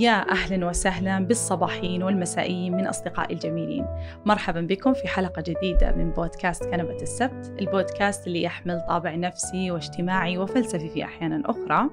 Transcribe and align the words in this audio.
يا 0.00 0.30
أهلا 0.30 0.66
وسهلا 0.66 1.18
بالصباحين 1.18 2.02
والمسائيين 2.02 2.76
من 2.76 2.86
أصدقائي 2.86 3.34
الجميلين. 3.34 3.86
مرحبا 4.24 4.60
بكم 4.60 4.94
في 4.94 5.08
حلقة 5.08 5.42
جديدة 5.42 5.92
من 5.92 6.10
بودكاست 6.10 6.64
كنبة 6.64 6.96
السبت 7.02 7.52
البودكاست 7.60 8.26
اللي 8.26 8.42
يحمل 8.42 8.80
طابع 8.88 9.14
نفسي 9.14 9.70
واجتماعي 9.70 10.38
وفلسفي 10.38 10.88
في 10.88 11.04
أحيان 11.04 11.44
أخرى 11.44 11.90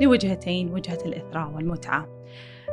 لوجهتين 0.00 0.72
وجهة 0.72 0.98
الإثراء 1.06 1.50
والمتعة. 1.50 2.08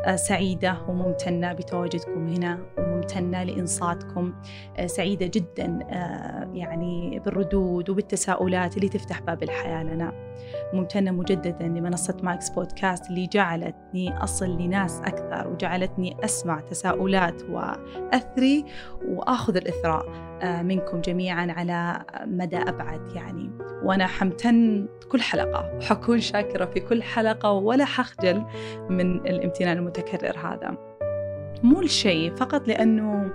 آه، 0.06 0.16
سعيدة 0.16 0.78
وممتنة 0.88 1.54
بتواجدكم 1.54 2.28
هنا 2.28 2.60
وممتنة 2.78 3.44
لإنصاتكم. 3.44 4.34
آه، 4.78 4.86
سعيدة 4.86 5.26
جدا 5.26 5.80
آه، 5.92 6.52
يعني 6.54 7.22
بالردود 7.26 7.90
وبالتساؤلات 7.90 8.78
اللي 8.78 8.90
تفتح 8.90 9.22
باب 9.22 9.44
الحياة 9.44 9.84
لنا. 9.84 10.27
ممتنة 10.74 11.12
مجددا 11.12 11.66
لمنصة 11.66 12.18
ماكس 12.24 12.50
بودكاست 12.50 13.10
اللي 13.10 13.28
جعلتني 13.28 14.18
أصل 14.18 14.58
لناس 14.58 15.02
أكثر 15.02 15.48
وجعلتني 15.48 16.18
أسمع 16.24 16.60
تساؤلات 16.60 17.44
وأثري 17.50 18.66
وآخذ 19.08 19.58
الإثراء 19.58 20.28
منكم 20.64 21.02
جميعا 21.02 21.52
على 21.52 22.06
مدى 22.26 22.58
أبعد 22.58 23.12
يعني. 23.16 23.52
وأنا 23.84 24.08
حمتن 24.08 24.88
كل 25.12 25.22
حلقة 25.22 25.78
وحكون 25.78 26.20
شاكرة 26.20 26.66
في 26.66 26.80
كل 26.80 27.04
حلقة 27.04 27.52
ولا 27.52 27.86
حخجل 27.86 28.44
من 28.90 29.16
الامتنان 29.16 29.78
المتكرر 29.78 30.38
هذا. 30.38 30.78
مو 31.64 31.82
لشيء 31.82 32.36
فقط 32.36 32.68
لأنه 32.68 33.32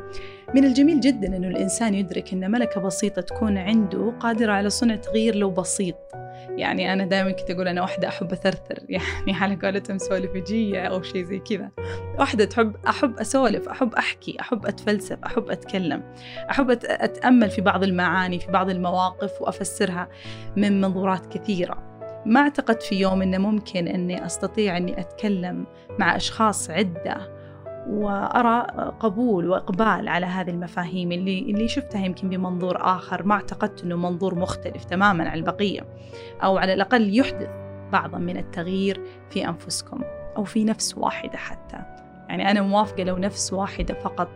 من 0.55 0.65
الجميل 0.65 1.01
جدا 1.01 1.37
أنه 1.37 1.49
الإنسان 1.49 1.95
يدرك 1.95 2.33
أن 2.33 2.51
ملكة 2.51 2.81
بسيطة 2.81 3.23
تكون 3.23 3.59
عنده 3.59 4.13
قادرة 4.21 4.53
على 4.53 4.71
صنع 4.71 4.97
تغيير 4.97 5.35
لو 5.35 5.51
بسيط. 5.51 5.97
يعني 6.49 6.93
أنا 6.93 7.07
دائما 7.07 7.31
كنت 7.31 7.51
أقول 7.51 7.69
أنا 7.69 7.83
واحدة 7.83 8.09
أحب 8.09 8.33
أثرثر 8.33 8.79
يعني 8.89 9.33
على 9.33 9.57
قولتهم 9.63 9.99
سولفجية 9.99 10.83
أو 10.83 11.03
شيء 11.03 11.25
زي 11.25 11.39
كذا. 11.39 11.71
واحدة 12.19 12.45
تحب 12.45 12.77
أحب 12.89 13.19
أسولف 13.19 13.69
أحب 13.69 13.95
أحكي 13.95 14.37
أحب 14.41 14.67
أتفلسف 14.67 15.19
أحب 15.27 15.51
أتكلم 15.51 16.03
أحب 16.51 16.71
أتأمل 16.71 17.51
في 17.51 17.61
بعض 17.61 17.85
المعاني 17.85 18.39
في 18.39 18.53
بعض 18.53 18.71
المواقف 18.71 19.43
وأفسرها 19.43 20.09
من 20.57 20.81
منظورات 20.81 21.27
كثيرة. 21.27 21.93
ما 22.27 22.41
أعتقد 22.41 22.81
في 22.81 22.95
يوم 22.95 23.23
إنه 23.23 23.39
ممكن 23.39 23.89
إني 23.89 24.27
أستطيع 24.27 24.77
إني 24.77 25.01
أتكلم 25.01 25.67
مع 25.99 26.17
أشخاص 26.17 26.71
عدة 26.71 27.42
وأرى 27.89 28.67
قبول 29.01 29.49
وإقبال 29.49 30.09
على 30.09 30.27
هذه 30.27 30.51
المفاهيم 30.51 31.13
اللي 31.13 31.41
اللي 31.41 31.69
شفتها 31.69 32.05
يمكن 32.05 32.29
بمنظور 32.29 32.77
آخر 32.81 33.23
ما 33.23 33.35
اعتقدت 33.35 33.85
إنه 33.85 33.97
منظور 33.97 34.35
مختلف 34.35 34.85
تماما 34.85 35.29
عن 35.29 35.39
البقية 35.39 35.87
أو 36.43 36.59
على 36.59 36.73
الأقل 36.73 37.19
يحدث 37.19 37.51
بعضا 37.93 38.19
من 38.19 38.37
التغيير 38.37 39.01
في 39.31 39.49
أنفسكم 39.49 40.01
أو 40.37 40.45
في 40.45 40.65
نفس 40.65 40.99
واحدة 40.99 41.39
حتى. 41.39 41.83
يعني 42.29 42.51
أنا 42.51 42.63
موافقة 42.63 43.03
لو 43.03 43.17
نفس 43.17 43.53
واحدة 43.53 43.95
فقط 43.95 44.29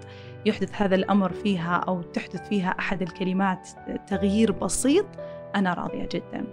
يحدث 0.46 0.82
هذا 0.82 0.94
الأمر 0.94 1.32
فيها 1.32 1.76
أو 1.88 2.02
تحدث 2.02 2.48
فيها 2.48 2.68
أحد 2.68 3.02
الكلمات 3.02 3.68
تغيير 4.06 4.52
بسيط 4.52 5.06
أنا 5.56 5.74
راضية 5.74 6.08
جدا. 6.12 6.44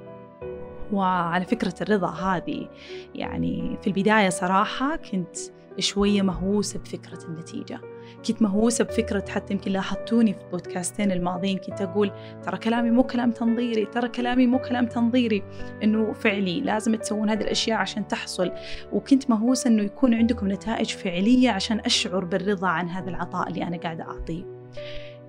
وعلى 0.91 1.45
فكرة 1.45 1.73
الرضا 1.81 2.09
هذه 2.09 2.67
يعني 3.16 3.77
في 3.81 3.88
البداية 3.88 4.30
صراحة 4.30 4.95
كنت 4.95 5.38
شوية 5.80 6.22
مهووسة 6.22 6.80
بفكرة 6.80 7.26
النتيجة. 7.28 7.80
كنت 8.28 8.42
مهووسة 8.42 8.84
بفكرة 8.84 9.26
حتى 9.30 9.54
يمكن 9.54 9.72
لاحظتوني 9.72 10.34
في 10.34 10.42
البودكاستين 10.42 11.12
الماضيين 11.12 11.58
كنت 11.58 11.82
أقول 11.82 12.12
ترى 12.44 12.58
كلامي 12.58 12.92
مو 12.92 13.04
كلام 13.04 13.32
تنظيري 13.32 13.86
ترى 13.86 14.10
كلامي 14.10 14.48
مو 14.48 14.60
كلام 14.60 14.86
تنظيري. 14.86 15.44
إنه 15.84 16.14
فعلي 16.14 16.62
لازم 16.62 16.96
تسوون 16.96 17.30
هذه 17.30 17.42
الأشياء 17.42 17.78
عشان 17.78 18.08
تحصل. 18.08 18.52
وكنت 18.92 19.30
مهووسة 19.30 19.68
إنه 19.68 19.84
يكون 19.84 20.14
عندكم 20.14 20.52
نتائج 20.52 20.90
فعلية 20.90 21.50
عشان 21.50 21.80
أشعر 21.80 22.26
بالرضا 22.26 22.68
عن 22.68 22.89
هذا 22.89 23.10
العطاء 23.10 23.48
اللي 23.48 23.64
أنا 23.64 23.78
قاعدة 23.78 24.04
أعطيه. 24.04 24.44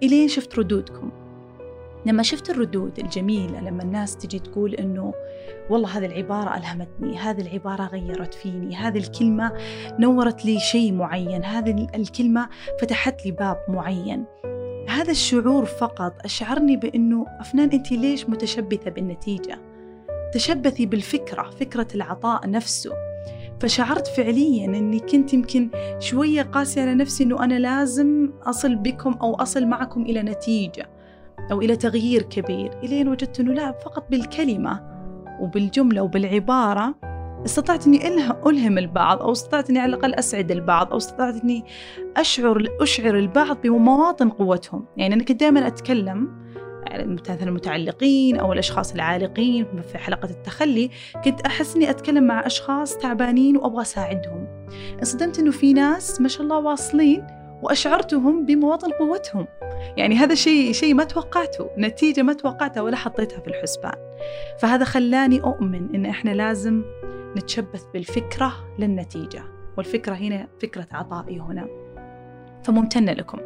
إلين 0.03 0.29
شفت 0.29 0.59
ردودكم. 0.59 1.24
لما 2.07 2.23
شفت 2.23 2.51
الردود 2.51 2.99
الجميلة 2.99 3.61
لما 3.61 3.83
الناس 3.83 4.17
تجي 4.17 4.39
تقول 4.39 4.75
إنه 4.75 5.15
والله 5.71 5.99
هذه 5.99 6.07
العبارة 6.07 6.57
ألهمتني 6.57 7.17
هذه 7.17 7.41
العبارة 7.41 7.87
غيرت 7.87 8.35
فيني 8.35 8.77
هذه 8.77 8.99
الكلمة 8.99 9.53
نورت 9.99 10.45
لي 10.45 10.61
شيء 10.61 10.93
معين 10.93 11.45
هذه 11.45 11.87
الكلمة 11.95 12.49
فتحت 12.81 13.27
لي 13.27 13.33
باب 13.33 13.59
معين. 13.69 14.25
هذا 14.89 15.11
الشعور 15.11 15.65
فقط 15.65 16.13
أشعرني 16.25 16.77
بأنه 16.77 17.27
أفنان 17.41 17.71
أنت 17.71 17.93
ليش 17.93 18.29
متشبثة 18.29 18.91
بالنتيجة؟ 18.91 19.59
تشبثي 20.35 20.87
بالفكرة 20.87 21.51
فكرة 21.51 21.89
العطاء 21.95 22.51
نفسه. 22.51 22.93
فشعرت 23.61 24.07
فعليا 24.07 24.65
إني 24.65 24.99
كنت 24.99 25.35
يمكن 25.35 25.71
شوية 25.99 26.43
قاسية 26.43 26.83
على 26.83 26.95
نفسي 26.95 27.25
إنه 27.25 27.45
أنا 27.45 27.59
لازم 27.59 28.31
أصل 28.43 28.75
بكم 28.75 29.13
أو 29.13 29.35
أصل 29.35 29.67
معكم 29.67 30.03
إلى 30.03 30.23
نتيجة. 30.23 30.94
أو 31.53 31.61
إلى 31.61 31.77
تغيير 31.77 32.23
كبير 32.23 32.79
إلين 32.83 33.09
وجدت 33.09 33.41
أنه 33.41 33.53
لا 33.53 33.73
فقط 33.73 34.07
بالكلمة 34.11 34.95
وبالجملة 35.41 36.03
وبالعبارة 36.03 36.95
استطعت 37.45 37.87
إني 37.87 38.09
ألهم 38.47 38.79
البعض 38.79 39.23
أو 39.23 39.33
استطعت 39.33 39.71
إني 39.71 39.79
على 39.79 39.95
الأقل 39.95 40.15
أسعد 40.15 40.51
البعض 40.51 40.91
أو 40.91 40.97
استطعت 40.97 41.43
إني 41.43 41.65
أشعر 42.17 42.63
أشعر 42.81 43.19
البعض 43.19 43.61
بمواطن 43.63 44.29
قوتهم، 44.29 44.85
يعني 44.97 45.15
أنا 45.15 45.25
كنت 45.25 45.41
دائما 45.41 45.67
أتكلم 45.67 46.45
مثلا 46.95 47.43
المتعلقين 47.43 48.37
أو 48.37 48.53
الأشخاص 48.53 48.95
العالقين 48.95 49.67
في 49.93 49.99
حلقة 49.99 50.31
التخلي 50.31 50.91
كنت 51.25 51.41
أحس 51.41 51.77
إني 51.77 51.91
أتكلم 51.91 52.25
مع 52.25 52.47
أشخاص 52.47 52.97
تعبانين 52.97 53.57
وأبغى 53.57 53.83
أساعدهم. 53.83 54.47
انصدمت 54.99 55.39
إنه 55.39 55.51
في 55.51 55.73
ناس 55.73 56.21
ما 56.21 56.29
شاء 56.29 56.43
الله 56.43 56.59
واصلين 56.59 57.27
وأشعرتهم 57.65 58.47
بمواطن 58.47 58.91
قوتهم. 58.93 59.47
يعني 59.97 60.15
هذا 60.15 60.35
شيء 60.35 60.73
شيء 60.73 60.95
ما 60.95 61.05
توقعته 61.05 61.71
نتيجة 61.79 62.23
ما 62.23 62.33
توقعتها 62.33 62.81
ولا 62.81 62.97
حطيتها 62.97 63.41
في 63.41 63.49
الحسبان. 63.49 63.95
فهذا 64.59 64.85
خلاني 64.85 65.41
أؤمن 65.41 65.95
إن 65.95 66.07
إحنا 66.07 66.31
لازم 66.31 66.83
نتشبث 67.37 67.85
بالفكرة 67.95 68.53
للنتيجة. 68.79 69.43
والفكرة 69.77 70.15
هنا 70.15 70.49
فكرة 70.63 70.87
عطائي 70.93 71.41
هنا. 71.41 71.69
فممتنة 72.65 73.13
لكم. 73.13 73.39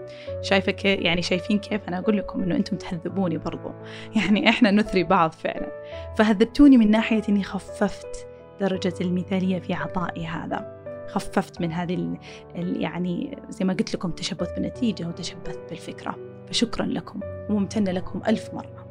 شايفة 0.43 0.73
كيف 0.73 1.01
يعني 1.01 1.23
شايفين 1.23 1.59
كيف؟ 1.59 1.89
أنا 1.89 1.99
أقول 1.99 2.17
لكم 2.17 2.43
إنه 2.43 2.57
أنتم 2.57 2.77
تهذبوني 2.77 3.39
برضو. 3.39 3.71
يعني 4.17 4.49
إحنا 4.49 4.71
نثري 4.71 5.05
بعض 5.05 5.33
فعلا. 5.33 5.73
فهذبتوني 6.17 6.77
من 6.77 6.91
ناحية 6.91 7.23
إني 7.29 7.43
خففت 7.43 8.27
درجة 8.61 8.95
المثالية 9.01 9.59
في 9.59 9.75
عطائي 9.75 10.27
هذا. 10.27 10.78
خففت 11.09 11.61
من 11.61 11.73
هذه 11.73 12.19
يعني 12.55 13.39
زي 13.49 13.65
ما 13.65 13.73
قلت 13.73 13.95
لكم 13.95 14.11
تشبث 14.11 14.53
بالنتيجة 14.55 15.09
وتشبثت 15.09 15.61
بالفكرة. 15.71 16.17
فشكرا 16.49 16.87
لكم. 16.87 17.21
وممتنة 17.51 17.93
لكم 17.93 18.23
ألف 18.29 18.55
مرة. 18.55 18.87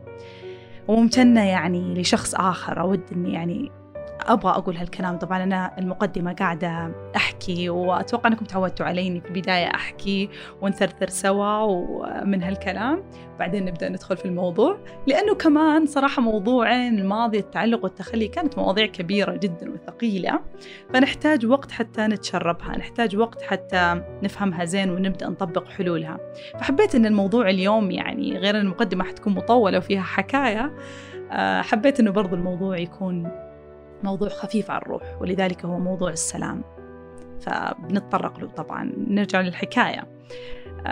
وممتنة 0.88 1.44
يعني 1.46 1.94
لشخص 1.94 2.36
آخر. 2.36 2.82
أود 2.82 3.02
أني 3.12 3.34
يعني 3.34 3.72
أبغى 4.26 4.52
أقول 4.52 4.78
هالكلام. 4.78 5.18
طبعا 5.18 5.44
أنا 5.44 5.78
المقدمة 5.78 6.34
قاعدة 6.34 6.92
أحكي 7.16 7.70
وأتوقع 7.70 8.30
أنكم 8.30 8.46
تعودتوا 8.46 8.86
علي 8.86 9.08
اني 9.08 9.22
في 9.22 9.28
البداية 9.28 9.66
أحكي 9.66 10.30
ونثرثر 10.62 11.10
سوا 11.10 11.60
ومن 11.60 12.44
هالكلام. 12.44 13.04
بعدين 13.40 13.66
نبدأ 13.66 13.90
ندخل 13.90 14.18
في 14.18 14.26
الموضوع 14.26 14.78
لأنه 15.08 15.36
كمان 15.36 15.86
صراحة 15.86 16.22
موضوعين 16.22 17.00
الماضي 17.00 17.40
التعلق 17.40 17.84
والتخلي 17.84 18.28
كانت 18.28 18.58
مواضيع 18.58 18.86
كبيرة 18.86 19.36
جدا 19.36 19.72
وثقيلة. 19.72 20.40
فنحتاج 20.94 21.46
وقت 21.46 21.72
حتى 21.72 22.02
نتشربها 22.02 22.78
نحتاج 22.78 23.16
وقت 23.16 23.42
حتى 23.42 24.02
نفهمها 24.24 24.66
زين 24.66 24.90
ونبدأ 24.90 25.30
نطبق 25.30 25.68
حلولها. 25.68 26.18
فحبيت 26.60 26.96
إن 26.96 27.06
الموضوع 27.06 27.50
اليوم 27.50 27.92
يعني 27.92 28.38
غير 28.38 28.58
المقدمة 28.58 29.04
حتكون 29.04 29.34
مطولة 29.34 29.78
وفيها 29.78 30.02
حكاية 30.02 30.72
آه، 31.32 31.62
حبيت 31.62 32.00
إنه 32.00 32.12
برضو 32.12 32.36
الموضوع 32.36 32.78
يكون 32.78 33.32
موضوع 34.04 34.30
خفيف 34.30 34.72
على 34.72 34.82
الروح 34.82 35.22
ولذلك 35.22 35.66
هو 35.66 35.80
موضوع 35.80 36.10
السلام. 36.10 36.64
فبنتطرق 37.42 38.40
له 38.40 38.48
طبعا. 38.48 38.92
نرجع 39.08 39.42
للحكاية. 39.42 40.04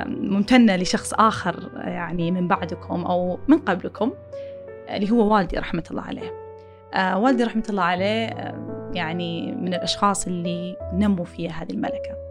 ممتنة 0.05 0.75
لشخص 0.75 1.13
آخر 1.13 1.71
يعني 1.75 2.31
من 2.31 2.47
بعدكم 2.47 3.05
أو 3.05 3.39
من 3.47 3.57
قبلكم 3.57 4.11
اللي 4.89 5.11
هو 5.11 5.33
والدي 5.33 5.57
رحمة 5.57 5.83
الله 5.91 6.01
عليه. 6.01 6.45
آه، 6.93 7.19
والدي 7.19 7.43
رحمة 7.43 7.63
الله 7.69 7.83
عليه 7.83 8.29
يعني 8.93 9.51
من 9.51 9.73
الأشخاص 9.73 10.27
اللي 10.27 10.77
نموا 10.93 11.25
فيها 11.25 11.51
هذه 11.51 11.71
الملكة. 11.71 12.24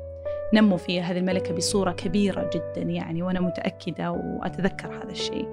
نموا 0.53 0.77
فيها 0.77 1.03
هذه 1.03 1.19
الملكة 1.19 1.55
بصورة 1.55 1.93
كبيرة 1.93 2.51
جدا 2.55 2.83
يعني 2.83 3.23
وأنا 3.23 3.41
متأكدة 3.41 4.11
وأتذكر 4.13 4.89
هذا 4.89 5.11
الشيء. 5.11 5.49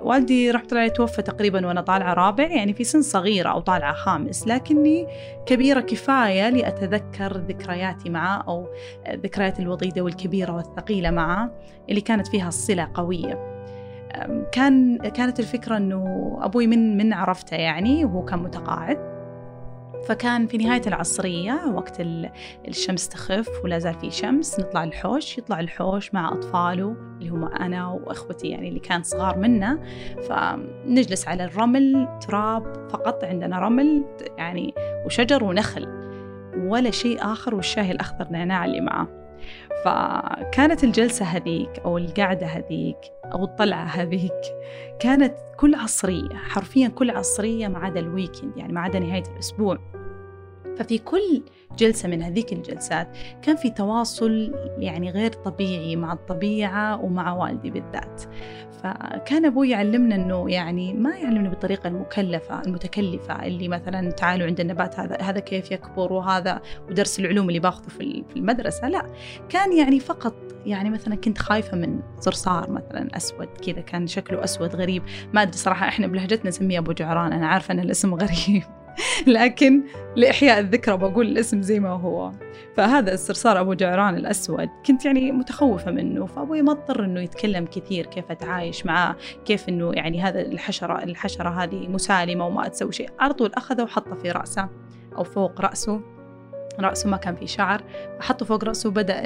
والدي 0.00 0.50
رحمة 0.50 0.68
الله 0.72 0.88
توفى 0.88 1.22
تقريبا 1.22 1.66
وأنا 1.66 1.80
طالعة 1.80 2.14
رابع 2.14 2.44
يعني 2.44 2.72
في 2.72 2.84
سن 2.84 3.02
صغيرة 3.02 3.48
أو 3.48 3.60
طالعة 3.60 3.92
خامس 3.92 4.46
لكني 4.48 5.06
كبيرة 5.46 5.80
كفاية 5.80 6.48
لأتذكر 6.48 7.36
ذكرياتي 7.36 8.10
معه 8.10 8.44
أو 8.48 8.68
ذكريات 9.10 9.60
الوضيدة 9.60 10.02
والكبيرة 10.02 10.52
والثقيلة 10.52 11.10
معه 11.10 11.50
اللي 11.88 12.00
كانت 12.00 12.26
فيها 12.26 12.48
الصلة 12.48 12.90
قوية. 12.94 13.56
كان 14.52 14.98
كانت 14.98 15.40
الفكرة 15.40 15.76
أنه 15.76 16.38
أبوي 16.42 16.66
من 16.66 16.96
من 16.96 17.12
عرفته 17.12 17.56
يعني 17.56 18.04
وهو 18.04 18.24
كان 18.24 18.38
متقاعد. 18.38 19.15
فكان 20.04 20.46
في 20.46 20.56
نهاية 20.56 20.82
العصرية 20.86 21.72
وقت 21.74 22.00
الشمس 22.68 23.08
تخف 23.08 23.48
ولا 23.64 23.78
زال 23.78 23.94
في 23.94 24.10
شمس 24.10 24.60
نطلع 24.60 24.84
الحوش 24.84 25.38
يطلع 25.38 25.60
الحوش 25.60 26.14
مع 26.14 26.32
أطفاله 26.32 26.96
اللي 27.20 27.28
هم 27.28 27.44
أنا 27.44 27.88
وأخوتي 27.88 28.48
يعني 28.48 28.68
اللي 28.68 28.80
كان 28.80 29.02
صغار 29.02 29.38
منا. 29.38 29.78
فنجلس 30.28 31.28
على 31.28 31.44
الرمل 31.44 32.08
تراب 32.28 32.90
فقط 32.90 33.24
عندنا 33.24 33.58
رمل 33.58 34.04
يعني 34.38 34.74
وشجر 35.06 35.44
ونخل 35.44 35.88
ولا 36.56 36.90
شيء 36.90 37.22
آخر 37.22 37.54
والشاي 37.54 37.90
الأخضر 37.90 38.28
نعناع 38.30 38.64
اللي 38.64 38.80
معاه 38.80 39.25
فكانت 39.86 40.84
الجلسة 40.84 41.24
هذيك 41.24 41.78
أو 41.84 41.98
القعدة 41.98 42.46
هذيك 42.46 42.96
أو 43.24 43.44
الطلعة 43.44 43.84
هذيك 43.84 44.32
كانت 44.98 45.34
كل 45.56 45.74
عصرية 45.74 46.34
حرفيا 46.34 46.88
كل 46.88 47.10
عصرية 47.10 47.68
ما 47.68 47.78
عدا 47.78 48.00
الويكند 48.00 48.56
يعني 48.56 48.72
ما 48.72 48.80
عدا 48.80 48.98
نهاية 48.98 49.22
الأسبوع. 49.32 49.78
ففي 50.78 50.98
كل 50.98 51.42
جلسة 51.78 52.08
من 52.08 52.22
هذيك 52.22 52.52
الجلسات 52.52 53.08
كان 53.42 53.56
في 53.56 53.70
تواصل 53.70 54.54
يعني 54.78 55.10
غير 55.10 55.32
طبيعي 55.32 55.96
مع 55.96 56.12
الطبيعة 56.12 57.04
ومع 57.04 57.32
والدي 57.32 57.70
بالذات. 57.70 58.22
فكان 58.82 59.44
أبوي 59.44 59.70
يعلمنا 59.70 60.14
أنه 60.14 60.50
يعني 60.50 60.94
ما 60.94 61.16
يعلمنا 61.16 61.48
بالطريقة 61.48 61.88
المكلفة 61.88 62.62
المتكلفة 62.62 63.46
اللي 63.46 63.68
مثلا 63.68 64.10
تعالوا 64.10 64.46
عند 64.46 64.60
النبات 64.60 65.00
هذا 65.00 65.16
هذا 65.16 65.40
كيف 65.40 65.70
يكبر 65.70 66.12
وهذا 66.12 66.60
ودرس 66.90 67.20
العلوم 67.20 67.48
اللي 67.48 67.60
باخذه 67.60 67.88
في 67.88 68.24
المدرسة. 68.36 68.88
لا 68.88 69.06
كان 69.48 69.72
يعني 69.72 70.00
فقط 70.00 70.34
يعني 70.66 70.90
مثلا 70.90 71.14
كنت 71.14 71.38
خايفة 71.38 71.76
من 71.76 72.00
صرصار 72.20 72.70
مثلا 72.70 73.16
أسود 73.16 73.48
كذا 73.66 73.80
كان 73.80 74.06
شكله 74.06 74.44
أسود 74.44 74.76
غريب. 74.76 75.02
ما 75.32 75.42
أدري 75.42 75.56
صراحة 75.56 75.88
إحنا 75.88 76.06
بلهجتنا 76.06 76.48
نسميه 76.48 76.78
أبو 76.78 76.92
جعران 76.92 77.32
أنا 77.32 77.46
عارفة 77.46 77.72
أن 77.72 77.80
الاسم 77.80 78.14
غريب. 78.14 78.62
لكن 79.26 79.82
لإحياء 80.16 80.58
الذكرى 80.58 80.96
بقول 80.96 81.26
الاسم 81.26 81.62
زي 81.62 81.80
ما 81.80 81.90
هو. 81.90 82.32
فهذا 82.76 83.14
الصرصار 83.14 83.60
أبو 83.60 83.74
جعران 83.74 84.16
الأسود. 84.16 84.68
كنت 84.86 85.04
يعني 85.04 85.32
متخوفة 85.32 85.90
منه 85.90 86.26
فأبوي 86.26 86.62
ما 86.62 86.72
اضطر 86.72 87.04
إنه 87.04 87.20
يتكلم 87.20 87.64
كثير 87.64 88.06
كيف 88.06 88.30
أتعايش 88.30 88.86
معاه 88.86 89.16
كيف 89.44 89.68
إنه 89.68 89.92
يعني 89.92 90.22
هذا 90.22 90.40
الحشرة 90.40 91.02
الحشرة 91.02 91.48
هذه 91.48 91.88
مسالمة 91.88 92.46
وما 92.46 92.68
تسوي 92.68 92.92
شيء. 92.92 93.10
على 93.18 93.34
طول 93.34 93.52
أخذه 93.54 93.82
وحطه 93.82 94.14
في 94.14 94.30
رأسه 94.30 94.68
أو 95.16 95.24
فوق 95.24 95.60
رأسه. 95.60 96.00
رأسه 96.80 97.10
ما 97.10 97.16
كان 97.16 97.36
فيه 97.36 97.46
شعر 97.46 97.82
فحطه 98.18 98.46
فوق 98.46 98.64
رأسه 98.64 98.88
وبدأ 98.88 99.22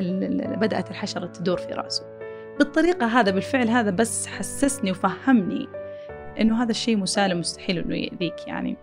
بدأت 0.56 0.90
الحشرة 0.90 1.26
تدور 1.26 1.56
في 1.56 1.72
رأسه. 1.72 2.20
بالطريقة 2.58 3.06
هذا 3.06 3.30
بالفعل 3.30 3.68
هذا 3.68 3.90
بس 3.90 4.26
حسسني 4.26 4.90
وفهمني 4.90 5.68
إنه 6.40 6.62
هذا 6.62 6.70
الشيء 6.70 6.96
مسالم 6.96 7.40
مستحيل 7.40 7.78
إنه 7.78 7.96
يأذيك 7.96 8.46
يعني. 8.46 8.76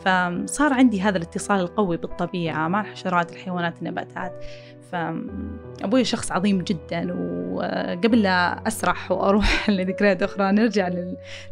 فصار 0.00 0.72
عندي 0.72 1.00
هذا 1.00 1.16
الاتصال 1.18 1.60
القوي 1.60 1.96
بالطبيعة 1.96 2.68
مع 2.68 2.80
الحشرات 2.80 3.32
الحيوانات 3.32 3.78
النباتات. 3.78 4.44
فأبوي 4.92 6.04
شخص 6.04 6.32
عظيم 6.32 6.62
جدا 6.62 7.12
وقبل 7.50 8.22
لا 8.22 8.68
أسرح 8.68 9.12
وأروح 9.12 9.70
لذكريات 9.70 10.22
أخرى 10.22 10.52
نرجع 10.52 10.90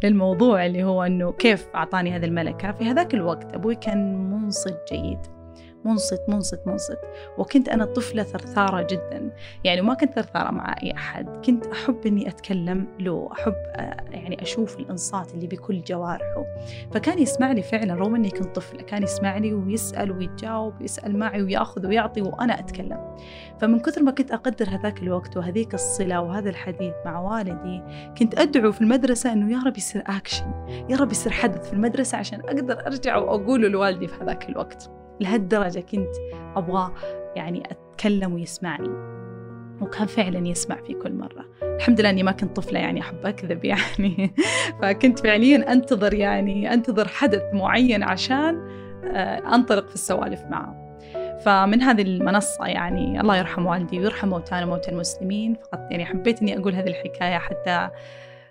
للموضوع 0.05 0.67
اللي 0.67 0.85
هو 0.85 1.03
أنه 1.03 1.33
كيف 1.33 1.67
أعطاني 1.75 2.17
هذه 2.17 2.25
الملكة. 2.25 2.73
في 2.73 2.85
هذاك 2.85 3.15
الوقت 3.15 3.55
أبوي 3.55 3.75
كان 3.75 4.31
منصت 4.31 4.77
جيد. 4.93 5.40
منصت 5.85 6.21
منصت 6.29 6.61
منصت. 6.67 6.99
وكنت 7.39 7.69
أنا 7.69 7.85
طفلة 7.85 8.23
ثرثارة 8.23 8.87
جدا. 8.91 9.31
يعني 9.65 9.81
ما 9.81 9.95
كنت 9.95 10.15
ثرثارة 10.15 10.51
مع 10.51 10.77
أي 10.83 10.93
أحد. 10.93 11.47
كنت 11.47 11.67
أحب 11.67 12.07
أني 12.07 12.29
أتكلم 12.29 12.87
له 13.01 13.29
أحب 13.33 13.55
آه، 13.77 13.97
يعني 14.11 14.43
أشوف 14.43 14.79
الإنصات 14.79 15.35
اللي 15.35 15.47
بكل 15.47 15.83
جوارحه. 15.83 16.45
فكان 16.93 17.19
يسمع 17.19 17.53
لي 17.53 17.63
فعلا 17.63 17.95
رغم 17.95 18.15
أني 18.15 18.31
كنت 18.31 18.55
طفلة 18.57 18.83
كان 18.83 19.03
يسمع 19.03 19.39
لي 19.39 19.55
ويسأل 19.55 20.13
ويتجاوب 20.13 20.81
ويسأل 20.81 21.19
معي 21.19 21.43
ويأخذ 21.43 21.87
ويعطي 21.87 22.23
وأنا 22.23 22.59
أتكلم. 22.59 23.17
فمن 23.61 23.81
كثر 23.81 24.03
ما 24.03 24.11
كنت 24.11 24.33
أقدر 24.33 24.69
هذاك 24.69 25.03
الوقت 25.03 25.37
وهذيك 25.37 25.75
الصلة 25.75 26.21
وهذا 26.21 26.51
الحديث 26.51 26.95
مع 27.05 27.21
والدي 27.21 27.83
كنت 28.19 28.39
أدعو 28.39 28.73
في 28.73 28.81
المدرسة 28.81 29.33
أنه 29.33 29.53
يا 29.53 29.63
رب 29.67 29.77
يصير 29.77 30.03
أكشن 30.07 30.67
يا 30.89 30.97
رب 30.97 31.13
يصير 31.13 31.33
حدث 31.33 31.67
في 31.67 31.73
المدرسة 31.73 32.19
عشان 32.19 32.41
أقدر 32.41 32.87
أرجع 32.87 33.17
وأقوله 33.17 33.69
لوالدي 33.69 34.07
في 34.07 34.23
هذاك 34.23 34.49
الوقت. 34.49 35.00
لهالدرجة 35.21 35.81
كنت 35.81 36.15
أبغى 36.57 36.93
يعني 37.37 37.63
أتكلم 37.71 38.33
ويسمعني. 38.35 39.11
وكان 39.81 40.07
فعلا 40.07 40.49
يسمع 40.49 40.77
في 40.77 40.95
كل 40.95 41.13
مرة. 41.13 41.47
الحمد 41.63 42.01
لله 42.01 42.11
أني 42.11 42.23
ما 42.23 42.33
كنت 42.33 42.57
طفلة 42.57 42.81
يعني 42.81 43.01
أحب 43.01 43.27
أكذب 43.27 43.65
يعني. 43.65 44.35
فكنت 44.83 45.19
فعليا 45.19 45.73
أنتظر 45.73 46.15
يعني 46.15 46.75
أنتظر 46.75 47.09
حدث 47.09 47.43
معين 47.53 48.03
عشان 48.03 48.69
آه، 49.05 49.55
أنطلق 49.55 49.89
في 49.89 49.95
السوالف 49.95 50.43
معه. 50.51 50.91
فمن 51.45 51.83
هذه 51.83 52.03
المنصة 52.03 52.67
يعني 52.67 53.21
الله 53.21 53.37
يرحم 53.37 53.67
والدي 53.67 53.99
ويرحم 53.99 54.29
موتانا 54.29 54.67
وموتى 54.67 54.91
المسلمين. 54.91 55.55
فقط 55.55 55.81
يعني 55.91 56.05
حبيت 56.05 56.43
إني 56.43 56.59
أقول 56.59 56.75
هذه 56.75 56.89
الحكاية 56.89 57.39
حتى 57.39 57.91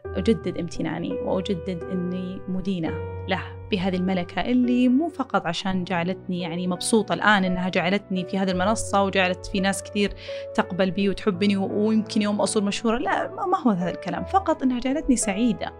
أجدد 0.06 0.58
امتناني 0.58 1.14
وأجدد 1.14 1.84
أني 1.84 2.42
مدينة 2.48 2.90
له 3.28 3.42
بهذه 3.72 3.96
الملكة 3.96 4.42
اللي 4.42 4.88
مو 4.88 5.08
فقط 5.08 5.46
عشان 5.46 5.84
جعلتني 5.84 6.42
يعني 6.42 6.68
مبسوطة 6.68 7.14
الآن 7.14 7.46
أنها 7.46 7.70
جعلتني 7.70 8.26
في 8.26 8.38
هذه 8.38 8.52
المنصة 8.52 9.04
وجعلت 9.04 9.46
في 9.46 9.60
ناس 9.60 9.84
كثير 9.84 10.14
تقبل 10.56 10.92
بي 10.92 11.10
وتحبني 11.10 11.58
ويمكن 11.58 12.22
يوم 12.22 12.42
أصير 12.42 12.64
مشهورة 12.64 12.98
لا 12.98 13.46
ما 13.46 13.58
هو 13.58 13.70
هذا 13.70 13.92
الكلام. 13.92 14.24
فقط 14.24 14.64
أنها 14.64 14.80
جعلتني 14.80 15.16
سعيدة 15.16 15.74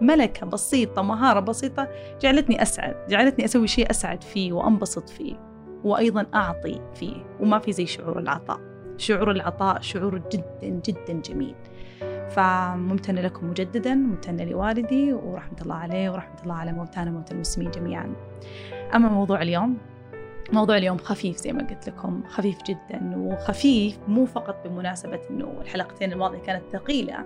ملكة 0.00 0.46
بسيطة 0.46 1.02
مهارة 1.02 1.40
بسيطة 1.40 1.88
جعلتني 2.20 2.62
أسعد 2.62 3.06
جعلتني 3.08 3.44
أسوي 3.44 3.66
شيء 3.66 3.90
أسعد 3.90 4.22
فيه 4.24 4.52
وأنبسط 4.52 5.08
فيه 5.08 5.34
وأيضا 5.84 6.26
أعطي 6.34 6.80
فيه 6.94 7.16
وما 7.40 7.58
في 7.58 7.72
زي 7.72 7.86
شعور 7.86 8.18
العطاء. 8.18 8.60
شعور 8.96 9.30
العطاء 9.30 9.80
شعور 9.80 10.22
جدا 10.32 10.80
جدا 10.86 11.12
جميل. 11.12 11.54
فممتنة 12.30 13.20
لكم 13.20 13.50
مجددا 13.50 13.94
ممتنة 13.94 14.44
لوالدي 14.44 15.12
ورحمة 15.12 15.62
الله 15.62 15.74
عليه 15.74 16.10
ورحمة 16.10 16.42
الله 16.42 16.54
على 16.54 16.72
موتانا 16.72 17.10
موتى 17.10 17.34
المسلمين 17.34 17.70
جميعا. 17.70 18.14
أما 18.94 19.08
موضوع 19.08 19.42
اليوم 19.42 19.78
موضوع 20.52 20.76
اليوم 20.76 20.98
خفيف 20.98 21.36
زي 21.36 21.52
ما 21.52 21.66
قلت 21.66 21.88
لكم 21.88 22.22
خفيف 22.28 22.62
جدا 22.62 23.12
وخفيف 23.16 23.98
مو 24.08 24.26
فقط 24.26 24.66
بمناسبة 24.66 25.20
أنه 25.30 25.60
الحلقتين 25.60 26.12
الماضية 26.12 26.38
كانت 26.38 26.62
ثقيلة 26.72 27.24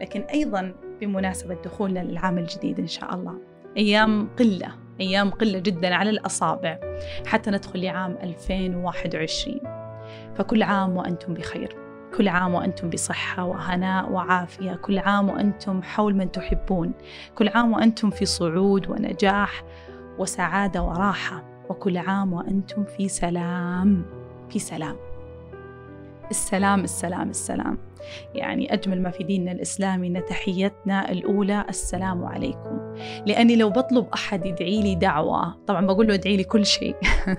لكن 0.00 0.20
أيضا 0.20 0.74
بمناسبة 1.00 1.54
دخولنا 1.54 2.00
للعام 2.00 2.38
الجديد 2.38 2.80
إن 2.80 2.86
شاء 2.86 3.14
الله. 3.14 3.38
أيام 3.76 4.28
قلة 4.38 4.68
أيام 5.00 5.30
قلة 5.30 5.58
جدا 5.58 5.94
على 5.94 6.10
الأصابع 6.10 6.78
حتى 7.26 7.50
ندخل 7.50 7.80
لعام 7.80 8.16
2021 8.22 9.60
فكل 10.34 10.62
عام 10.62 10.96
وأنتم 10.96 11.34
بخير. 11.34 11.83
كل 12.16 12.28
عام 12.28 12.54
وأنتم 12.54 12.90
بصحة 12.90 13.44
وهناء 13.44 14.12
وعافية. 14.12 14.72
كل 14.74 14.98
عام 14.98 15.28
وأنتم 15.28 15.82
حول 15.82 16.14
من 16.14 16.32
تحبون. 16.32 16.92
كل 17.34 17.48
عام 17.48 17.72
وأنتم 17.72 18.10
في 18.10 18.26
صعود 18.26 18.90
ونجاح 18.90 19.62
وسعادة 20.18 20.82
وراحة. 20.82 21.42
وكل 21.68 21.96
عام 21.96 22.32
وأنتم 22.32 22.84
في 22.84 23.08
سلام. 23.08 24.04
في 24.50 24.58
سلام. 24.58 24.96
السلام 26.30 26.84
السلام 26.84 27.30
السلام. 27.30 27.78
يعني 28.34 28.74
أجمل 28.74 29.02
ما 29.02 29.10
في 29.10 29.24
ديننا 29.24 29.52
الإسلامي 29.52 30.08
أن 30.08 30.24
تحيتنا 30.24 31.12
الأولى 31.12 31.64
السلام 31.68 32.24
عليكم. 32.24 32.94
لأني 33.26 33.56
لو 33.56 33.70
بطلب 33.70 34.06
أحد 34.14 34.46
يدعي 34.46 34.82
لي 34.82 34.94
دعوة 34.94 35.56
طبعا 35.66 35.86
بقول 35.86 36.06
له 36.06 36.14
ادعي 36.14 36.36
لي 36.36 36.44
كل 36.44 36.66
شيء 36.66 36.96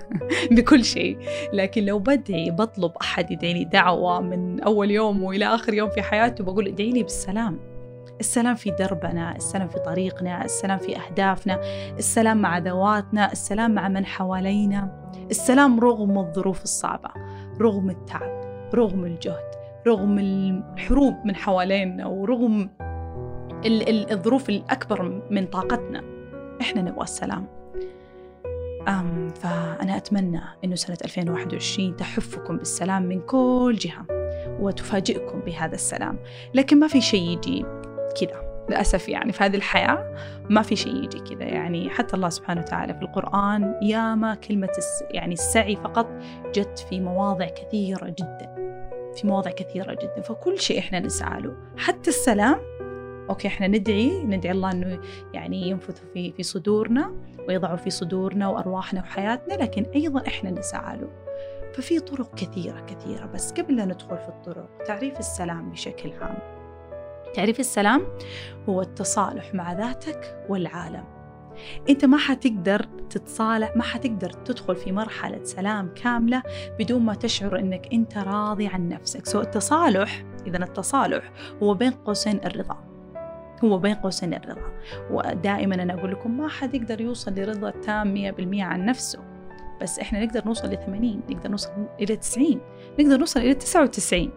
بكل 0.56 0.84
شيء. 0.84 1.18
لكن 1.52 1.84
لو 1.84 1.98
بدعي 1.98 2.50
بطلب 2.50 2.92
أحد 3.00 3.30
يدعي 3.30 3.54
لي 3.54 3.64
دعوة 3.64 4.20
من 4.20 4.60
أول 4.60 4.90
يوم 4.90 5.22
وإلى 5.22 5.44
آخر 5.44 5.74
يوم 5.74 5.90
في 5.90 6.02
حياته 6.02 6.44
بقول 6.44 6.68
ادعي 6.68 6.90
لي 6.90 7.02
بالسلام. 7.02 7.76
السلام 8.20 8.54
في 8.54 8.70
دربنا 8.70 9.36
السلام 9.36 9.68
في 9.68 9.78
طريقنا 9.78 10.44
السلام 10.44 10.78
في 10.78 10.96
أهدافنا 10.96 11.60
السلام 11.98 12.36
مع 12.36 12.58
ذواتنا 12.58 13.32
السلام 13.32 13.74
مع 13.74 13.88
من 13.88 14.06
حوالينا 14.06 15.12
السلام 15.30 15.80
رغم 15.80 16.18
الظروف 16.18 16.62
الصعبة 16.62 17.10
رغم 17.60 17.90
التعب 17.90 18.40
رغم 18.74 19.04
الجهد. 19.04 19.55
رغم 19.86 20.18
الحروب 20.18 21.14
من 21.24 21.36
حوالينا 21.36 22.06
ورغم 22.06 22.70
الظروف 24.10 24.48
الأكبر 24.48 25.22
من 25.30 25.46
طاقتنا 25.46 26.02
إحنا 26.60 26.82
نبغى 26.82 27.02
السلام. 27.02 27.46
أم 28.88 29.28
فأنا 29.28 29.96
أتمنى 29.96 30.40
أنه 30.64 30.74
سنة 30.74 30.96
2021 31.04 31.96
تحفكم 31.96 32.56
بالسلام 32.56 33.02
من 33.02 33.20
كل 33.20 33.76
جهة 33.80 34.06
وتفاجئكم 34.60 35.40
بهذا 35.40 35.74
السلام. 35.74 36.18
لكن 36.54 36.78
ما 36.78 36.88
في 36.88 37.00
شيء 37.00 37.22
يجي 37.22 37.64
كذا 38.20 38.66
للأسف 38.68 39.08
يعني 39.08 39.32
في 39.32 39.44
هذه 39.44 39.56
الحياة 39.56 40.14
ما 40.50 40.62
في 40.62 40.76
شيء 40.76 40.94
يجي 41.04 41.18
كذا. 41.18 41.44
يعني 41.44 41.90
حتى 41.90 42.16
الله 42.16 42.28
سبحانه 42.28 42.60
وتعالى 42.60 42.94
في 42.94 43.02
القرآن 43.02 43.74
ياما 43.82 44.34
كلمة 44.34 44.68
يعني 45.10 45.32
السعي 45.32 45.76
فقط 45.76 46.06
جت 46.54 46.86
في 46.90 47.00
مواضع 47.00 47.46
كثيرة 47.46 48.06
جدا. 48.06 48.56
في 49.16 49.26
مواضع 49.26 49.50
كثيرة 49.50 49.94
جدا 49.94 50.20
فكل 50.20 50.60
شيء 50.60 50.78
إحنا 50.78 51.00
نسعى 51.00 51.40
له. 51.40 51.56
حتى 51.76 52.10
السلام 52.10 52.60
أوكي 53.30 53.48
إحنا 53.48 53.66
ندعي 53.66 54.24
ندعي 54.24 54.52
الله 54.52 54.72
إنه 54.72 55.00
يعني 55.34 55.68
ينفث 55.68 56.02
في 56.14 56.32
في 56.32 56.42
صدورنا 56.42 57.12
ويضعه 57.48 57.76
في 57.76 57.90
صدورنا 57.90 58.48
وأرواحنا 58.48 59.00
وحياتنا 59.00 59.54
لكن 59.54 59.86
أيضا 59.94 60.26
إحنا 60.26 60.50
نسعى 60.50 60.96
له. 60.96 61.08
ففي 61.74 62.00
طرق 62.00 62.34
كثيرة 62.34 62.80
كثيرة. 62.80 63.26
بس 63.26 63.52
قبل 63.52 63.76
لا 63.76 63.84
ندخل 63.84 64.18
في 64.18 64.28
الطرق 64.28 64.68
تعريف 64.86 65.18
السلام 65.18 65.70
بشكل 65.70 66.12
عام. 66.20 66.38
تعريف 67.34 67.60
السلام 67.60 68.02
هو 68.68 68.80
التصالح 68.82 69.54
مع 69.54 69.72
ذاتك 69.72 70.44
والعالم. 70.48 71.15
أنت 71.88 72.04
ما 72.04 72.18
حتقدر 72.18 72.86
تتصالح 73.10 73.76
ما 73.76 73.82
حتقدر 73.82 74.30
تدخل 74.30 74.76
في 74.76 74.92
مرحلة 74.92 75.44
سلام 75.44 75.94
كاملة 75.94 76.42
بدون 76.78 77.02
ما 77.02 77.14
تشعر 77.14 77.58
إنك 77.58 77.88
أنت 77.92 78.18
راضي 78.18 78.66
عن 78.66 78.88
نفسك. 78.88 79.26
سو 79.26 79.40
التصالح 79.40 80.24
إذا 80.46 80.64
التصالح 80.64 81.32
هو 81.62 81.74
بين 81.74 81.90
قوسين 81.90 82.40
الرضا 82.44 82.78
هو 83.64 83.78
بين 83.78 83.94
قوسين 83.94 84.34
الرضا. 84.34 84.72
ودائما 85.10 85.74
أنا 85.74 85.94
أقول 85.94 86.12
لكم 86.12 86.36
ما 86.36 86.48
حد 86.48 86.74
يقدر 86.74 87.00
يوصل 87.00 87.34
لرضا 87.34 87.70
تام 87.70 88.14
100% 88.14 88.60
عن 88.60 88.84
نفسه. 88.84 89.36
بس 89.82 89.98
إحنا 89.98 90.24
نقدر 90.24 90.44
نوصل 90.46 90.68
ل 90.68 90.76
80 90.86 91.20
نقدر 91.30 91.50
نوصل 91.50 91.70
إلى 92.00 92.16
90 92.16 92.60
نقدر 93.00 93.16
نوصل 93.16 93.40
إلى 93.40 93.54
99 93.54 94.30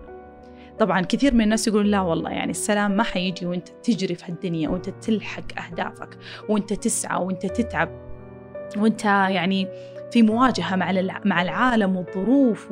طبعا 0.79 1.01
كثير 1.01 1.33
من 1.33 1.41
الناس 1.41 1.67
يقولون 1.67 1.85
لا 1.85 2.01
والله 2.01 2.29
يعني 2.29 2.51
السلام 2.51 2.91
ما 2.91 3.03
حيجي 3.03 3.45
وأنت 3.45 3.69
تجري 3.83 4.15
في 4.15 4.31
هالدنيا 4.31 4.69
وأنت 4.69 4.89
تلحق 4.89 5.59
أهدافك 5.59 6.17
وأنت 6.49 6.73
تسعى 6.73 7.23
وأنت 7.23 7.45
تتعب 7.45 7.89
وأنت 8.77 9.05
يعني 9.05 9.67
في 10.11 10.21
مواجهة 10.21 10.75
مع 10.75 10.91
مع 11.25 11.41
العالم 11.41 11.95
والظروف 11.95 12.71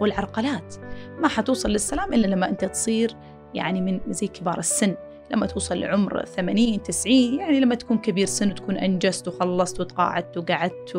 والعرقلات. 0.00 0.74
ما 1.18 1.28
حتوصل 1.28 1.70
للسلام 1.70 2.12
إلا 2.12 2.26
لما 2.26 2.48
أنت 2.48 2.64
تصير 2.64 3.16
يعني 3.54 3.80
من 3.80 4.00
زي 4.08 4.26
كبار 4.26 4.58
السن. 4.58 4.94
لما 5.30 5.46
توصل 5.46 5.78
لعمر 5.78 6.24
80 6.24 6.82
90 6.82 7.40
يعني 7.40 7.60
لما 7.60 7.74
تكون 7.74 7.98
كبير 7.98 8.26
سن 8.26 8.50
وتكون 8.50 8.76
أنجزت 8.76 9.28
وخلصت 9.28 9.80
وتقاعدت 9.80 10.36
وقعدت 10.36 10.96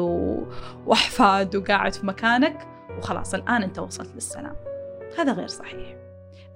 وأحفاد 0.85 1.55
وقاعد 1.55 1.93
في 1.93 2.05
مكانك 2.05 2.67
وخلاص 2.97 3.33
الآن 3.33 3.63
أنت 3.63 3.79
وصلت 3.79 4.15
للسلام. 4.15 4.55
هذا 5.17 5.33
غير 5.33 5.47
صحيح. 5.47 6.02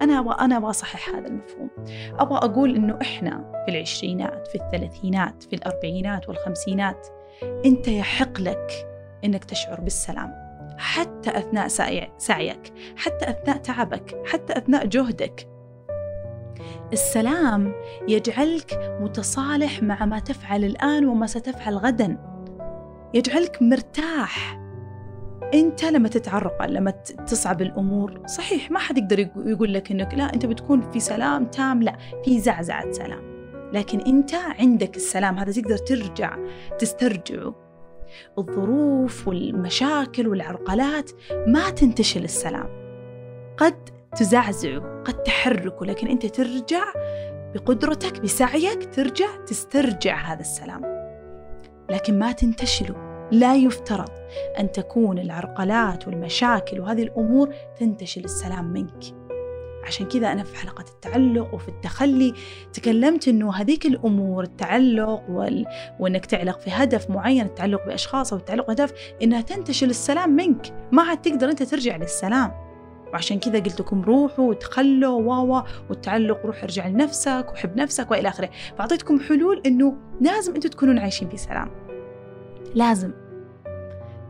أنا 0.02 0.18
أبغى 0.18 0.36
أنا 0.40 0.56
أبغى 0.56 0.70
أصحح 0.70 1.08
هذا 1.08 1.26
المفهوم. 1.26 1.70
أبغى 2.18 2.38
أقول 2.38 2.76
إنه 2.76 2.98
إحنا 3.02 3.52
في 3.64 3.70
العشرينات 3.70 4.48
في 4.48 4.54
الثلاثينات 4.54 5.42
في 5.42 5.56
الأربعينات 5.56 6.28
والخمسينات 6.28 7.08
أنت 7.64 7.88
يحق 7.88 8.40
لك 8.40 8.72
إنك 9.24 9.44
تشعر 9.44 9.80
بالسلام. 9.80 10.48
حتى 10.78 11.38
أثناء 11.38 11.68
سعيك 12.18 12.72
حتى 12.96 13.30
أثناء 13.30 13.56
تعبك 13.56 14.16
حتى 14.26 14.58
أثناء 14.58 14.86
جهدك. 14.86 15.48
السلام 16.92 17.72
يجعلك 18.08 18.98
متصالح 19.00 19.82
مع 19.82 20.04
ما 20.04 20.18
تفعل 20.18 20.64
الآن 20.64 21.06
وما 21.06 21.26
ستفعل 21.26 21.76
غدا. 21.76 22.18
يجعلك 23.14 23.62
مرتاح. 23.62 24.58
أنت 25.54 25.84
لما 25.84 26.08
تتعرقل 26.08 26.74
لما 26.74 26.90
تصعب 27.26 27.62
الأمور 27.62 28.22
صحيح 28.26 28.70
ما 28.70 28.78
حد 28.78 28.98
يقدر 28.98 29.18
يقول 29.36 29.74
لك 29.74 29.90
إنك 29.90 30.14
لا 30.14 30.34
أنت 30.34 30.46
بتكون 30.46 30.90
في 30.90 31.00
سلام 31.00 31.44
تام 31.46 31.82
لا 31.82 31.96
في 32.24 32.40
زعزعة 32.40 32.92
سلام. 32.92 33.38
لكن 33.72 34.00
أنت 34.00 34.34
عندك 34.34 34.96
السلام 34.96 35.38
هذا 35.38 35.52
تقدر 35.52 35.76
ترجع 35.76 36.36
تسترجعه. 36.78 37.54
الظروف 38.38 39.28
والمشاكل 39.28 40.28
والعرقلات 40.28 41.10
ما 41.46 41.70
تنتشل 41.70 42.24
السلام. 42.24 42.68
قد 43.56 43.88
تزعزعه 44.16 45.02
قد 45.02 45.22
تحركه 45.22 45.86
لكن 45.86 46.06
أنت 46.06 46.26
ترجع 46.26 46.84
بقدرتك 47.54 48.20
بسعيك 48.20 48.94
ترجع 48.94 49.36
تسترجع 49.46 50.16
هذا 50.16 50.40
السلام. 50.40 50.82
لكن 51.90 52.18
ما 52.18 52.32
تنتشله. 52.32 53.07
لا 53.32 53.56
يفترض 53.56 54.08
أن 54.58 54.72
تكون 54.72 55.18
العرقلات 55.18 56.06
والمشاكل 56.06 56.80
وهذه 56.80 57.02
الأمور 57.02 57.54
تنتشل 57.80 58.24
السلام 58.24 58.64
منك. 58.64 59.04
عشان 59.84 60.06
كذا 60.06 60.32
أنا 60.32 60.44
في 60.44 60.56
حلقة 60.56 60.84
التعلق 60.94 61.54
وفي 61.54 61.68
التخلي 61.68 62.34
تكلمت 62.72 63.28
إنه 63.28 63.54
هذيك 63.54 63.86
الأمور 63.86 64.42
التعلق 64.42 65.22
وال... 65.30 65.66
وإنك 66.00 66.26
تعلق 66.26 66.60
في 66.60 66.70
هدف 66.70 67.10
معين 67.10 67.46
التعلق 67.46 67.86
بأشخاص 67.86 68.32
أو 68.32 68.38
التعلق 68.38 68.66
بهدف 68.66 68.92
إنها 69.22 69.40
تنتشل 69.40 69.90
السلام 69.90 70.30
منك. 70.30 70.88
ما 70.92 71.02
عاد 71.02 71.22
تقدر 71.22 71.50
أنت 71.50 71.62
ترجع 71.62 71.96
للسلام. 71.96 72.52
وعشان 73.12 73.38
كذا 73.38 73.58
قلت 73.58 73.80
لكم 73.80 74.02
روحوا 74.02 74.44
وتخلوا 74.44 75.20
واوا 75.20 75.62
والتعلق 75.88 76.46
روح 76.46 76.62
ارجع 76.62 76.86
لنفسك 76.86 77.46
وحب 77.52 77.76
نفسك 77.76 78.10
وإلى 78.10 78.28
آخره. 78.28 78.50
فأعطيتكم 78.78 79.20
حلول 79.20 79.62
إنه 79.66 79.96
لازم 80.20 80.54
أنتم 80.54 80.68
تكونون 80.68 80.98
عايشين 80.98 81.28
في 81.28 81.36
سلام. 81.36 81.87
لازم. 82.74 83.12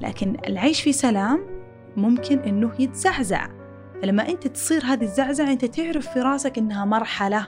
لكن 0.01 0.37
العيش 0.47 0.83
في 0.83 0.93
سلام 0.93 1.47
ممكن 1.97 2.39
إنه 2.39 2.73
يتزعزع. 2.79 3.49
فلما 4.03 4.29
أنت 4.29 4.47
تصير 4.47 4.85
هذه 4.85 5.03
الزعزعة 5.03 5.53
أنت 5.53 5.65
تعرف 5.65 6.09
في 6.09 6.21
راسك 6.21 6.59
إنها 6.59 6.85
مرحلة. 6.85 7.47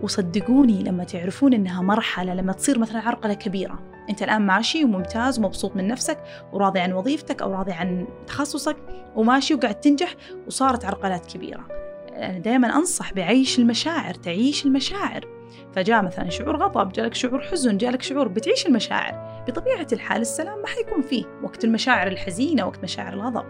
وصدقوني 0.00 0.82
لما 0.82 1.04
تعرفون 1.04 1.52
إنها 1.52 1.82
مرحلة 1.82 2.34
لما 2.34 2.52
تصير 2.52 2.78
مثلا 2.78 3.00
عرقلة 3.00 3.34
كبيرة. 3.34 3.78
أنت 4.10 4.22
الآن 4.22 4.46
ماشي 4.46 4.84
وممتاز 4.84 5.38
ومبسوط 5.38 5.76
من 5.76 5.88
نفسك 5.88 6.18
وراضي 6.52 6.80
عن 6.80 6.92
وظيفتك 6.92 7.42
أو 7.42 7.52
راضي 7.52 7.72
عن 7.72 8.06
تخصصك 8.26 8.76
وماشي 9.16 9.54
وقاعد 9.54 9.80
تنجح 9.80 10.14
وصارت 10.46 10.84
عرقلات 10.84 11.26
كبيرة. 11.26 11.68
أنا 12.16 12.38
دائما 12.38 12.76
أنصح 12.76 13.12
بعيش 13.12 13.58
المشاعر 13.58 14.14
تعيش 14.14 14.66
المشاعر. 14.66 15.39
فجاء 15.72 16.02
مثلا 16.02 16.30
شعور 16.30 16.56
غضب 16.56 16.92
جالك 16.92 17.14
شعور 17.14 17.40
حزن 17.40 17.76
جالك 17.76 18.02
شعور 18.02 18.28
بتعيش 18.28 18.66
المشاعر. 18.66 19.44
بطبيعة 19.48 19.86
الحال 19.92 20.20
السلام 20.20 20.58
ما 20.58 20.66
حيكون 20.66 21.02
فيه. 21.02 21.24
وقت 21.42 21.64
المشاعر 21.64 22.06
الحزينة 22.06 22.66
وقت 22.66 22.82
مشاعر 22.82 23.12
الغضب. 23.12 23.44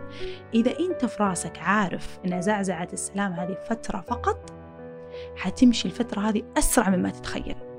إذا 0.55 0.79
أنت 0.79 1.05
في 1.05 1.23
راسك 1.23 1.59
عارف 1.59 2.19
أن 2.27 2.43
زعزعة 2.43 2.89
السلام 2.93 3.33
هذه 3.33 3.59
فترة 3.69 4.01
فقط 4.01 4.51
حتمشي 5.37 5.89
الفترة 5.89 6.21
هذه 6.21 6.43
أسرع 6.59 6.91
مما 6.91 7.11
تتخيل. 7.11 7.70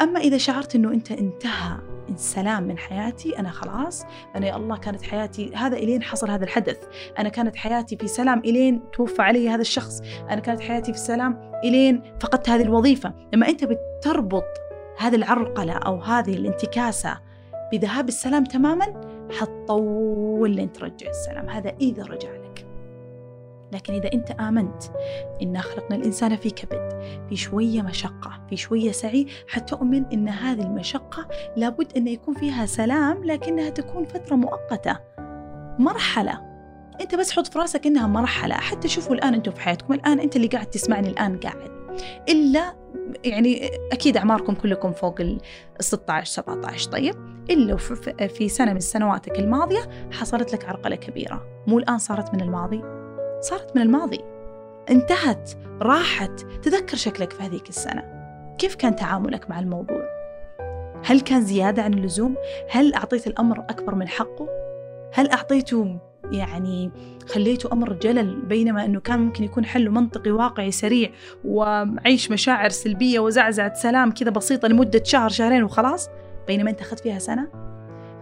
أما 0.00 0.20
إذا 0.20 0.38
شعرت 0.38 0.74
أنه 0.74 0.92
أنت 0.92 1.12
انتهى 1.12 1.76
السلام 2.10 2.62
من 2.62 2.78
حياتي 2.78 3.38
أنا 3.38 3.50
خلاص 3.50 4.04
أنا 4.36 4.46
يا 4.46 4.56
الله 4.56 4.76
كانت 4.76 5.02
حياتي 5.02 5.54
هذا 5.54 5.76
إلين 5.76 6.02
حصل 6.02 6.30
هذا 6.30 6.44
الحدث. 6.44 6.78
أنا 7.18 7.28
كانت 7.28 7.56
حياتي 7.56 7.96
في 7.96 8.06
سلام 8.06 8.38
إلين 8.38 8.82
توفى 8.92 9.22
علي 9.22 9.48
هذا 9.48 9.60
الشخص. 9.60 10.00
أنا 10.30 10.40
كانت 10.40 10.60
حياتي 10.60 10.92
في 10.92 10.98
سلام 10.98 11.52
إلين 11.64 12.02
فقدت 12.20 12.48
هذه 12.48 12.62
الوظيفة. 12.62 13.14
لما 13.32 13.48
أنت 13.48 13.64
بتربط 13.64 14.44
هذه 14.98 15.14
العرقلة 15.14 15.72
أو 15.72 16.00
هذه 16.00 16.34
الانتكاسة 16.34 17.20
بذهاب 17.72 18.08
السلام 18.08 18.44
تماما 18.44 19.00
حتطول 19.40 20.50
لين 20.50 20.72
ترجع 20.72 21.08
السلام. 21.08 21.48
هذا 21.48 21.72
إذا 21.80 22.02
رجع 22.02 22.30
لك. 22.30 22.66
لكن 23.72 23.94
إذا 23.94 24.12
أنت 24.12 24.30
آمنت 24.30 24.82
إن 25.42 25.60
خلقنا 25.60 25.96
الإنسان 25.96 26.36
في 26.36 26.50
كبد 26.50 26.89
في 27.28 27.36
شوية 27.36 27.82
مشقة 27.82 28.46
في 28.50 28.56
شوية 28.56 28.92
سعي 28.92 29.26
حتؤمن 29.48 30.04
إن 30.12 30.28
هذه 30.28 30.62
المشقة 30.62 31.28
لابد 31.56 31.96
أن 31.96 32.08
يكون 32.08 32.34
فيها 32.34 32.66
سلام 32.66 33.24
لكنها 33.24 33.70
تكون 33.70 34.04
فترة 34.04 34.36
مؤقتة. 34.36 34.96
مرحلة. 35.78 36.50
أنت 37.00 37.14
بس 37.14 37.32
حط 37.32 37.46
في 37.46 37.58
رأسك 37.58 37.86
إنها 37.86 38.06
مرحلة. 38.06 38.54
حتى 38.54 38.88
شوفوا 38.88 39.14
الآن 39.14 39.34
أنتم 39.34 39.52
في 39.52 39.60
حياتكم. 39.60 39.92
الآن 39.92 40.20
أنت 40.20 40.36
اللي 40.36 40.46
قاعد 40.46 40.66
تسمعني 40.66 41.08
الآن 41.08 41.38
قاعد. 41.38 41.70
إلا 42.28 42.74
يعني 43.24 43.70
أكيد 43.92 44.16
أعماركم 44.16 44.54
كلكم 44.54 44.92
فوق 44.92 45.20
ال 45.20 45.40
16 45.80 46.32
17 46.32 46.90
طيب 46.90 47.14
إلا 47.50 47.76
في 48.28 48.48
سنة 48.48 48.72
من 48.72 48.80
سنواتك 48.80 49.38
الماضية 49.38 50.10
حصلت 50.12 50.52
لك 50.52 50.64
عرقلة 50.64 50.96
كبيرة. 50.96 51.64
مو 51.66 51.78
الآن 51.78 51.98
صارت 51.98 52.34
من 52.34 52.40
الماضي؟ 52.40 52.82
صارت 53.40 53.76
من 53.76 53.82
الماضي. 53.82 54.20
انتهت 54.90 55.50
راحت. 55.82 56.40
تذكر 56.62 56.96
شكلك 56.96 57.32
في 57.32 57.42
هذيك 57.42 57.68
السنة. 57.68 58.02
كيف 58.58 58.74
كان 58.74 58.96
تعاملك 58.96 59.50
مع 59.50 59.60
الموضوع؟ 59.60 60.02
هل 61.04 61.20
كان 61.20 61.40
زيادة 61.40 61.82
عن 61.82 61.94
اللزوم؟ 61.94 62.36
هل 62.70 62.94
أعطيت 62.94 63.26
الأمر 63.26 63.60
أكبر 63.60 63.94
من 63.94 64.08
حقه؟ 64.08 64.48
هل 65.14 65.30
أعطيته 65.30 65.98
يعني 66.32 66.90
خليته 67.28 67.72
أمر 67.72 67.92
جلل 67.92 68.42
بينما 68.42 68.84
أنه 68.84 69.00
كان 69.00 69.18
ممكن 69.18 69.44
يكون 69.44 69.64
حله 69.64 69.90
منطقي 69.90 70.30
واقعي 70.30 70.70
سريع 70.70 71.10
وعيش 71.44 72.30
مشاعر 72.30 72.68
سلبية 72.68 73.20
وزعزعة 73.20 73.74
سلام 73.74 74.10
كذا 74.10 74.30
بسيطة 74.30 74.68
لمدة 74.68 75.02
شهر 75.04 75.28
شهرين 75.28 75.64
وخلاص؟ 75.64 76.08
بينما 76.46 76.70
أنت 76.70 76.80
أخذت 76.80 77.00
فيها 77.00 77.18
سنة؟ 77.18 77.69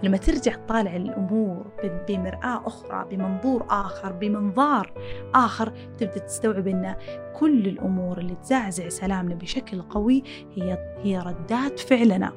لما 0.02 0.16
ترجع 0.16 0.54
تطالع 0.54 0.96
الأمور 0.96 1.66
بمرآة 2.08 2.66
أخرى 2.66 3.06
بمنظور 3.10 3.66
آخر 3.70 4.12
بمنظار 4.12 4.92
آخر 5.34 5.72
تبدأ 5.98 6.18
تستوعب 6.18 6.68
أن 6.68 6.96
كل 7.38 7.66
الأمور 7.66 8.18
اللي 8.18 8.34
تزعزع 8.34 8.88
سلامنا 8.88 9.34
بشكل 9.34 9.82
قوي 9.82 10.22
هي 10.54 10.78
هي 11.02 11.18
ردات 11.18 11.80
فعلنا 11.80 12.32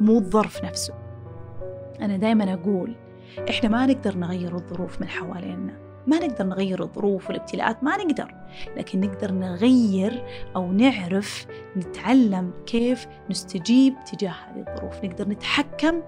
مو 0.00 0.18
الظرف 0.18 0.64
نفسه. 0.64 0.94
أنا 2.00 2.16
دائما 2.16 2.54
أقول 2.54 2.96
إحنا 3.50 3.68
ما 3.68 3.86
نقدر 3.86 4.16
نغير 4.16 4.54
الظروف 4.54 5.00
من 5.00 5.08
حوالينا 5.08 5.80
ما 6.06 6.18
نقدر 6.18 6.46
نغير 6.46 6.82
الظروف 6.82 7.28
والابتلاءات 7.28 7.84
ما 7.84 7.96
نقدر. 7.96 8.34
لكن 8.76 9.00
نقدر 9.00 9.32
نغير 9.32 10.24
أو 10.56 10.72
نعرف 10.72 11.46
نتعلم 11.76 12.52
كيف 12.66 13.06
نستجيب 13.30 13.94
تجاه 14.12 14.30
هذه 14.30 14.64
الظروف. 14.68 15.04
نقدر 15.04 15.28
نتحكم 15.28 16.02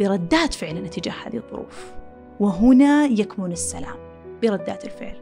بردات 0.00 0.54
فعلنا 0.54 0.88
تجاه 0.88 1.14
هذه 1.26 1.36
الظروف. 1.36 1.92
وهنا 2.40 3.04
يكمن 3.04 3.52
السلام 3.52 3.96
بردات 4.42 4.84
الفعل. 4.84 5.16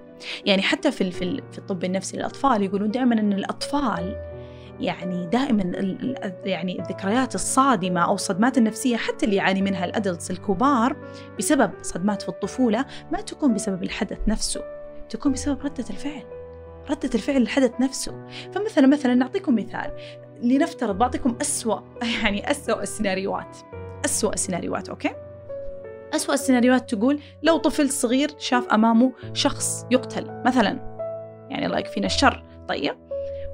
يعني 0.47 0.63
حتى 0.63 0.93
في 0.93 1.11
في 1.11 1.59
الطب 1.59 1.85
النفسي 1.85 2.17
للأطفال 2.17 2.63
يقولون 2.63 2.91
دائما 2.91 3.21
إن 3.21 3.33
الأطفال 3.33 4.31
يعني 4.81 5.27
دائما 5.27 5.63
يعني 6.45 6.81
الذكريات 6.81 7.35
الصادمة 7.35 8.01
أو 8.01 8.15
الصدمات 8.15 8.59
النفسية 8.59 8.97
حتى 8.97 9.27
اللي 9.27 9.37
يعاني 9.37 9.63
منها 9.63 9.85
ال 9.85 9.91
adults 9.91 10.31
الكبار 10.31 10.97
بسبب 11.39 11.71
صدمات 11.83 12.23
في 12.23 12.29
الطفولة 12.29 12.85
ما 13.13 13.21
تكون 13.21 13.55
بسبب 13.55 13.83
الحدث 13.83 14.19
نفسه 14.29 14.61
تكون 15.09 15.33
بسبب 15.33 15.61
ردة 15.61 15.85
الفعل 15.91 16.41
ردة 16.91 17.11
الفعل 17.15 17.37
الحدث 17.37 17.81
نفسه. 17.81 18.27
فمثلا 18.53 18.87
مثلا 18.87 19.15
نعطيكم 19.15 19.55
مثال. 19.55 19.91
لنفترض 20.43 20.99
بعطيكم 20.99 21.37
أسوأ 21.41 21.81
يعني 22.23 22.51
أسوأ 22.51 22.83
السيناريوهات. 22.83 23.57
أسوأ 24.05 24.33
السيناريوهات 24.33 24.89
okay؟ 24.89 25.11
أسوأ 26.15 26.35
السيناريوهات 26.35 26.95
تقول 26.95 27.21
لو 27.43 27.57
طفل 27.57 27.91
صغير 27.91 28.31
شاف 28.39 28.69
أمامه 28.69 29.13
شخص 29.33 29.87
يقتل 29.91 30.43
مثلا 30.47 30.69
يعني 31.51 31.67
الله 31.67 31.79
يكفينا 31.79 32.07
الشر 32.07 32.45
طيب؟ 32.69 32.95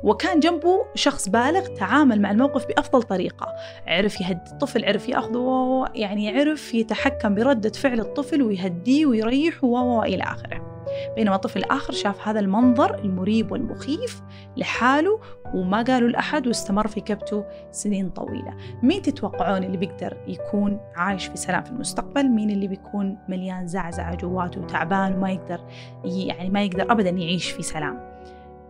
وكان 0.05 0.41
جنبه 0.41 0.87
شخص 0.95 1.29
بالغ 1.29 1.67
تعامل 1.67 2.23
مع 2.23 2.31
الموقف 2.31 2.67
بأفضل 2.67 3.03
طريقة 3.03 3.47
عرف 3.87 4.21
يهدي 4.21 4.51
الطفل 4.53 4.85
عرف 4.85 5.09
يأخذه 5.09 5.85
يعني 5.95 6.39
عرف 6.39 6.75
يتحكم 6.75 7.35
بردة 7.35 7.71
فعل 7.71 8.01
الطفل 8.01 8.43
ويهديه 8.43 9.07
ويريحه 9.07 9.67
وإلى 9.67 10.23
آخره. 10.23 10.76
بينما 11.17 11.37
طفل 11.37 11.63
آخر 11.65 11.93
شاف 11.93 12.29
هذا 12.29 12.41
المنظر 12.41 12.95
المريب 12.95 13.53
والمخيف 13.53 14.23
لحاله 14.57 15.21
وما 15.55 15.83
قالوا 15.83 16.09
لأحد 16.09 16.47
واستمر 16.47 16.87
في 16.87 17.01
كبته 17.01 17.45
سنين 17.71 18.11
طويلة. 18.11 18.57
مين 18.83 19.03
تتوقعون 19.03 19.65
اللي 19.65 19.77
بيقدر 19.77 20.17
يكون 20.29 20.81
عايش 20.97 21.27
في 21.27 21.37
سلام 21.37 21.63
في 21.63 21.71
المستقبل؟ 21.71 22.29
مين 22.29 22.51
اللي 22.51 22.69
بيكون 22.69 23.19
مليان 23.29 23.67
زعزعة 23.67 24.15
جواته 24.15 24.61
وتعبان 24.61 25.15
وما 25.15 25.31
يقدر 25.31 25.61
يعني 26.05 26.51
ما 26.51 26.63
يقدر 26.63 26.93
أبدا 26.93 27.11
يعيش 27.11 27.51
في 27.51 27.63
سلام؟ 27.63 28.17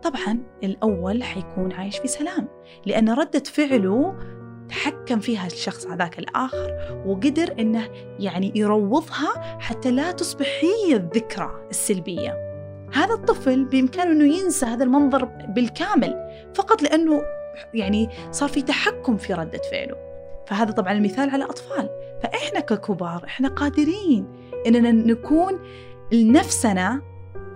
طبعا 0.03 0.39
الأول 0.63 1.23
حيكون 1.23 1.71
عايش 1.71 1.97
في 1.97 2.07
سلام 2.07 2.47
لأن 2.85 3.09
ردة 3.09 3.43
فعله 3.45 4.15
تحكم 4.69 5.19
فيها 5.19 5.47
الشخص 5.47 5.87
هذاك 5.87 6.19
الآخر 6.19 7.01
وقدر 7.05 7.55
إنه 7.59 7.89
يعني 8.19 8.51
يروضها 8.55 9.59
حتى 9.59 9.91
لا 9.91 10.11
تصبح 10.11 10.47
هي 10.61 10.95
الذكرى 10.95 11.67
السلبية. 11.69 12.47
هذا 12.93 13.13
الطفل 13.13 13.65
بإمكانه 13.65 14.11
أنه 14.11 14.35
ينسى 14.35 14.65
هذا 14.65 14.83
المنظر 14.83 15.25
بالكامل 15.25 16.15
فقط 16.55 16.81
لأنه 16.81 17.21
يعني 17.73 18.09
صار 18.31 18.49
في 18.49 18.61
تحكم 18.61 19.17
في 19.17 19.33
ردة 19.33 19.61
فعله. 19.71 19.95
فهذا 20.47 20.71
طبعا 20.71 20.93
المثال 20.93 21.29
على 21.29 21.43
أطفال 21.43 21.89
فإحنا 22.23 22.59
ككبار 22.59 23.25
إحنا 23.25 23.49
قادرين 23.49 24.27
إننا 24.67 24.91
نكون 24.91 25.59
لنفسنا 26.11 27.01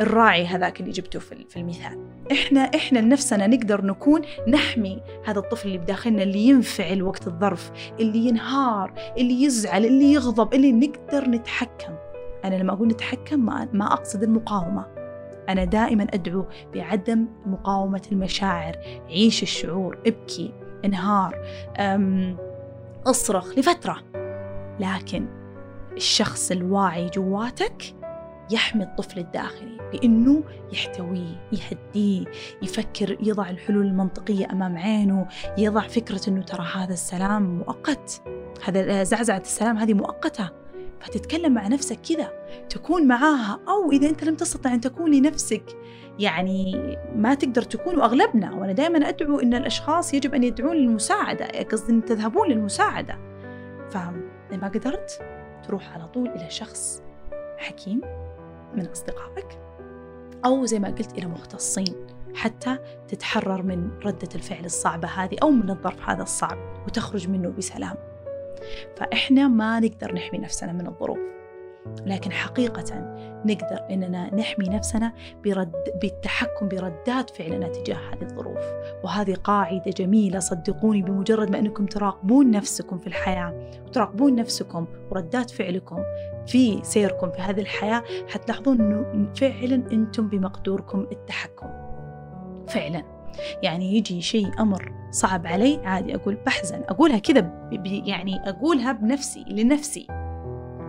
الراعي 0.02 0.46
هذاك 0.46 0.80
اللي 0.80 0.92
جبته 0.92 1.20
في 1.20 1.58
المثال. 1.58 2.11
إحنا 2.32 2.60
إحنا 2.60 3.00
لنفسنا 3.00 3.48
نقدر 3.48 3.86
نكون 3.86 4.22
نحمي 4.48 5.02
هذا 5.26 5.40
الطفل 5.40 5.68
اللي 5.68 5.78
بداخلنا 5.78 6.24
اللي 6.24 6.40
ينفعل 6.48 7.04
وقت 7.04 7.28
الظرف 7.28 7.72
اللي 8.00 8.20
ينهار 8.20 8.94
اللي 9.18 9.44
يزعل 9.44 9.86
اللي 9.86 10.14
يغضب 10.14 10.54
اللي 10.54 10.72
نقدر 10.72 11.30
نتحكم. 11.30 11.96
أنا 12.46 12.56
لما 12.56 12.74
أقول 12.74 12.88
نتحكم 12.88 13.46
ما, 13.46 13.68
ما 13.74 13.94
أقصد 13.94 14.24
المقاومة. 14.24 14.86
أنا 15.50 15.64
دائما 15.64 16.04
أدعو 16.04 16.46
بعدم 16.74 17.28
مقاومة 17.46 18.02
المشاعر 18.12 18.76
عيش 19.10 19.44
الشعور 19.44 20.00
ابكي 20.08 20.54
انهار 20.86 21.46
اصرخ 23.06 23.58
لفترة. 23.58 23.98
لكن 24.80 25.26
الشخص 25.94 26.52
الواعي 26.52 27.10
جواتك 27.10 27.84
يحمي 28.52 28.84
الطفل 28.84 29.20
الداخلي. 29.20 29.81
بأنه 29.92 30.44
يحتويه 30.74 31.48
يهديه 31.52 32.26
يفكر 32.62 33.18
يضع 33.22 33.50
الحلول 33.50 33.86
المنطقية 33.86 34.52
أمام 34.52 34.78
عينه 34.78 35.28
يضع 35.58 35.82
فكرة 35.82 36.22
أنه 36.28 36.42
ترى 36.42 36.66
هذا 36.76 36.94
السلام 36.94 37.58
مؤقت. 37.58 38.22
هذا 38.64 39.04
زعزعة 39.04 39.42
السلام 39.42 39.78
هذه 39.78 39.94
مؤقتة. 39.94 40.50
فتتكلم 41.00 41.54
مع 41.54 41.68
نفسك 41.68 42.00
كذا 42.10 42.32
تكون 42.70 43.08
معاها 43.08 43.60
أو 43.68 43.92
إذا 43.92 44.10
أنت 44.10 44.24
لم 44.24 44.36
تستطع 44.36 44.74
أن 44.74 44.82
تكون 44.82 45.12
لنفسك 45.12 45.64
يعني 46.20 46.98
ما 47.16 47.34
تقدر 47.34 47.62
تكون 47.62 47.98
وأغلبنا. 47.98 48.54
وأنا 48.54 48.72
دائما 48.72 49.10
أدعو 49.10 49.40
أن 49.40 49.54
الأشخاص 49.54 50.14
يجب 50.14 50.36
أن 50.36 50.44
يدعون 50.44 50.76
للمساعدة 50.76 51.48
قصدي 51.72 51.92
أن 51.94 52.06
تذهبون 52.06 52.50
للمساعدة. 52.50 53.18
فما 53.90 54.68
قدرت 54.74 55.22
تروح 55.68 55.94
على 55.94 56.08
طول 56.08 56.30
إلى 56.30 56.50
شخص 56.50 57.04
حكيم 57.58 58.02
من 58.76 58.88
أصدقائك. 58.88 59.48
أو 60.46 60.66
زي 60.66 60.80
ما 60.80 60.88
قلت 60.88 61.18
إلى 61.18 61.26
مختصين 61.26 61.96
حتى 62.36 62.78
تتحرر 63.08 63.64
من 63.64 63.90
ردة 64.06 64.30
الفعل 64.36 64.66
الصعبة 64.66 65.08
هذه 65.08 65.36
أو 65.44 65.50
من 65.50 65.70
الظرف 65.70 66.10
هذا 66.10 66.24
الصعب 66.24 66.58
وتخرج 66.88 67.30
منه 67.30 67.50
بسلام. 67.50 67.96
فإحنا 68.98 69.48
ما 69.48 69.80
نقدر 69.80 70.14
نحمي 70.14 70.40
نفسنا 70.40 70.72
من 70.72 70.88
الظروف 70.88 71.20
لكن 72.06 72.32
حقيقة 72.32 73.16
نقدر 73.46 73.86
إننا 73.92 74.36
نحمي 74.36 74.70
نفسنا 74.70 75.14
برد 75.44 75.74
بالتحكم 76.02 76.68
بردات 76.68 77.30
فعلنا 77.30 77.68
تجاه 77.68 77.96
هذه 77.96 78.22
الظروف. 78.22 78.66
وهذه 79.04 79.34
قاعدة 79.34 79.92
جميلة 79.92 80.40
صدقوني 80.40 81.02
بمجرد 81.02 81.52
ما 81.52 81.60
أنكم 81.60 81.86
تراقبون 81.86 82.52
نفسكم 82.52 82.98
في 82.98 83.08
الحياة 83.08 83.70
وتراقبون 83.86 84.36
نفسكم 84.36 84.88
وردات 85.12 85.52
فعلكم 85.52 86.04
في 86.48 86.80
سيركم 86.84 87.32
في 87.32 87.42
هذه 87.42 87.62
الحياة 87.62 88.04
حتلاحظون 88.30 88.82
أنه 88.82 89.34
فعلا 89.34 89.76
أنتم 89.92 90.28
بمقدوركم 90.28 91.08
التحكم. 91.12 91.68
فعلا. 92.68 93.04
يعني 93.64 93.98
يجي 93.98 94.22
شيء 94.22 94.48
أمر 94.60 94.92
صعب 95.12 95.48
علي 95.48 95.80
عادي 95.86 96.16
أقول 96.16 96.36
بحزن. 96.36 96.82
أقولها 96.90 97.20
كذا 97.20 97.70
يعني 98.06 98.50
أقولها 98.50 98.92
بنفسي 98.92 99.46
لنفسي. 99.48 100.08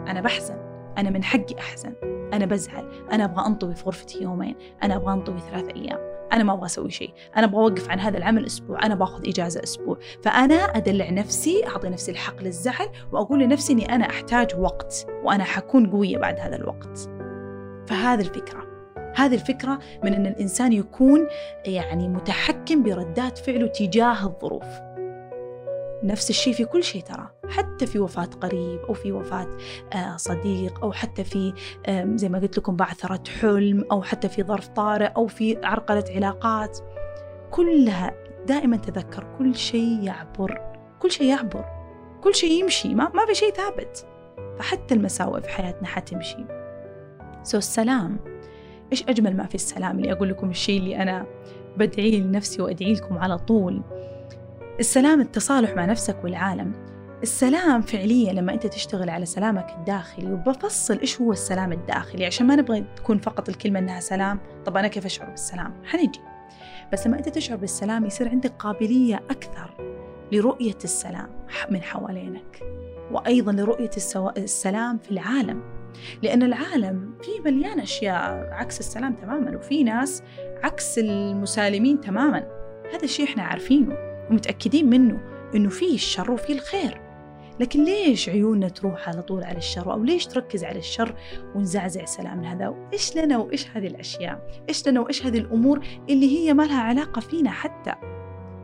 أنا 0.09 0.21
بحزن. 0.21 0.57
أنا 0.99 1.11
من 1.11 1.25
حقي 1.25 1.59
أحزن. 1.59 1.95
أنا 2.33 2.47
بزعل. 2.47 2.89
أنا 3.13 3.25
أبغى 3.25 3.47
أنطوي 3.47 3.75
في 3.75 3.85
غرفتي 3.85 4.23
يومين. 4.23 4.57
أنا 4.83 4.97
أبغى 4.97 5.13
أنطوي 5.13 5.41
ثلاث 5.41 5.69
أيام. 5.77 6.12
أنا 6.33 6.45
ما 6.45 6.53
أبغى 6.53 6.67
أسوي 6.67 6.91
شيء. 6.91 7.13
أنا 7.37 7.47
أبغى 7.47 7.61
أوقف 7.61 7.91
عن 7.91 8.01
هذا 8.01 8.19
العمل 8.19 8.47
أسبوع. 8.47 8.87
أنا 8.87 8.95
باخذ 8.95 9.29
إجازة 9.29 9.63
أسبوع. 9.63 9.99
فأنا 10.23 10.55
أدلع 10.55 11.11
نفسي 11.11 11.67
أعطي 11.67 11.89
نفسي 11.89 12.11
الحق 12.11 12.43
للزعل 12.43 12.89
وأقول 13.13 13.41
لنفسي 13.41 13.73
أني 13.73 13.95
أنا 13.95 14.11
أحتاج 14.11 14.51
وقت 14.59 15.07
وأنا 15.25 15.45
حكون 15.45 15.91
قوية 15.91 16.19
بعد 16.19 16.41
هذا 16.41 16.57
الوقت. 16.57 17.11
فهذه 17.89 18.21
الفكرة. 18.21 18.73
هذه 19.17 19.35
الفكرة 19.35 19.79
من 20.05 20.15
أن 20.15 20.27
الإنسان 20.27 20.73
يكون 20.73 21.27
يعني 21.67 22.09
متحكم 22.09 22.83
بردات 22.83 23.39
فعله 23.39 23.67
تجاه 23.67 24.27
الظروف. 24.27 24.92
نفس 26.05 26.31
الشيء 26.31 26.55
في 26.55 26.65
كل 26.65 26.85
شيء 26.85 27.03
ترى. 27.03 27.31
حتى 27.49 27.87
في 27.87 27.99
وفاة 27.99 28.25
قريب 28.25 28.81
أو 28.81 28.95
في 28.95 29.13
وفاة 29.13 29.49
آه، 29.93 30.17
صديق 30.17 30.85
أو 30.85 30.93
حتى 30.93 31.25
في 31.25 31.53
زي 32.15 32.29
ما 32.29 32.39
قلت 32.39 32.59
لكم 32.59 32.77
بعثرة 32.77 33.23
حلم 33.41 33.85
أو 33.93 34.03
حتى 34.03 34.29
في 34.29 34.43
ظرف 34.43 34.69
طارئ 34.69 35.07
أو 35.07 35.27
في 35.27 35.59
عرقلة 35.65 36.05
علاقات. 36.11 36.79
كلها 37.51 38.15
دائما 38.47 38.77
تذكر 38.77 39.27
كل 39.39 39.55
شيء 39.55 40.03
يعبر 40.03 40.61
كل 40.99 41.11
شيء 41.11 41.27
يعبر 41.27 41.65
كل 42.25 42.35
شيء 42.35 42.63
يمشي 42.63 42.95
ما, 42.95 43.09
ما 43.09 43.27
في 43.27 43.35
شيء 43.35 43.53
ثابت. 43.53 44.07
فحتى 44.59 44.95
المساوئ 44.95 45.41
في 45.41 45.49
حياتنا 45.49 45.89
حتمشي. 45.89 46.45
سو 47.43 47.59
السلام. 47.59 48.19
إيش 48.93 49.03
أجمل 49.09 49.37
ما 49.37 49.47
في 49.47 49.55
السلام؟ 49.55 49.99
اللي 49.99 50.13
أقول 50.13 50.29
لكم 50.29 50.51
الشيء 50.51 50.81
اللي 50.81 51.03
أنا 51.03 51.27
بدعي 51.77 52.21
لنفسي 52.21 52.63
وأدعي 52.63 52.93
لكم 52.93 53.19
على 53.19 53.39
طول. 53.39 53.83
السلام 54.81 55.21
التصالح 55.21 55.71
مع 55.71 55.85
نفسك 55.85 56.25
والعالم. 56.25 56.73
السلام 57.23 57.81
فعليا 57.83 58.33
لما 58.33 58.55
أنت 58.55 58.67
تشتغل 58.67 59.11
على 59.11 59.27
سلامك 59.27 59.67
الداخلي 59.79 60.33
وبفصل 60.33 60.99
إيش 60.99 61.21
هو 61.21 61.33
السلام 61.33 61.73
الداخلي؟ 61.73 62.27
عشان 62.27 62.47
ما 62.47 62.57
نبغى 62.57 62.85
تكون 62.97 63.19
فقط 63.19 63.49
الكلمة 63.49 63.79
إنها 63.79 64.01
سلام. 64.01 64.41
طب 64.67 64.77
أنا 64.77 64.89
كيف 64.89 65.07
أشعر 65.07 65.31
بالسلام؟ 65.31 65.75
حنجي 65.85 66.21
بس 66.93 67.07
لما 67.07 67.19
أنت 67.19 67.29
تشعر 67.29 67.57
بالسلام 67.57 68.07
يصير 68.07 68.29
عندك 68.29 68.53
قابلية 68.59 69.17
أكثر 69.17 69.75
لرؤية 70.33 70.79
السلام 70.85 71.29
من 71.71 71.83
حوالينك 71.83 72.63
وأيضا 73.11 73.53
لرؤية 73.53 73.91
السلام 74.37 74.99
في 74.99 75.11
العالم. 75.11 75.63
لأن 76.23 76.43
العالم 76.43 77.15
فيه 77.23 77.41
مليان 77.41 77.81
أشياء 77.81 78.49
عكس 78.53 78.81
السلام 78.81 79.15
تماما 79.15 79.57
وفي 79.57 79.85
ناس 79.85 80.23
عكس 80.63 80.99
المسالمين 80.99 82.01
تماما. 82.01 82.47
هذا 82.95 83.05
الشيء 83.05 83.27
إحنا 83.27 83.43
عارفينه. 83.43 84.12
ومتأكدين 84.31 84.91
منه 84.91 85.21
إنه 85.55 85.69
فيه 85.69 85.95
الشر 85.95 86.31
وفيه 86.31 86.55
الخير. 86.55 87.01
لكن 87.61 87.85
ليش 87.85 88.29
عيوننا 88.29 88.69
تروح 88.69 89.09
على 89.09 89.23
طول 89.23 89.45
على 89.45 89.59
الشر؟ 89.59 89.93
أو 89.93 90.05
ليش 90.05 90.27
تركز 90.27 90.65
على 90.65 90.79
الشر 90.79 91.15
ونزعزع 91.55 92.05
سلامنا 92.05 92.53
هذا؟ 92.53 92.75
إيش 92.93 93.17
لنا 93.17 93.39
وإيش 93.39 93.67
هذه 93.75 93.87
الأشياء؟ 93.87 94.65
إيش 94.69 94.89
لنا 94.89 95.01
وإيش 95.01 95.27
هذه 95.27 95.39
الأمور 95.39 95.81
اللي 96.11 96.39
هي 96.39 96.55
ما 96.55 96.63
لها 96.63 96.81
علاقة 96.83 97.21
فينا 97.21 97.51
حتى؟ 97.51 97.95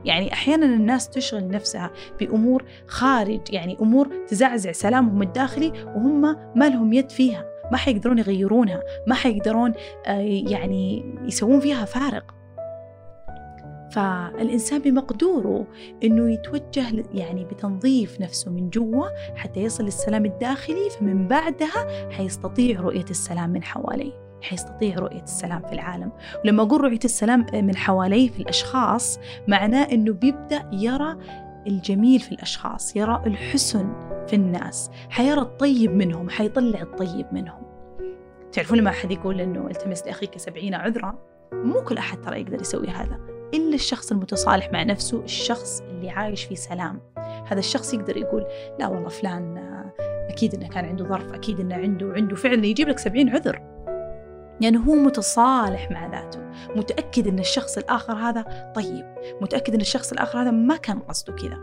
يعني 0.05 0.33
أحيانا 0.33 0.66
الناس 0.66 1.09
تشغل 1.09 1.49
نفسها 1.49 1.90
بأمور 2.21 2.64
خارج 2.87 3.40
يعني 3.51 3.77
أمور 3.81 4.09
تزعزع 4.29 4.73
سلامهم 4.73 5.23
الداخلي 5.23 5.73
وهم 5.87 6.21
ما 6.57 6.68
لهم 6.68 6.92
يد 6.92 7.11
فيها. 7.11 7.44
ما 7.73 7.77
حيقدرون 7.77 8.18
يغيرونها. 8.18 8.83
ما 9.07 9.14
حيقدرون 9.14 9.73
آه، 10.07 10.21
يعني 10.51 11.14
يسوون 11.25 11.61
فيها 11.61 11.85
فارق. 11.85 12.35
فالإنسان 13.90 14.79
بمقدوره 14.79 15.66
إنه 16.05 16.33
يتوجه 16.33 17.05
يعني 17.14 17.44
بتنظيف 17.44 18.20
نفسه 18.20 18.51
من 18.51 18.70
جوا 18.70 19.07
حتى 19.37 19.61
يصل 19.61 19.85
للسلام 19.85 20.24
الداخلي 20.24 20.90
فمن 20.90 21.29
بعدها 21.29 22.11
حيستطيع 22.11 22.81
رؤية 22.81 23.05
السلام 23.11 23.51
من 23.51 23.62
حواليه 23.62 24.29
حيستطيع 24.42 24.94
رؤية 24.94 25.22
السلام 25.22 25.62
في 25.62 25.72
العالم. 25.72 26.12
ولما 26.44 26.62
أقول 26.62 26.81
رؤية 26.81 26.98
السلام 27.05 27.46
من 27.55 27.77
حواليه 27.77 28.29
في 28.29 28.40
الأشخاص 28.40 29.18
معناه 29.48 29.83
أنه 29.83 30.12
بيبدأ 30.12 30.70
يرى 30.72 31.16
الجميل 31.66 32.20
في 32.20 32.33
الأشخاص 32.33 32.96
يرى 32.96 33.22
الحسن 33.27 33.92
في 34.27 34.37
الناس 34.37 34.90
حيرى 35.11 35.40
الطيب 35.40 35.90
منهم 35.90 36.31
حيطلع 36.31 36.83
الطيب 36.83 37.27
منهم. 37.33 37.62
تعرفون 38.53 38.79
لما 38.79 38.90
أحد 38.90 39.11
يقول 39.11 39.40
أنه 39.40 39.66
التمس 39.66 40.07
لأخيك 40.07 40.38
سبعين 40.38 40.74
عذرا؟ 40.74 41.18
مو 41.53 41.85
كل 41.85 41.98
أحد 41.98 42.20
ترى 42.20 42.40
يقدر 42.40 42.61
يسوي 42.61 42.88
هذا. 42.88 43.38
إلا 43.54 43.74
الشخص 43.74 44.12
المتصالح 44.12 44.72
مع 44.72 44.82
نفسه 44.82 45.20
الشخص 45.20 45.80
اللي 45.80 46.11
عايش 46.11 46.44
في 46.44 46.56
سلام. 46.56 47.00
هذا 47.46 47.58
الشخص 47.58 47.94
يقدر 47.94 48.16
يقول 48.16 48.46
لا 48.78 48.88
والله 48.88 49.08
فلان 49.08 49.58
أكيد 50.28 50.54
إنه 50.54 50.68
كان 50.68 50.84
عنده 50.84 51.04
ظرف 51.04 51.32
أكيد 51.32 51.61
إنه 51.61 51.74
عنده 51.74 52.12
عنده 52.12 52.37
فعلا 52.37 52.66
يجيب 52.66 52.88
لك 52.88 52.98
سبعين 52.98 53.28
عذر. 53.28 53.62
يعني 54.61 54.76
هو 54.76 54.94
متصالح 54.94 55.90
مع 55.90 56.06
ذاته. 56.06 56.40
متأكد 56.76 57.26
إن 57.26 57.38
الشخص 57.38 57.78
الآخر 57.78 58.12
هذا 58.12 58.72
طيب. 58.76 59.14
متأكد 59.40 59.74
إن 59.74 59.80
الشخص 59.80 60.12
الآخر 60.12 60.42
هذا 60.42 60.50
ما 60.50 60.76
كان 60.76 60.98
قصده 60.98 61.32
كذا. 61.32 61.58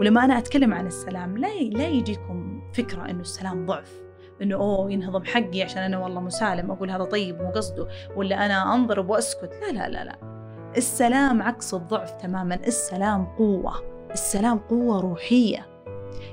ولما 0.00 0.24
أنا 0.24 0.38
أتكلم 0.38 0.74
عن 0.74 0.86
السلام 0.86 1.38
لا 1.38 1.48
لا 1.62 1.88
يجيكم 1.88 2.62
فكرة 2.74 3.10
إنه 3.10 3.20
السلام 3.20 3.66
ضعف. 3.66 4.02
إنه 4.42 4.54
أوه 4.54 4.92
ينهضم 4.92 5.24
حقي 5.24 5.62
عشان 5.62 5.82
أنا 5.82 5.98
والله 5.98 6.20
مسالم 6.20 6.70
أقول 6.70 6.90
هذا 6.90 7.04
طيب 7.04 7.42
مو 7.42 7.50
قصده. 7.50 7.88
ولا 8.16 8.46
أنا 8.46 8.74
انضرب 8.74 9.10
وأسكت. 9.10 9.50
لا 9.62 9.72
لا 9.72 9.88
لا 9.88 10.04
لا. 10.04 10.31
السلام 10.76 11.42
عكس 11.42 11.74
الضعف 11.74 12.10
تماما. 12.10 12.54
السلام 12.54 13.24
قوة. 13.24 13.72
السلام 14.12 14.58
قوة 14.58 15.00
روحية. 15.00 15.66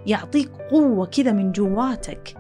يعطيك 0.06 0.52
قوة 0.72 1.06
كذا 1.06 1.32
من 1.32 1.52
جواتك. 1.52 2.38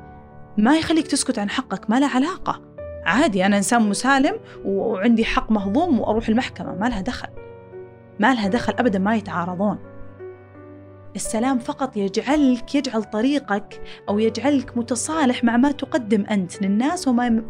ما 0.58 0.78
يخليك 0.78 1.08
تسكت 1.08 1.40
عن 1.40 1.50
حقك 1.50 1.90
ما 1.90 2.00
له 2.00 2.08
علاقة. 2.08 2.62
عادي 3.06 3.46
أنا 3.46 3.58
إنسان 3.58 3.90
مسالم 3.90 4.40
وعندي 4.66 5.26
حق 5.26 5.52
مهضوم 5.52 6.00
وأروح 6.00 6.30
المحكمة. 6.30 6.76
ما 6.76 6.90
لها 6.90 7.02
دخل. 7.02 7.30
ما 8.20 8.34
لها 8.34 8.48
دخل 8.48 8.74
ابدا 8.74 9.00
ما 9.00 9.16
يتعارضون. 9.16 9.78
السلام 11.16 11.60
فقط 11.60 11.98
يجعلك 11.98 12.76
يجعل 12.76 13.04
طريقك 13.04 13.82
أو 14.10 14.20
يجعلك 14.20 14.78
متصالح 14.78 15.44
مع 15.44 15.58
ما 15.58 15.72
تقدم 15.72 16.26
أنت 16.26 16.62
للناس 16.62 17.08
وما 17.08 17.44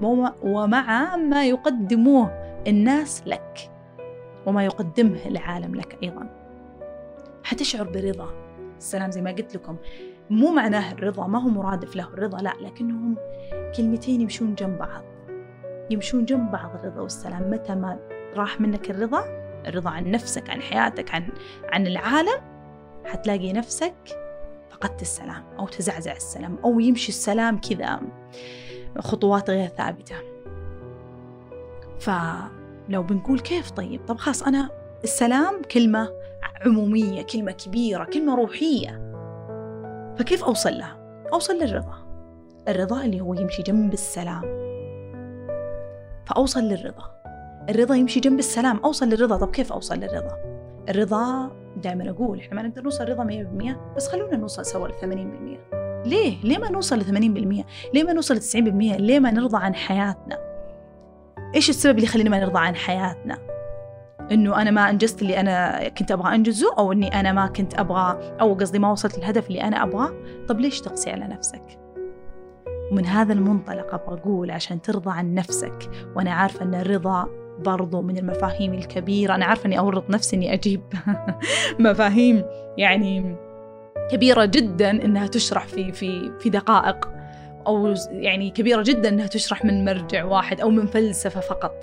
ومع 0.44 1.16
ما 1.16 1.46
يقدموه 1.46 2.32
الناس 2.68 3.24
لك. 3.26 3.72
وما 4.45 4.65
يقدمه 4.65 5.25
العالم 5.25 5.75
لك 5.75 5.97
أيضا. 6.04 6.30
حتشعر 7.43 7.84
برضا. 7.84 8.30
السلام 8.78 9.12
زي 9.12 9.21
ما 9.21 9.32
قلت 9.32 9.56
لكم 9.56 9.78
مو 10.30 10.52
معناه 10.52 10.93
الرضا 10.93 11.28
ما 11.28 11.43
هو 11.43 11.49
مرادف 11.49 11.95
له 11.95 12.08
الرضا 12.08 12.38
لا 12.38 12.54
لكنهم 12.62 13.15
كلمتين 13.78 14.21
يمشون 14.21 14.56
جنب 14.56 14.78
بعض. 14.78 15.04
يمشون 15.89 16.25
جنب 16.25 16.52
بعض 16.52 16.75
الرضا 16.75 17.02
والسلام. 17.02 17.52
متى 17.52 17.75
ما 17.75 17.99
راح 18.36 18.62
منك 18.62 18.89
الرضا 18.89 19.23
الرضا 19.67 19.89
عن 19.89 20.12
نفسك 20.12 20.49
عن 20.49 20.62
حياتك 20.62 21.15
عن 21.15 21.30
عن 21.69 21.88
العالم 21.88 22.41
حتلاقي 23.06 23.54
نفسك 23.54 23.93
فقدت 24.69 25.02
السلام 25.02 25.43
أو 25.60 25.67
تزعزع 25.67 26.12
السلام 26.12 26.58
أو 26.63 26.80
يمشي 26.80 27.10
السلام 27.10 27.62
كذا 27.62 28.02
خطوات 28.99 29.49
غير 29.49 29.67
ثابتة. 29.67 30.15
فلو 32.89 33.04
بنقول 33.04 33.39
كيف 33.39 33.71
طيب 33.71 34.06
طب 34.08 34.17
خلاص 34.17 34.43
أنا 34.43 34.69
السلام 35.04 35.62
كلمة 35.71 36.10
عمومية 36.65 37.21
كلمة 37.21 37.52
كبيرة 37.52 38.04
كلمة 38.04 38.36
روحية 38.36 39.12
فكيف 40.17 40.43
أوصل 40.43 40.78
لها؟ 40.78 40.97
أوصل 41.34 41.54
للرضا 41.54 41.93
الرضا 42.67 43.02
اللي 43.02 43.21
هو 43.21 43.34
يمشي 43.34 43.62
جنب 43.62 43.93
السلام 43.93 44.41
فأوصل 46.25 46.60
للرضا 46.60 47.12
الرضا 47.69 47.95
يمشي 47.95 48.19
جنب 48.19 48.39
السلام 48.39 48.78
أوصل 48.78 49.10
للرضا 49.10 49.38
طب 49.38 49.52
كيف 49.52 49.71
أوصل 49.73 49.95
للرضا؟ 49.95 50.38
الرضا 50.89 51.52
دائما 51.78 52.10
أقول 52.10 52.39
إحنا 52.39 52.56
ما 52.56 52.67
نقدر 52.67 52.82
نوصل 52.82 53.10
رضا 53.10 53.23
100% 53.23 53.95
بس 53.95 54.08
خلونا 54.08 54.38
نوصل 54.38 54.65
سوا 54.65 54.88
ل 54.88 54.91
80% 54.91 55.06
ليه؟ 56.08 56.43
ليه 56.43 56.58
ما 56.58 56.69
نوصل 56.69 56.99
ل 56.99 57.04
80%؟ 57.04 57.65
ليه 57.93 58.04
ما 58.04 58.13
نوصل 58.13 58.36
ل 58.36 58.41
90%؟ 58.41 58.56
ليه 58.99 59.19
ما 59.19 59.32
نرضى 59.32 59.58
عن 59.58 59.75
حياتنا؟ 59.75 60.49
إيش 61.56 61.70
السبب 61.70 61.96
اللي 61.96 62.04
يخلينا 62.04 62.30
ما 62.30 62.40
نرضى 62.40 62.60
عن 62.60 62.76
حياتنا؟ 62.76 63.38
إنه 64.32 64.62
أنا 64.62 64.72
ما 64.72 64.90
أنجزت 64.90 65.22
اللي 65.22 65.40
أنا 65.40 65.88
كنت 65.90 66.12
أبغى 66.12 66.36
أنجزه 66.36 66.76
أو 66.78 66.92
إني 66.92 67.20
أنا 67.20 67.32
ما 67.32 67.48
كنت 67.48 67.80
أبغى 67.80 68.36
أو 68.42 68.54
قصدي 68.54 68.80
ما 68.80 68.92
وصلت 68.92 69.18
للهدف 69.18 69.48
اللي 69.48 69.62
أنا 69.62 69.84
أبغاه، 69.84 70.14
طب 70.48 70.60
ليش 70.60 70.82
تقسي 70.82 71.12
على 71.12 71.28
نفسك؟ 71.28 71.80
ومن 72.92 73.06
هذا 73.06 73.34
المنطلق 73.34 73.94
أبغى 73.94 74.20
أقول 74.20 74.52
عشان 74.52 74.82
ترضى 74.82 75.12
عن 75.12 75.34
نفسك 75.34 75.90
وأنا 76.16 76.32
عارفة 76.32 76.66
أن 76.66 76.76
الرضا 76.76 77.30
برضو 77.60 78.02
من 78.02 78.18
المفاهيم 78.18 78.74
الكبيرة 78.74 79.36
أنا 79.36 79.46
عارفة 79.46 79.66
أني 79.66 79.80
أورط 79.80 80.10
نفسي 80.10 80.36
أني 80.36 80.54
أجيب 80.54 80.82
مفاهيم 81.80 82.44
يعني 82.78 83.36
كبيرة 84.12 84.46
جدا 84.46 84.90
أنها 84.90 85.28
تشرح 85.28 85.68
في 85.68 85.92
في 85.92 86.32
في 86.40 86.50
دقائق 86.50 87.18
أو 87.67 87.93
يعني 88.12 88.50
كبيرة 88.50 88.82
جدا 88.82 89.10
أنها 89.10 89.28
تشرح 89.28 89.65
من 89.65 89.86
مرجع 89.86 90.26
واحد 90.26 90.62
أو 90.62 90.69
من 90.69 90.88
فلسفة 90.88 91.39
فقط. 91.39 91.74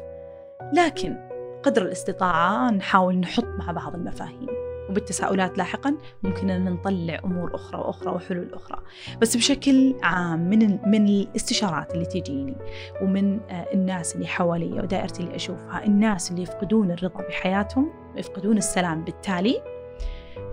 لكن 0.72 1.16
قدر 1.62 1.82
الاستطاعة 1.82 2.70
نحاول 2.70 3.16
نحط 3.16 3.44
مع 3.44 3.72
بعض 3.72 3.94
المفاهيم. 3.94 4.46
وبالتساؤلات 4.90 5.58
لاحقا 5.58 5.96
ممكن 6.22 6.50
أن 6.50 6.64
نطلع 6.64 7.20
أمور 7.24 7.54
أخرى 7.54 7.80
وأخرى 7.80 8.12
وحلول 8.12 8.54
أخرى. 8.54 8.78
بس 9.20 9.36
بشكل 9.36 9.94
عام 10.02 10.50
من 10.50 10.78
من 10.90 11.08
الاستشارات 11.08 11.94
اللي 11.94 12.06
تجيني 12.06 12.56
ومن 13.02 13.40
آه، 13.50 13.66
الناس 13.74 14.14
اللي 14.14 14.26
حوالي 14.26 14.80
ودائرتي 14.80 15.22
اللي 15.22 15.36
أشوفها 15.36 15.84
الناس 15.84 16.30
اللي 16.30 16.42
يفقدون 16.42 16.90
الرضا 16.90 17.26
بحياتهم 17.28 17.92
ويفقدون 18.14 18.56
السلام 18.56 19.04
بالتالي 19.04 19.62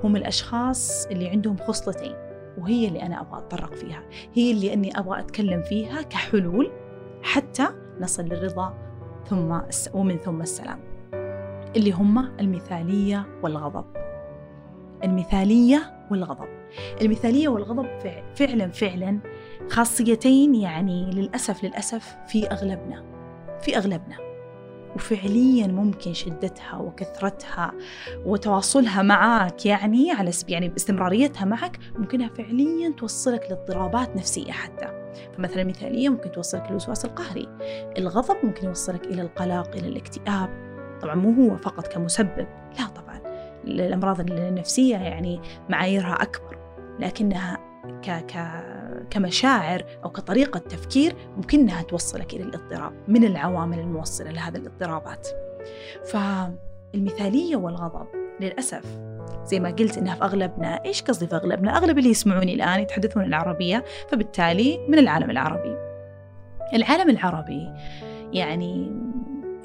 هم 0.04 0.16
الأشخاص 0.16 1.06
اللي 1.06 1.30
عندهم 1.30 1.58
خصلتين. 1.58 2.23
وهي 2.58 2.88
اللي 2.88 3.02
أنا 3.02 3.22
أبغى 3.22 3.40
أتطرق 3.40 3.74
فيها. 3.74 4.04
هي 4.34 4.52
اللي 4.52 4.74
أني 4.74 5.00
أبغى 5.00 5.20
أتكلم 5.20 5.62
فيها 5.62 6.02
كحلول 6.02 6.72
حتى 7.24 7.68
نصل 8.00 8.24
للرضا 8.24 8.74
ثم 9.26 9.60
ومن 9.94 10.18
ثم 10.18 10.42
السلام. 10.42 10.80
اللي 11.76 11.92
هم 11.92 12.18
المثالية 12.40 13.26
والغضب. 13.44 13.86
المثالية 15.04 16.08
والغضب. 16.12 16.48
المثالية 17.02 17.48
والغضب 17.48 17.88
فعلا 18.36 18.68
فعلا 18.68 19.20
خاصيتين 19.70 20.56
يعني 20.56 21.12
للأسف 21.12 21.64
للأسف 21.64 22.16
في 22.28 22.48
أغلبنا 22.48 23.04
في 23.62 23.78
أغلبنا. 23.78 24.33
وفعليا 24.96 25.68
ممكن 25.68 26.14
شدتها 26.14 26.78
وكثرتها 26.78 27.72
وتواصلها 28.26 29.02
معك 29.02 29.66
يعني 29.66 30.12
على 30.12 30.32
يعني 30.48 30.70
باستمراريتها 30.70 31.46
معك 31.46 31.80
ممكنها 31.96 32.28
فعليا 32.28 32.90
توصلك 32.98 33.46
لاضطرابات 33.50 34.16
نفسية 34.16 34.52
حتى. 34.52 34.86
فمثلا 35.38 35.62
المثالية 35.62 36.10
ممكن 36.10 36.32
توصلك 36.32 36.64
للوسواس 36.70 37.06
القهري 37.06 37.50
الغضب 37.98 38.36
ممكن 38.44 38.68
يوصلك 38.68 39.06
إلى 39.06 39.22
القلق 39.22 39.76
إلى 39.76 39.88
الاكتئاب. 39.88 40.50
طبعا 41.02 41.16
مو 41.16 41.44
هو 41.44 41.58
فقط 41.58 41.88
كمسبب 41.88 42.48
لا 42.80 42.88
طبعا 42.88 43.22
الأمراض 43.64 44.20
النفسية 44.20 44.98
يعني 44.98 45.42
معاييرها 45.70 46.14
أكبر 46.14 46.58
لكنها 47.00 47.73
ك 47.84 48.10
ك 48.10 48.64
كمشاعر 49.10 49.84
أو 50.04 50.10
كطريقة 50.10 50.58
تفكير 50.58 51.16
ممكنها 51.38 51.82
توصلك 51.82 52.34
إلى 52.34 52.44
الاضطراب 52.44 52.94
من 53.08 53.24
العوامل 53.24 53.80
الموصلة 53.80 54.32
لهذه 54.32 54.58
الاضطرابات. 54.58 55.28
فالمثالية 56.12 57.56
والغضب 57.56 58.08
للأسف 58.40 58.86
زي 59.46 59.60
ما 59.60 59.70
قلت 59.70 59.98
إنها 59.98 60.16
في 60.16 60.24
أغلبنا 60.24 60.86
إيش 60.86 61.02
قصدي 61.02 61.28
في 61.28 61.36
أغلبنا؟ 61.36 61.78
أغلب 61.78 61.98
اللي 61.98 62.10
يسمعوني 62.10 62.54
الآن 62.54 62.80
يتحدثون 62.80 63.24
العربية 63.24 63.84
فبالتالي 64.10 64.88
من 64.90 65.00
العالم 65.00 65.30
العربي. 65.30 65.78
العالم 66.74 67.10
العربي 67.10 67.72
يعني 68.34 68.92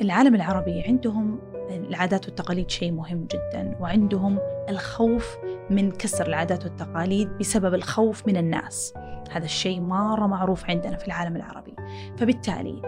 العالم 0.00 0.34
العربي 0.34 0.82
عندهم 0.82 1.40
العادات 1.70 2.26
والتقاليد 2.26 2.70
شيء 2.70 2.92
مهم 2.92 3.26
جدا 3.30 3.76
وعندهم 3.80 4.38
الخوف 4.68 5.36
من 5.70 5.90
كسر 5.90 6.26
العادات 6.26 6.64
والتقاليد 6.64 7.28
بسبب 7.28 7.74
الخوف 7.74 8.26
من 8.26 8.36
الناس. 8.36 8.94
هذا 9.30 9.44
الشيء 9.44 9.80
مرة 9.80 10.26
معروف 10.26 10.70
عندنا 10.70 10.96
في 10.96 11.06
العالم 11.06 11.36
العربي. 11.36 11.74
فبالتالي 12.16 12.82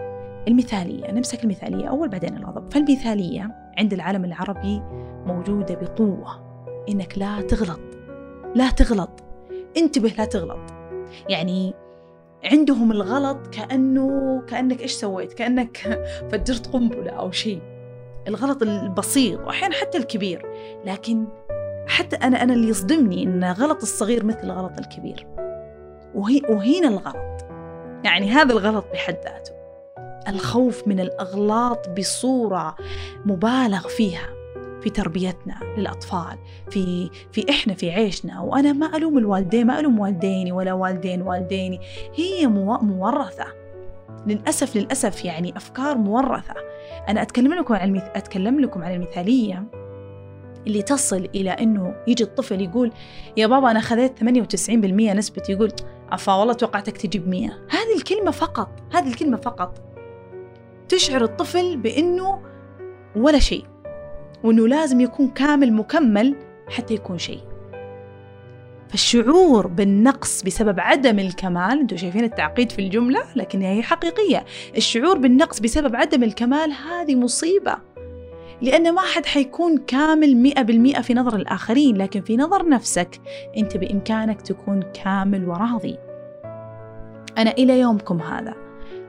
المثالية 0.47 1.11
نمسك 1.11 1.43
المثالية 1.43 1.89
أول 1.89 2.09
بعدين 2.09 2.37
الغضب. 2.37 2.73
فالمثالية 2.73 3.71
عند 3.77 3.93
العالم 3.93 4.25
العربي 4.25 4.81
موجودة 5.25 5.75
بقوة. 5.75 6.51
إنك 6.89 7.17
لا 7.17 7.41
تغلط. 7.41 7.79
لا 8.55 8.69
تغلط. 8.69 9.23
انتبه 9.77 10.09
لا 10.17 10.25
تغلط. 10.25 10.73
يعني 11.29 11.73
عندهم 12.43 12.91
الغلط 12.91 13.47
كأنه 13.47 14.41
كأنك 14.47 14.81
إيش 14.81 14.91
سويت؟ 14.91 15.33
كأنك 15.33 15.77
فجرت 16.31 16.67
قنبلة 16.67 17.11
أو 17.11 17.31
شيء. 17.31 17.70
الغلط 18.27 18.61
البسيط 18.61 19.39
وأحيانا 19.39 19.75
حتى 19.75 19.97
الكبير 19.97 20.45
لكن 20.85 21.25
حتى 21.87 22.15
أنا 22.15 22.43
أنا 22.43 22.53
اللي 22.53 22.67
يصدمني 22.67 23.23
إن 23.23 23.43
غلط 23.43 23.81
الصغير 23.81 24.25
مثل 24.25 24.51
غلط 24.51 24.79
الكبير. 24.79 25.27
وهي 26.15 26.41
وهنا 26.49 26.87
الغلط. 26.87 27.45
يعني 28.03 28.31
هذا 28.31 28.53
الغلط 28.53 28.85
بحد 28.93 29.17
ذاته. 29.23 29.53
الخوف 30.27 30.87
من 30.87 30.99
الأغلاط 30.99 31.89
بصورة 31.89 32.75
مبالغ 33.25 33.87
فيها 33.87 34.29
في 34.81 34.89
تربيتنا 34.89 35.59
للأطفال 35.77 36.37
في 36.69 37.09
في 37.31 37.49
إحنا 37.49 37.73
في 37.73 37.91
عيشنا. 37.91 38.41
وأنا 38.41 38.73
ما 38.73 38.97
ألوم 38.97 39.17
الوالدين 39.17 39.67
ما 39.67 39.79
ألوم 39.79 39.99
والديني 39.99 40.51
ولا 40.51 40.73
والدين 40.73 41.21
والديني. 41.21 41.79
هي 42.15 42.47
مورثة. 42.47 43.45
للأسف 44.27 44.75
للأسف 44.75 45.25
يعني 45.25 45.57
أفكار 45.57 45.97
مورثة. 45.97 46.70
أنا 47.09 47.21
أتكلم 47.21 47.53
لكم 47.53 47.73
عن 47.73 47.87
المث... 47.89 48.03
أتكلم 48.15 48.59
لكم 48.59 48.83
عن 48.83 48.93
المثالية 48.93 49.63
اللي 50.67 50.81
تصل 50.81 51.29
إلى 51.35 51.49
أنه 51.49 51.95
يجي 52.07 52.23
الطفل 52.23 52.61
يقول 52.61 52.91
يا 53.37 53.47
بابا 53.47 53.71
أنا 53.71 53.79
خذيت 53.79 54.19
98% 54.19 54.23
نسبة. 54.71 55.43
يقول 55.49 55.71
عفا 56.11 56.33
والله 56.33 56.53
توقعتك 56.53 56.97
تجيب 56.97 57.29
100 57.29 57.47
هذه 57.47 57.97
الكلمة 57.97 58.31
فقط 58.31 58.69
هذه 58.93 59.07
الكلمة 59.07 59.37
فقط. 59.37 59.81
تشعر 60.89 61.23
الطفل 61.23 61.77
بأنه 61.77 62.41
ولا 63.15 63.39
شيء 63.39 63.65
وأنه 64.43 64.67
لازم 64.67 65.01
يكون 65.01 65.27
كامل 65.27 65.73
مكمل 65.73 66.35
حتى 66.67 66.93
يكون 66.93 67.17
شيء. 67.17 67.50
فالشعور 68.91 69.67
بالنقص 69.67 70.43
بسبب 70.43 70.79
عدم 70.79 71.19
الكمال 71.19 71.79
أنتم 71.79 71.97
شايفين 71.97 72.23
التعقيد 72.23 72.71
في 72.71 72.79
الجملة 72.79 73.23
لكن 73.35 73.61
هي 73.61 73.83
حقيقية. 73.83 74.45
الشعور 74.77 75.17
بالنقص 75.17 75.59
بسبب 75.59 75.95
عدم 75.95 76.23
الكمال 76.23 76.71
هذه 76.71 77.15
مصيبة. 77.15 77.77
لأن 78.61 78.93
ما 78.93 79.01
حد 79.01 79.25
حيكون 79.25 79.77
كامل 79.77 80.35
مئة 80.35 80.61
بالمئة 80.61 81.01
في 81.01 81.13
نظر 81.13 81.35
الآخرين 81.35 81.97
لكن 81.97 82.21
في 82.21 82.37
نظر 82.37 82.69
نفسك 82.69 83.21
أنت 83.57 83.77
بإمكانك 83.77 84.41
تكون 84.41 84.83
كامل 85.03 85.49
وراضي. 85.49 85.97
أنا 87.37 87.51
إلى 87.51 87.79
يومكم 87.79 88.21
هذا. 88.21 88.53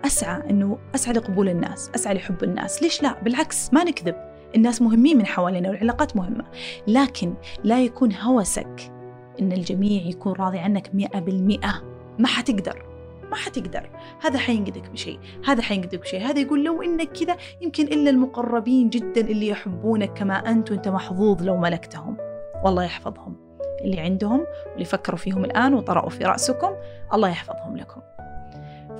أسعى 0.05 0.51
أنه 0.51 0.79
أسعى 0.95 1.14
لقبول 1.14 1.49
الناس 1.49 1.90
أسعى 1.95 2.14
لحب 2.14 2.45
الناس. 2.45 2.83
ليش 2.83 3.03
لا؟ 3.03 3.23
بالعكس 3.23 3.73
ما 3.73 3.85
نكذب. 3.85 4.14
الناس 4.57 4.83
مهمين 4.83 5.18
من 5.18 5.27
حوالينا 5.27 5.71
والعلاقات 5.71 6.16
مهمة. 6.16 6.45
لكن 6.87 7.35
لا 7.64 7.81
يكون 7.81 8.12
هوسك 8.12 8.92
إن 9.40 9.53
الجميع 9.53 10.03
يكون 10.03 10.33
راضي 10.33 10.59
عنك 10.59 10.95
مئة 10.95 11.18
بالمئة. 11.18 11.83
ما 12.18 12.27
حتقدر 12.27 12.92
ما 13.31 13.37
حتقدر. 13.37 13.90
هذا 14.21 14.38
حينقذك 14.38 14.90
بشيء 14.90 15.18
هذا 15.45 15.62
حينقذك 15.62 16.01
بشيء. 16.01 16.21
هذا 16.21 16.40
يقول 16.40 16.64
لو 16.64 16.83
إنك 16.83 17.12
كذا 17.12 17.37
يمكن 17.61 17.85
إلا 17.85 18.11
المقربين 18.11 18.88
جدا 18.88 19.21
اللي 19.21 19.49
يحبونك 19.49 20.12
كما 20.12 20.35
أنت 20.35 20.71
وأنت 20.71 20.88
محظوظ 20.88 21.42
لو 21.42 21.57
ملكتهم. 21.57 22.16
والله 22.64 22.85
يحفظهم. 22.85 23.37
اللي 23.81 24.01
عندهم 24.01 24.45
واللي 24.71 24.85
فكروا 24.85 25.18
فيهم 25.18 25.45
الآن 25.45 25.75
وطرأوا 25.75 26.11
في 26.11 26.25
رأسكم 26.25 26.71
الله 27.14 27.29
يحفظهم 27.29 27.77
لكم. 27.77 28.01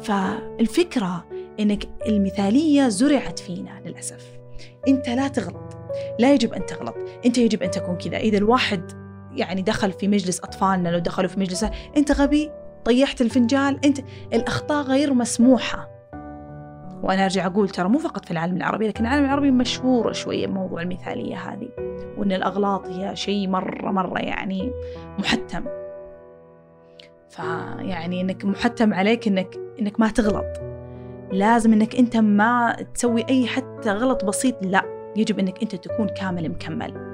فالفكرة 0.03 1.25
إنك 1.61 1.88
المثالية 2.07 2.88
زرعت 2.88 3.38
فينا 3.38 3.81
للأسف. 3.85 4.27
أنت 4.88 5.09
لا 5.09 5.29
تغلط. 5.29 5.77
لا 6.18 6.35
يجب 6.35 6.53
أن 6.53 6.66
تغلط. 6.66 6.95
أنت 7.27 7.38
يجب 7.38 7.62
أن 7.62 7.71
تكون 7.71 7.97
كذا. 7.97 8.16
إذا 8.16 8.38
الواحد 8.38 9.02
يعني 9.37 9.62
دخل 9.62 9.92
في 9.92 10.09
مجلس 10.09 10.40
أطفالنا 10.40 10.88
لو 10.88 10.99
دخلوا 10.99 11.29
في 11.29 11.40
مجلس 11.40 11.66
أنت 11.97 12.12
غبي 12.12 12.51
طيحت 12.85 13.21
الفنجال 13.21 13.81
أنت 13.85 13.99
الأخطاء 14.33 14.85
غير 14.85 15.14
مسموحة. 15.14 15.88
وأنا 17.03 17.25
أرجع 17.25 17.47
أقول 17.47 17.68
ترى 17.68 17.88
مو 17.88 17.99
فقط 17.99 18.25
في 18.25 18.31
العالم 18.31 18.57
العربي 18.57 18.88
لكن 18.88 19.07
العالم 19.07 19.25
العربي 19.25 19.51
مشهور 19.51 20.12
شوية 20.12 20.47
بموضوع 20.47 20.83
المثالية 20.83 21.37
هذه 21.37 21.68
وأن 22.18 22.33
الأغلاط 22.33 22.87
هي 22.87 23.16
شيء 23.16 23.49
مرة 23.49 23.90
مرة 23.90 24.18
يعني 24.18 24.73
محتم. 25.18 25.64
فيعني 27.31 28.21
إنك 28.21 28.45
محتم 28.45 28.95
عليك 28.95 29.29
إنك 29.29 29.57
إنك 29.81 30.01
ما 30.01 30.09
تغلط. 30.09 30.61
لازم 31.33 31.73
إنك 31.73 31.97
أنت 31.97 32.16
ما 32.16 32.77
تسوي 32.95 33.25
أي 33.29 33.47
حتى 33.47 33.90
غلط 33.90 34.25
بسيط 34.25 34.57
لا 34.62 35.12
يجب 35.16 35.38
إنك 35.38 35.62
أنت 35.62 35.75
تكون 35.75 36.09
كامل 36.09 36.49
مكمل. 36.49 37.12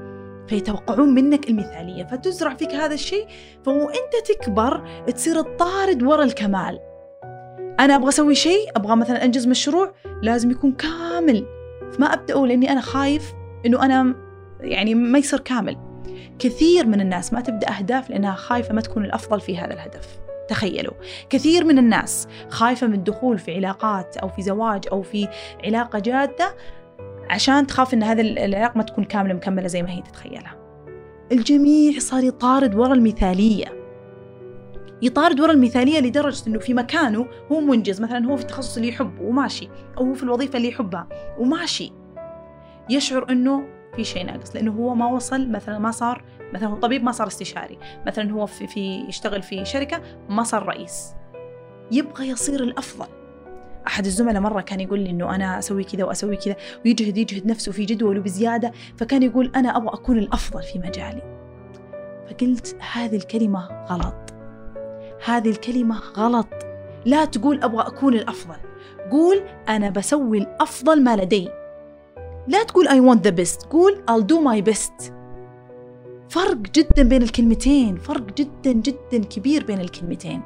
فيتوقعون 0.48 1.14
منك 1.14 1.50
المثالية 1.50 2.04
فتزرع 2.04 2.54
فيك 2.54 2.70
هذا 2.70 2.94
الشيء 2.94 3.26
فهو 3.64 3.88
أنت 3.88 4.30
تكبر 4.32 5.02
تصير 5.06 5.42
تطارد 5.42 6.02
ورا 6.02 6.24
الكمال. 6.24 6.80
أنا 7.80 7.96
أبغى 7.96 8.08
أسوي 8.08 8.34
شيء 8.34 8.70
أبغى 8.76 8.96
مثلا 8.96 9.24
أنجز 9.24 9.46
مشروع 9.46 9.92
لازم 10.22 10.50
يكون 10.50 10.72
كامل. 10.72 11.46
فما 11.92 12.06
أبدأه 12.06 12.46
لأني 12.46 12.72
أنا 12.72 12.80
خايف 12.80 13.32
إنه 13.66 13.84
أنا 13.84 14.14
يعني 14.60 14.94
ما 14.94 15.18
يصير 15.18 15.40
كامل. 15.40 15.76
كثير 16.38 16.86
من 16.86 17.00
الناس 17.00 17.32
ما 17.32 17.40
تبدأ 17.40 17.78
أهداف 17.78 18.10
لأنها 18.10 18.34
خايفة 18.34 18.74
ما 18.74 18.80
تكون 18.80 19.04
الأفضل 19.04 19.40
في 19.40 19.58
هذا 19.58 19.74
الهدف. 19.74 20.18
تخيلوا. 20.48 20.94
كثير 21.30 21.64
من 21.64 21.78
الناس 21.78 22.28
خايفة 22.48 22.86
من 22.86 22.94
الدخول 22.94 23.38
في 23.38 23.54
علاقات 23.54 24.16
أو 24.16 24.28
في 24.28 24.42
زواج 24.42 24.84
أو 24.92 25.02
في 25.02 25.28
علاقة 25.64 25.98
جادة 25.98 26.54
عشان 27.30 27.66
تخاف 27.66 27.94
أن 27.94 28.02
هذا 28.02 28.20
العلاقة 28.20 28.72
ما 28.76 28.82
تكون 28.82 29.04
كاملة 29.04 29.34
مكملة 29.34 29.66
زي 29.66 29.82
ما 29.82 29.90
هي 29.90 30.02
تتخيلها. 30.02 30.56
الجميع 31.32 31.98
صار 31.98 32.24
يطارد 32.24 32.74
ورا 32.74 32.94
المثالية. 32.94 33.78
يطارد 35.02 35.40
ورا 35.40 35.52
المثالية 35.52 36.00
لدرجة 36.00 36.46
أنه 36.46 36.58
في 36.58 36.74
مكانه 36.74 37.26
هو 37.52 37.60
منجز 37.60 38.00
مثلا 38.00 38.26
هو 38.26 38.36
في 38.36 38.42
التخصص 38.42 38.76
اللي 38.76 38.88
يحبه 38.88 39.22
وماشي 39.22 39.68
أو 39.98 40.04
هو 40.04 40.14
في 40.14 40.22
الوظيفة 40.22 40.56
اللي 40.56 40.68
يحبها 40.68 41.08
وماشي. 41.38 41.92
يشعر 42.90 43.30
أنه 43.30 43.64
في 43.96 44.04
شيء 44.04 44.26
ناقص 44.26 44.56
لأنه 44.56 44.72
هو 44.72 44.94
ما 44.94 45.06
وصل 45.06 45.48
مثلا 45.50 45.78
ما 45.78 45.90
صار 45.90 46.24
مثلا 46.52 46.68
هو 46.68 46.76
طبيب 46.76 47.04
ما 47.04 47.12
صار 47.12 47.26
استشاري 47.26 47.78
مثلا 48.06 48.32
هو 48.32 48.46
في, 48.46 48.66
في 48.66 49.04
يشتغل 49.08 49.42
في 49.42 49.64
شركة 49.64 50.02
ما 50.28 50.42
صار 50.42 50.66
رئيس. 50.66 51.14
يبغى 51.92 52.28
يصير 52.28 52.62
الأفضل. 52.62 53.06
أحد 53.88 54.06
الزملاء 54.06 54.42
مرة 54.42 54.60
كان 54.60 54.80
يقول 54.80 55.00
لي 55.00 55.10
إنه 55.10 55.34
أنا 55.34 55.58
أسوي 55.58 55.84
كذا 55.84 56.04
وأسوي 56.04 56.36
كذا 56.36 56.56
ويجهد 56.84 57.16
يجهد 57.16 57.46
نفسه 57.46 57.72
في 57.72 57.84
جدول 57.84 58.18
وبزياده 58.18 58.72
فكان 58.96 59.22
يقول 59.22 59.52
أنا 59.56 59.76
أبغى 59.76 59.94
أكون 59.94 60.18
الأفضل 60.18 60.62
في 60.62 60.78
مجالي. 60.78 61.22
فقلت 62.30 62.76
هذه 62.92 63.16
الكلمة 63.16 63.86
غلط. 63.90 64.34
هذه 65.24 65.50
الكلمة 65.50 65.98
غلط. 65.98 66.48
لا 67.04 67.24
تقول 67.24 67.62
أبغى 67.62 67.86
أكون 67.86 68.14
الأفضل. 68.14 68.56
قول 69.10 69.42
أنا 69.68 69.90
بسوي 69.90 70.38
الأفضل 70.38 71.02
ما 71.02 71.16
لدي. 71.16 71.48
لا 72.48 72.62
تقول 72.62 72.88
I 72.88 72.92
want 72.92 73.20
the 73.28 73.32
best. 73.32 73.66
قول 73.66 74.02
I'll 74.10 74.24
do 74.24 74.36
my 74.36 74.72
best. 74.72 75.12
فرق 76.28 76.56
جدا 76.56 77.02
بين 77.02 77.22
الكلمتين. 77.22 77.96
فرق 77.96 78.34
جدا 78.34 78.72
جدا 78.72 79.24
كبير 79.24 79.64
بين 79.64 79.80
الكلمتين. 79.80 80.42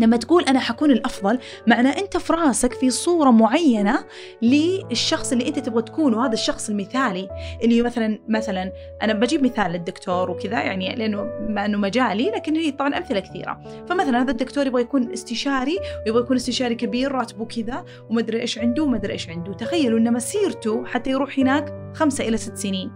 لما 0.00 0.16
تقول 0.16 0.44
أنا 0.44 0.58
حكون 0.58 0.90
الأفضل 0.90 1.38
معنى 1.66 1.88
أنت 1.88 2.16
في 2.16 2.32
راسك 2.32 2.72
في 2.72 2.90
صورة 2.90 3.30
معينة 3.30 4.04
للشخص 4.42 5.32
اللي 5.32 5.48
أنت 5.48 5.58
تبغى 5.58 5.82
تكونه 5.82 6.26
هذا 6.26 6.32
الشخص 6.32 6.68
المثالي. 6.68 7.28
اللي 7.62 7.82
مثلا 7.82 8.18
مثلا 8.28 8.72
أنا 9.02 9.12
بجيب 9.12 9.44
مثال 9.44 9.72
للدكتور 9.72 10.30
وكذا 10.30 10.62
يعني 10.62 10.94
لأنه 10.94 11.30
مع 11.48 11.64
أنه 11.64 11.78
مجالي 11.78 12.30
لكن 12.30 12.56
هي 12.56 12.70
طبعا 12.70 12.98
أمثلة 12.98 13.20
كثيرة. 13.20 13.60
فمثلا 13.88 14.22
هذا 14.22 14.30
الدكتور 14.30 14.66
يبغى 14.66 14.82
يكون 14.82 15.12
استشاري 15.12 15.78
ويبغى 16.06 16.22
يكون 16.22 16.36
استشاري 16.36 16.74
كبير 16.74 17.12
راتبه 17.12 17.44
كذا 17.44 17.84
ومدري 18.10 18.40
إيش 18.40 18.58
عنده 18.58 18.82
ومدري 18.82 19.12
إيش 19.12 19.28
عنده. 19.28 19.52
تخيلوا 19.52 19.98
أن 19.98 20.12
مسيرته 20.12 20.84
حتى 20.84 21.10
يروح 21.10 21.38
هناك 21.38 21.92
خمسة 21.94 22.28
إلى 22.28 22.36
ست 22.36 22.56
سنين. 22.56 22.90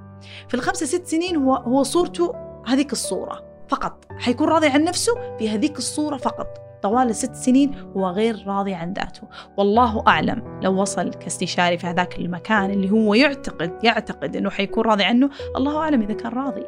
في 0.49 0.55
الخمسة 0.55 0.87
ست 0.87 1.07
سنين 1.07 1.37
هو 1.37 1.55
هو 1.55 1.83
صورته 1.83 2.35
هذيك 2.67 2.93
الصورة 2.93 3.45
فقط. 3.69 4.05
حيكون 4.19 4.49
راضي 4.49 4.67
عن 4.67 4.85
نفسه 4.85 5.37
في 5.39 5.49
هذيك 5.49 5.79
الصورة 5.79 6.17
فقط. 6.17 6.64
طوال 6.85 7.11
الست 7.11 7.35
سنين 7.35 7.75
هو 7.97 8.09
غير 8.09 8.45
راضي 8.47 8.75
عن 8.75 8.93
ذاته. 8.93 9.29
والله 9.57 10.05
أعلم 10.09 10.61
لو 10.63 10.81
وصل 10.81 11.11
كاستشاري 11.11 11.79
في 11.79 11.87
هذاك 11.87 12.19
المكان 12.19 12.71
اللي 12.71 12.91
هو 12.91 13.15
يعتقد 13.15 13.85
يعتقد 13.85 14.37
أنه 14.37 14.51
حيكون 14.51 14.85
راضي 14.85 15.05
عنه 15.05 15.31
الله 15.57 15.79
أعلم 15.79 16.03
إذا 16.03 16.13
كان 16.15 16.33
راضي. 16.33 16.65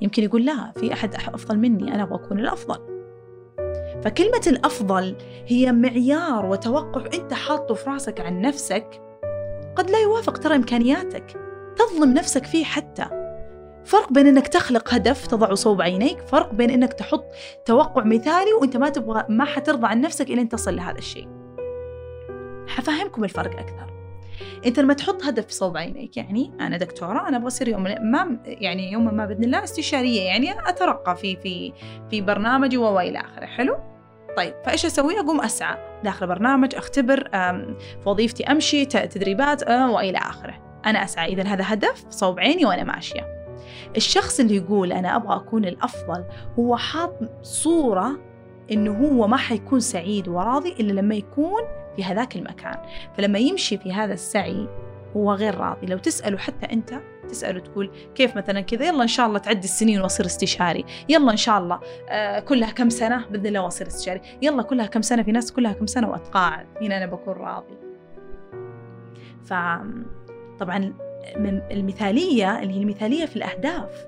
يمكن 0.00 0.22
يقول 0.22 0.44
لا 0.44 0.72
في 0.72 0.92
أحد 0.92 1.14
أفضل 1.14 1.58
مني 1.58 1.94
أنا 1.94 2.02
أبغى 2.02 2.14
أكون 2.14 2.38
الأفضل. 2.38 2.78
فكلمة 4.02 4.42
الأفضل 4.46 5.16
هي 5.46 5.72
معيار 5.72 6.46
وتوقع 6.46 7.04
أنت 7.14 7.34
حاطه 7.34 7.74
في 7.74 7.90
راسك 7.90 8.20
عن 8.20 8.40
نفسك 8.40 9.00
قد 9.76 9.90
لا 9.90 9.98
يوافق 9.98 10.38
ترى 10.38 10.56
إمكانياتك. 10.56 11.40
تظلم 11.76 12.14
نفسك 12.14 12.44
فيه 12.44 12.64
حتى. 12.64 13.27
فرق 13.84 14.12
بين 14.12 14.26
إنك 14.26 14.48
تخلق 14.48 14.94
هدف 14.94 15.26
تضعه 15.26 15.54
صوب 15.54 15.82
عينيك 15.82 16.20
فرق 16.20 16.54
بين 16.54 16.70
إنك 16.70 16.92
تحط 16.92 17.24
توقع 17.64 18.04
مثالي 18.04 18.52
وإنت 18.60 18.76
ما 18.76 18.88
تبغى 18.88 19.24
ما 19.28 19.44
حترضى 19.44 19.86
عن 19.86 20.00
نفسك 20.00 20.30
الين 20.30 20.48
تصل 20.48 20.76
لهذا 20.76 20.98
الشيء. 20.98 21.28
حفهمكم 22.68 23.24
الفرق 23.24 23.58
أكثر. 23.58 23.88
انت 24.66 24.80
لما 24.80 24.94
تحط 24.94 25.24
هدف 25.24 25.50
صوب 25.50 25.76
عينيك 25.76 26.16
يعني 26.16 26.52
أنا 26.60 26.76
دكتورة 26.76 27.28
أنا 27.28 27.36
أبغى 27.36 27.46
أصير 27.46 27.68
يوم 27.68 27.82
ما 27.82 28.38
يعني 28.44 28.92
يوم 28.92 29.14
ما 29.14 29.26
بإذن 29.26 29.44
الله 29.44 29.64
استشارية 29.64 30.20
يعني 30.20 30.68
أترقى 30.68 31.16
في 31.16 31.36
في 31.36 31.72
في 32.10 32.20
برنامجي 32.20 32.76
وإلى 32.76 33.20
آخره. 33.20 33.46
حلو؟ 33.46 33.76
طيب 34.36 34.54
فإيش 34.64 34.86
أسوي؟ 34.86 35.20
أقوم 35.20 35.40
أسعى 35.40 35.78
داخل 36.04 36.26
برنامج 36.26 36.74
أختبر 36.74 37.28
في 38.02 38.08
وظيفتي 38.08 38.44
أمشي 38.44 38.84
تدريبات 38.84 39.62
آه، 39.62 39.90
وإلى 39.90 40.18
آخره. 40.18 40.80
أنا 40.86 41.04
أسعى. 41.04 41.32
إذا 41.32 41.42
هذا 41.42 41.64
هدف 41.66 42.04
صوب 42.10 42.40
عيني 42.40 42.64
وأنا 42.64 42.84
ماشية. 42.84 43.37
الشخص 43.96 44.40
اللي 44.40 44.56
يقول 44.56 44.92
أنا 44.92 45.16
أبغى 45.16 45.36
أكون 45.36 45.64
الأفضل 45.64 46.24
هو 46.58 46.76
حاط 46.76 47.14
صورة 47.42 48.18
إنه 48.72 48.92
هو 48.92 49.26
ما 49.26 49.36
حيكون 49.36 49.80
سعيد 49.80 50.28
وراضي 50.28 50.72
إلا 50.72 50.92
لما 50.92 51.14
يكون 51.14 51.62
في 51.96 52.04
هذاك 52.04 52.36
المكان. 52.36 52.78
فلما 53.16 53.38
يمشي 53.38 53.78
في 53.78 53.92
هذا 53.92 54.12
السعي 54.12 54.68
هو 55.16 55.32
غير 55.32 55.54
راضي. 55.54 55.86
لو 55.86 55.98
تسأله 55.98 56.38
حتى 56.38 56.66
أنت 56.72 56.94
تسأله 57.28 57.60
تقول 57.60 57.90
كيف 58.14 58.36
مثلا 58.36 58.60
كذا 58.60 58.86
يلا 58.86 59.02
إن 59.02 59.08
شاء 59.08 59.26
الله 59.26 59.38
تعدي 59.38 59.64
السنين 59.64 60.00
وأصير 60.00 60.26
استشاري. 60.26 60.84
يلا 61.08 61.30
إن 61.30 61.36
شاء 61.36 61.58
الله 61.58 61.80
آه 62.08 62.40
كلها 62.40 62.70
كم 62.70 62.88
سنة؟ 62.88 63.26
بإذن 63.30 63.46
الله 63.46 63.60
وأصير 63.60 63.86
استشاري. 63.86 64.20
يلا 64.42 64.62
كلها 64.62 64.86
كم 64.86 65.02
سنة 65.02 65.22
في 65.22 65.32
ناس 65.32 65.52
كلها 65.52 65.72
كم 65.72 65.86
سنة 65.86 66.10
وأتقاعد. 66.10 66.66
هنا 66.82 66.96
أنا 66.96 67.06
بكون 67.06 67.34
راضي. 67.34 67.78
فطبعا 69.44 70.94
من 71.36 71.62
المثالية 71.70 72.58
اللي 72.62 72.74
هي 72.74 72.82
المثالية 72.82 73.26
في 73.26 73.36
الأهداف. 73.36 74.06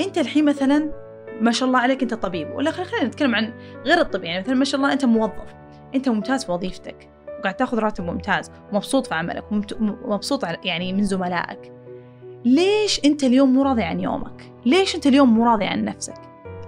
أنت 0.00 0.18
الحين 0.18 0.44
مثلا 0.44 0.90
ما 1.40 1.50
شاء 1.50 1.68
الله 1.68 1.78
عليك 1.78 2.02
أنت 2.02 2.14
طبيب 2.14 2.50
ولا 2.54 2.70
خلينا 2.70 3.04
نتكلم 3.04 3.34
عن 3.34 3.52
غير 3.84 4.00
الطب 4.00 4.24
يعني 4.24 4.40
مثلا 4.40 4.54
ما 4.54 4.64
شاء 4.64 4.80
الله 4.80 4.92
أنت 4.92 5.04
موظف 5.04 5.54
أنت 5.94 6.08
ممتاز 6.08 6.44
في 6.44 6.52
وظيفتك 6.52 7.08
وقاعد 7.38 7.54
تأخذ 7.54 7.78
راتب 7.78 8.04
ممتاز 8.04 8.50
ومبسوط 8.72 9.06
في 9.06 9.14
عملك 9.14 9.44
ومبسوط 9.80 10.44
يعني 10.64 10.92
من 10.92 11.04
زملائك. 11.04 11.72
ليش 12.44 13.00
أنت 13.04 13.24
اليوم 13.24 13.52
مو 13.54 13.62
راضي 13.62 13.82
عن 13.82 14.00
يومك؟ 14.00 14.52
ليش 14.66 14.94
أنت 14.94 15.06
اليوم 15.06 15.34
مو 15.34 15.44
راضي 15.44 15.64
عن 15.64 15.84
نفسك؟ 15.84 16.14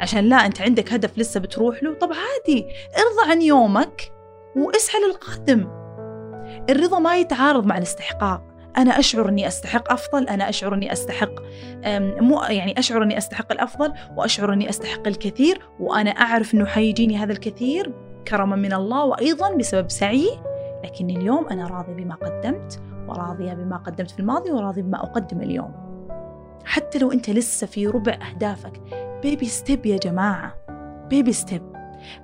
عشان 0.01 0.25
لا 0.25 0.37
أنت 0.37 0.61
عندك 0.61 0.93
هدف 0.93 1.19
لسه 1.19 1.41
بتروح 1.41 1.83
له؟ 1.83 1.95
طب 1.95 2.09
عادي 2.09 2.67
ارضى 2.97 3.31
عن 3.31 3.43
يومك 3.43 4.13
واسعى 4.57 5.01
للقادم. 5.01 5.69
الرضا 6.71 6.99
ما 6.99 7.17
يتعارض 7.17 7.67
مع 7.67 7.79
الاستحقاق. 7.79 8.54
أنا 8.77 8.99
أشعر 8.99 9.29
إني 9.29 9.49
أستحق 9.49 9.93
أفضل 9.93 10.29
أنا 10.29 10.49
أشعر 10.49 10.75
إني 10.75 10.93
أستحق 10.93 11.31
مو 12.21 12.43
يعني 12.43 12.79
أشعر 12.79 13.03
إني 13.03 13.19
أستحق 13.19 13.53
الأفضل 13.53 13.93
وأشعر 14.17 14.53
إني 14.53 14.69
أستحق 14.69 15.07
الكثير 15.07 15.61
وأنا 15.81 16.11
أعرف 16.11 16.55
إنه 16.55 16.65
حيجيني 16.65 17.17
هذا 17.17 17.33
الكثير 17.33 17.93
كرما 18.29 18.57
من 18.57 18.73
الله 18.73 19.05
وأيضا 19.05 19.55
بسبب 19.55 19.91
سعي 19.91 20.29
لكن 20.85 21.11
اليوم 21.11 21.49
أنا 21.49 21.67
راضي 21.67 21.95
بما 21.95 22.15
قدمت 22.15 22.83
وراضية 23.09 23.53
بما 23.53 23.77
قدمت 23.77 24.11
في 24.11 24.19
الماضي 24.21 24.51
وراضي 24.51 24.83
بما 24.83 25.03
أقدم 25.03 25.41
اليوم. 25.41 25.75
حتى 26.65 26.99
لو 26.99 27.13
أنت 27.13 27.31
لسه 27.31 27.67
في 27.67 27.87
ربع 27.87 28.19
أهدافك 28.31 28.81
baby 29.23 29.47
step 29.47 29.87
يا 29.87 29.97
جماعة 29.97 30.55
baby 31.11 31.33
step 31.33 31.63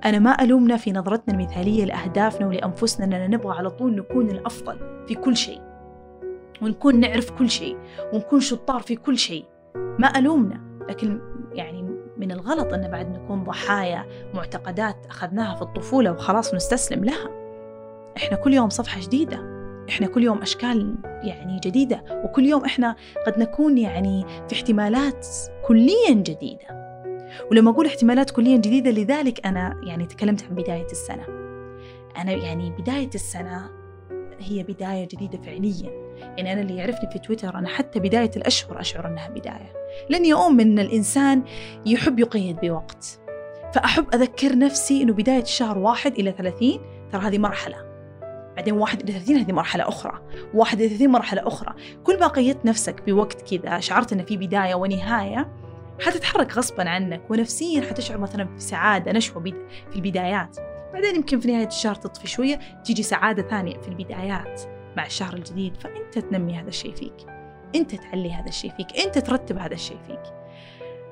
أنا 0.05 0.19
ما 0.19 0.43
ألومنا 0.43 0.77
في 0.77 0.91
نظرتنا 0.91 1.33
المثالية 1.33 1.85
لأهدافنا 1.85 2.47
ولأنفسنا 2.47 3.05
أننا 3.05 3.27
نبغى 3.27 3.57
على 3.57 3.69
طول 3.69 3.95
نكون 3.95 4.29
الأفضل 4.29 5.05
في 5.07 5.15
كل 5.15 5.37
شيء. 5.37 5.70
ونكون 6.61 6.99
نعرف 6.99 7.31
كل 7.31 7.49
شيء 7.49 7.77
ونكون 8.13 8.39
شطار 8.39 8.81
في 8.81 8.95
كل 8.95 9.17
شيء. 9.17 9.45
ما 9.75 10.17
ألومنا 10.17 10.61
لكن 10.89 11.21
يعني 11.53 11.81
من 12.17 12.31
الغلط 12.31 12.73
أن 12.73 12.91
بعد 12.91 13.09
نكون 13.09 13.43
ضحايا 13.43 14.05
معتقدات 14.33 15.05
أخذناها 15.05 15.55
في 15.55 15.61
الطفولة 15.61 16.11
وخلاص 16.11 16.53
نستسلم 16.53 17.05
لها. 17.05 17.29
إحنا 18.17 18.37
كل 18.37 18.53
يوم 18.53 18.69
صفحة 18.69 19.01
جديدة 19.01 19.51
إحنا 19.89 20.07
كل 20.07 20.23
يوم 20.23 20.41
أشكال 20.41 20.95
يعني 21.23 21.59
جديدة 21.63 22.03
وكل 22.23 22.45
يوم 22.45 22.65
إحنا 22.65 22.95
قد 23.27 23.39
نكون 23.39 23.77
يعني 23.77 24.25
في 24.49 24.55
احتمالات 24.55 25.27
كليا 25.65 26.13
جديدة. 26.13 26.81
ولما 27.51 27.71
أقول 27.71 27.85
احتمالات 27.85 28.31
كليا 28.31 28.57
جديدة 28.57 28.91
لذلك 28.91 29.45
أنا 29.45 29.81
يعني 29.83 30.05
تكلمت 30.05 30.43
عن 30.43 30.55
بداية 30.55 30.85
السنة. 30.91 31.25
أنا 32.17 32.31
يعني 32.31 32.69
بداية 32.69 33.09
السنة 33.15 33.69
هي 34.39 34.63
بداية 34.63 35.07
جديدة 35.07 35.37
فعليا. 35.37 36.10
يعني 36.21 36.53
أنا 36.53 36.61
اللي 36.61 36.77
يعرفني 36.77 37.11
في 37.11 37.19
تويتر 37.19 37.57
أنا 37.57 37.67
حتى 37.67 37.99
بداية 37.99 38.31
الأشهر 38.35 38.79
أشعر 38.79 39.07
أنها 39.07 39.29
بداية. 39.29 39.73
لأني 40.09 40.33
أؤمن 40.33 40.61
أن 40.61 40.79
الإنسان 40.79 41.43
يحب 41.85 42.19
يقيد 42.19 42.59
بوقت. 42.59 43.19
فأحب 43.73 44.05
أذكر 44.13 44.57
نفسي 44.57 45.03
أنه 45.03 45.13
بداية 45.13 45.43
شهر 45.43 45.77
واحد 45.77 46.19
إلى 46.19 46.31
ثلاثين 46.31 46.81
ترى 47.11 47.21
هذه 47.21 47.37
مرحلة. 47.37 47.91
بعدين 48.55 48.73
واحد 48.73 49.01
إلى 49.01 49.11
ثلاثين 49.11 49.37
هذه 49.37 49.51
مرحلة 49.51 49.87
أخرى. 49.87 50.21
واحد 50.53 50.79
إلى 50.79 50.89
ثلاثين 50.89 51.09
مرحلة 51.09 51.47
أخرى. 51.47 51.73
كل 52.03 52.19
ما 52.19 52.27
قيدت 52.27 52.65
نفسك 52.65 53.03
بوقت 53.05 53.55
كذا 53.55 53.79
شعرت 53.79 54.13
أن 54.13 54.25
في 54.25 54.37
بداية 54.37 54.75
ونهاية 54.75 55.61
حتتحرك 56.05 56.57
غصبا 56.57 56.89
عنك 56.89 57.21
ونفسيا 57.29 57.81
حتشعر 57.81 58.17
مثلا 58.17 58.43
بسعادة 58.43 59.11
نشوة 59.11 59.43
في 59.89 59.95
البدايات. 59.95 60.57
بعدين 60.93 61.15
يمكن 61.15 61.39
في 61.39 61.47
نهاية 61.47 61.67
الشهر 61.67 61.95
تطفي 61.95 62.27
شوية 62.27 62.59
تيجي 62.83 63.03
سعادة 63.03 63.43
ثانية 63.43 63.77
في 63.77 63.87
البدايات. 63.87 64.61
مع 64.97 65.05
الشهر 65.05 65.33
الجديد 65.33 65.77
فأنت 65.77 66.19
تنمي 66.19 66.53
هذا 66.53 66.69
الشيء 66.69 66.93
فيك. 66.93 67.13
أنت 67.75 67.95
تعلي 67.95 68.33
هذا 68.33 68.49
الشيء 68.49 68.71
فيك. 68.71 68.99
أنت 69.05 69.17
ترتب 69.17 69.57
هذا 69.57 69.73
الشيء 69.73 69.97
فيك. 70.07 70.21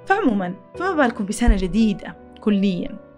فعموما 0.05 0.55
فما 0.75 0.93
بالكم 0.93 1.25
بسنة 1.25 1.55
جديدة 1.55 2.15
كليا؟ 2.41 3.09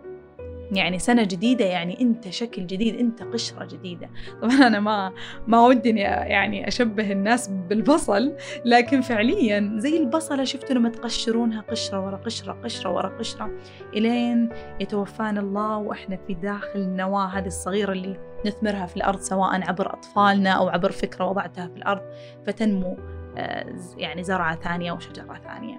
يعني 0.72 1.00
سنة 1.00 1.24
جديدة 1.24 1.66
يعني 1.66 2.02
أنت 2.02 2.30
شكل 2.30 2.68
جديد 2.68 2.96
أنت 2.96 3.24
قشرة 3.24 3.66
جديدة. 3.66 4.10
طبعا 4.42 4.68
أنا 4.68 4.80
ما 4.80 5.14
ما 5.48 5.66
ودي 5.66 5.90
يعني 5.90 6.68
أشبه 6.68 7.12
الناس 7.12 7.48
بالبصل 7.48 8.36
لكن 8.66 9.02
فعليا 9.02 9.74
زي 9.78 9.98
البصلة 9.98 10.44
شفتوا 10.44 10.76
لما 10.76 10.90
تقشرونها 10.90 11.62
قشرة 11.62 12.06
ورا 12.06 12.18
قشرة 12.18 12.54
قشرة 12.64 12.90
ورا 12.90 13.10
قشرة 13.10 13.52
إلين 13.94 14.50
يتوفانا 14.80 15.40
الله 15.40 15.78
وإحنا 15.78 16.18
في 16.28 16.34
داخل 16.34 16.80
النواة 16.80 17.26
هذه 17.26 17.48
الصغيرة 17.48 17.92
اللي 17.92 18.31
نثمرها 18.46 18.86
في 18.86 18.98
الأرض 18.98 19.20
سواء 19.20 19.70
عبر 19.70 19.94
أطفالنا 19.94 20.50
أو 20.50 20.70
عبر 20.70 20.92
فكرة 20.92 21.26
وضعتها 21.26 21.68
في 21.68 21.76
الأرض 21.76 22.02
فتنمو 22.46 22.98
آه، 23.38 23.66
يعني 23.98 24.24
زرعة 24.24 24.56
ثانية 24.56 24.92
وشجرة 24.92 25.40
ثانية. 25.44 25.78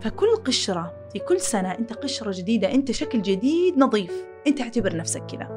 فكل 0.00 0.36
قشرة 0.36 0.94
في 1.12 1.18
كل 1.18 1.40
سنة 1.40 1.72
أنت 1.72 1.92
قشرة 1.92 2.32
جديدة 2.34 2.74
أنت 2.74 2.92
شكل 2.92 3.22
جديد 3.22 3.78
نظيف 3.78 4.24
أنت 4.46 4.60
اعتبر 4.60 4.96
نفسك 4.96 5.26
كذا. 5.26 5.48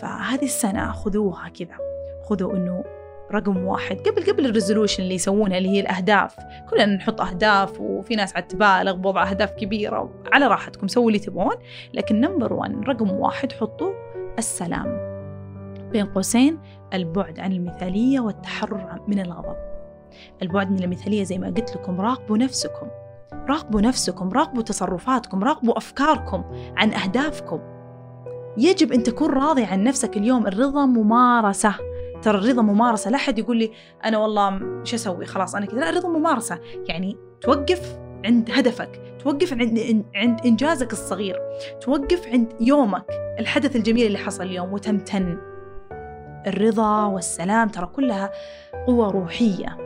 فهذه 0.00 0.44
السنة 0.44 0.92
خذوها 0.92 1.48
كذا. 1.48 1.76
خذوا 2.28 2.56
أنه 2.56 2.84
رقم 3.32 3.64
واحد. 3.64 3.96
قبل 3.96 4.32
قبل 4.32 4.46
الريزولوشن 4.46 5.02
اللي 5.02 5.14
يسوونها 5.14 5.58
اللي 5.58 5.68
هي 5.68 5.80
الأهداف. 5.80 6.36
كلنا 6.70 6.86
نحط 6.86 7.20
أهداف 7.20 7.80
وفي 7.80 8.14
ناس 8.14 8.36
عاد 8.36 8.46
تبالغ 8.46 8.92
بوضع 8.92 9.30
أهداف 9.30 9.52
كبيرة 9.52 10.10
على 10.32 10.46
راحتكم 10.46 10.88
سووا 10.88 11.08
اللي 11.08 11.18
تبغون 11.18 11.56
لكن 11.94 12.20
نمبر 12.20 12.52
وان 12.52 12.80
رقم 12.80 13.10
واحد 13.10 13.52
حطوا 13.52 13.92
السلام 14.38 15.06
بين 15.92 16.06
قوسين 16.06 16.58
البعد 16.94 17.40
عن 17.40 17.52
المثالية 17.52 18.20
والتحرر 18.20 19.00
من 19.08 19.20
الغضب. 19.20 19.56
البعد 20.42 20.70
من 20.70 20.82
المثالية 20.82 21.24
زي 21.24 21.38
ما 21.38 21.46
قلت 21.46 21.76
لكم 21.76 22.00
راقبوا 22.00 22.38
نفسكم. 22.38 22.86
راقبوا 23.48 23.80
نفسكم 23.80 24.32
راقبوا 24.32 24.62
تصرفاتكم 24.62 25.44
راقبوا 25.44 25.78
أفكاركم 25.78 26.44
عن 26.76 26.92
أهدافكم. 26.92 27.60
يجب 28.58 28.92
أن 28.92 29.02
تكون 29.02 29.30
راضي 29.30 29.64
عن 29.64 29.84
نفسك 29.84 30.16
اليوم. 30.16 30.46
الرضا 30.46 30.86
ممارسة. 30.86 31.74
ترى 32.22 32.38
الرضا 32.38 32.62
ممارسة. 32.62 33.10
لا 33.10 33.16
أحد 33.16 33.38
يقول 33.38 33.56
لي 33.56 33.70
أنا 34.04 34.18
والله 34.18 34.60
شو 34.84 34.96
أسوي؟ 34.96 35.26
خلاص 35.26 35.54
أنا 35.54 35.66
كذا. 35.66 35.80
لا 35.80 35.90
الرضا 35.90 36.08
ممارسة. 36.08 36.58
يعني 36.88 37.16
توقف 37.40 37.98
عند 38.24 38.50
هدفك 38.50 39.00
توقف 39.18 39.52
عند 39.52 40.04
عند 40.14 40.40
إنجازك 40.46 40.92
الصغير 40.92 41.36
توقف 41.80 42.26
عند 42.26 42.52
يومك 42.60 43.04
الحدث 43.38 43.76
الجميل 43.76 44.06
اللي 44.06 44.18
حصل 44.18 44.44
اليوم 44.44 44.72
وتمتن. 44.72 45.38
الرضا 46.46 47.04
والسلام 47.06 47.68
ترى 47.68 47.86
كلها 47.86 48.30
قوة 48.86 49.10
روحية. 49.10 49.76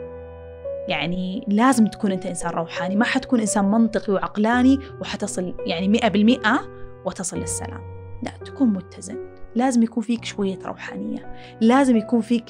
يعني 0.87 1.45
لازم 1.47 1.87
تكون 1.87 2.11
أنت 2.11 2.25
إنسان 2.25 2.51
روحاني 2.51 2.95
ما 2.95 3.05
حتكون 3.05 3.39
إنسان 3.39 3.65
منطقي 3.65 4.13
وعقلاني 4.13 4.79
وحتصل 5.01 5.55
يعني 5.65 5.87
مئة 5.87 6.07
بالمئة 6.07 6.59
وتصل 7.05 7.37
للسلام. 7.37 7.81
لا 8.23 8.31
تكون 8.45 8.67
متزن. 8.67 9.17
لازم 9.55 9.83
يكون 9.83 10.03
فيك 10.03 10.25
شوية 10.25 10.59
روحانية. 10.65 11.33
لازم 11.61 11.97
يكون 11.97 12.21
فيك 12.21 12.45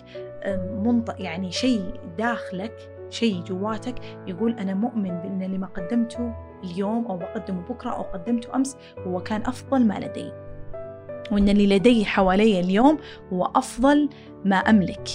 منطق 0.84 1.16
يعني 1.20 1.52
شيء 1.52 1.84
داخلك 2.18 2.91
شيء 3.12 3.44
جواتك 3.44 3.96
يقول 4.28 4.52
أنا 4.52 4.74
مؤمن 4.74 5.10
بأن 5.10 5.44
اللي 5.44 5.58
ما 5.58 5.68
قدمته 5.68 6.34
اليوم 6.64 7.06
أو 7.06 7.18
بقدمه 7.18 7.62
بكرة 7.62 7.90
أو 7.90 8.02
قدمته 8.02 8.56
أمس 8.56 8.78
هو 9.08 9.20
كان 9.20 9.42
أفضل 9.42 9.86
ما 9.86 10.00
لدي. 10.00 10.32
وأن 11.32 11.50
اللي 11.50 11.68
لدي 11.68 12.06
حوالي 12.06 12.60
اليوم 12.60 12.98
هو 13.34 13.52
أفضل 13.56 14.10
ما 14.46 14.56
أملك. 14.56 15.08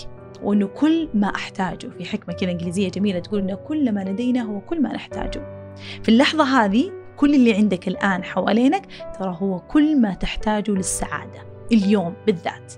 وأنه 0.42 0.66
كل 0.66 1.09
ما 1.14 1.28
أحتاجه 1.28 1.88
في 1.88 2.05
حكمة 2.05 2.34
كذا 2.34 2.51
إنجليزية 2.51 2.88
جميلة 2.88 3.18
تقول 3.18 3.40
أنه 3.40 3.55
كل 3.55 3.92
ما 3.92 4.01
لدينا 4.01 4.42
هو 4.42 4.61
كل 4.61 4.82
ما 4.82 4.92
نحتاجه. 4.92 5.72
في 6.03 6.09
اللحظة 6.09 6.44
هذه 6.44 6.92
كل 7.16 7.34
اللي 7.34 7.55
عندك 7.55 7.88
الآن 7.88 8.24
حوالينك 8.24 8.86
ترى 9.18 9.36
هو 9.40 9.59
كل 9.59 10.01
ما 10.01 10.14
تحتاجه 10.14 10.70
للسعادة 10.70 11.40
اليوم 11.72 12.14
بالذات. 12.26 12.72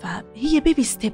فهي 0.00 0.60
baby 0.60 0.82
step 0.82 1.12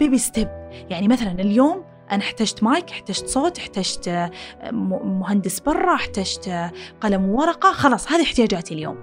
baby 0.00 0.18
step 0.18 0.48
يعني 0.90 1.08
مثلا 1.08 1.30
اليوم 1.32 1.84
أنا 2.10 2.22
احتجت 2.22 2.62
مايك 2.62 2.90
احتجت 2.90 3.26
صوت 3.26 3.58
احتجت 3.58 4.08
آه، 4.08 4.30
مهندس 4.72 5.60
برا 5.60 5.94
احتجت 5.94 6.48
آه، 6.48 6.72
قلم 7.00 7.28
وورقة 7.28 7.72
خلاص 7.72 8.12
هذه 8.12 8.22
احتياجاتي 8.22 8.74
اليوم. 8.74 8.96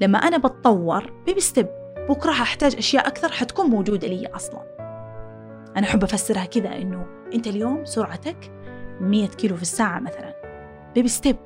لما 0.00 0.18
أنا 0.18 0.38
بتطور 0.38 1.12
baby 1.26 1.40
step 1.40 1.68
بكرة 2.08 2.32
ححتاج 2.32 2.76
أشياء 2.76 3.06
أكثر 3.06 3.32
حتكون 3.32 3.66
موجودة 3.66 4.08
لي 4.08 4.26
أصلا. 4.26 4.62
أنا 5.76 5.86
أحب 5.86 6.04
أفسرها 6.04 6.44
كذا 6.44 6.76
إنه 6.76 7.06
أنت 7.34 7.46
اليوم 7.46 7.84
سرعتك 7.84 8.52
100 9.00 9.28
كيلو 9.28 9.56
في 9.56 9.62
الساعة 9.62 10.00
مثلا. 10.00 10.34
baby 10.94 11.08
step 11.08 11.36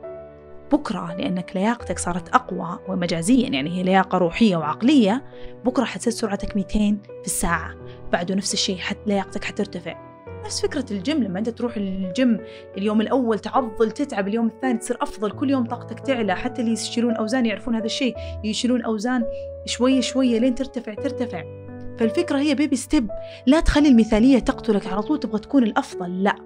بكرة 0.72 1.14
لأنك 1.14 1.56
لياقتك 1.56 1.98
صارت 1.98 2.28
أقوى 2.28 2.78
ومجازيا 2.88 3.48
يعني 3.48 3.78
هي 3.78 3.82
لياقة 3.82 4.18
روحية 4.18 4.56
وعقلية 4.56 5.24
بكرة 5.64 5.84
حتصير 5.84 6.12
سرعتك 6.12 6.56
200 6.56 6.68
في 7.20 7.26
الساعة. 7.26 7.74
بعده 8.12 8.34
نفس 8.34 8.54
الشيء 8.54 8.76
حت 8.78 8.98
لياقتك 9.06 9.44
حترتفع 9.44 10.06
نفس 10.44 10.60
فكرة 10.62 10.84
الجيم 10.90 11.22
لما 11.22 11.38
أنت 11.38 11.48
تروح 11.48 11.76
الجيم 11.76 12.40
اليوم 12.78 13.00
الأول 13.00 13.38
تعضل 13.38 13.90
تتعب 13.90 14.28
اليوم 14.28 14.46
الثاني 14.46 14.78
تصير 14.78 14.98
أفضل 15.00 15.30
كل 15.30 15.50
يوم 15.50 15.66
طاقتك 15.66 16.00
تعلى 16.00 16.36
حتى 16.36 16.62
اللي 16.62 16.72
يشيلون 16.72 17.14
أوزان 17.14 17.46
يعرفون 17.46 17.74
هذا 17.74 17.84
الشيء 17.84 18.16
يشيلون 18.44 18.82
أوزان 18.82 19.24
شوية 19.64 20.00
شوية 20.00 20.38
لين 20.38 20.54
ترتفع 20.54 20.94
ترتفع. 20.94 21.44
فالفكرة 21.98 22.38
هي 22.38 22.54
baby 22.54 22.76
step 22.76 23.10
لا 23.46 23.60
تخلي 23.60 23.88
المثالية 23.88 24.38
تقتلك 24.38 24.86
على 24.86 25.02
طول 25.02 25.20
تبغى 25.20 25.38
تكون 25.38 25.62
الأفضل. 25.62 26.22
لا. 26.22 26.36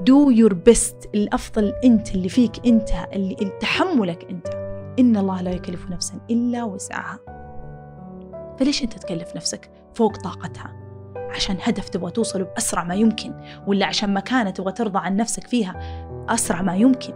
do 0.00 0.30
your 0.30 0.54
best 0.54 1.10
الأفضل 1.14 1.72
أنت 1.84 2.14
اللي 2.14 2.28
فيك 2.28 2.66
أنت 2.66 2.90
اللي 3.12 3.52
تحملك 3.60 4.26
أنت. 4.30 4.48
إن 4.98 5.16
الله 5.16 5.42
لا 5.42 5.50
يكلف 5.50 5.90
نفسا 5.90 6.20
إلا 6.30 6.64
وسعها. 6.64 7.43
فليش 8.58 8.82
أنت 8.82 8.92
تكلف 8.92 9.36
نفسك 9.36 9.70
فوق 9.94 10.16
طاقتها؟ 10.16 10.72
عشان 11.16 11.56
هدف 11.62 11.88
تبغى 11.88 12.10
توصله 12.10 12.44
بأسرع 12.44 12.84
ما 12.84 12.94
يمكن 12.94 13.34
ولا 13.66 13.86
عشان 13.86 14.14
مكانة 14.14 14.50
تبغى 14.50 14.72
ترضى 14.72 14.98
عن 14.98 15.16
نفسك 15.16 15.46
فيها 15.46 15.74
أسرع 16.28 16.62
ما 16.62 16.76
يمكن؟ 16.76 17.12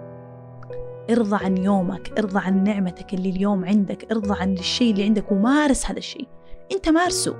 ارضى 1.10 1.44
عن 1.44 1.56
يومك 1.56 2.18
ارضى 2.18 2.38
عن 2.38 2.64
نعمتك 2.64 3.14
اللي 3.14 3.30
اليوم 3.30 3.64
عندك 3.64 4.12
ارضى 4.12 4.40
عن 4.40 4.52
الشيء 4.52 4.92
اللي 4.92 5.04
عندك 5.04 5.32
ومارس 5.32 5.86
هذا 5.86 5.98
الشيء. 5.98 6.28
أنت 6.72 6.88
مارسه. 6.88 7.36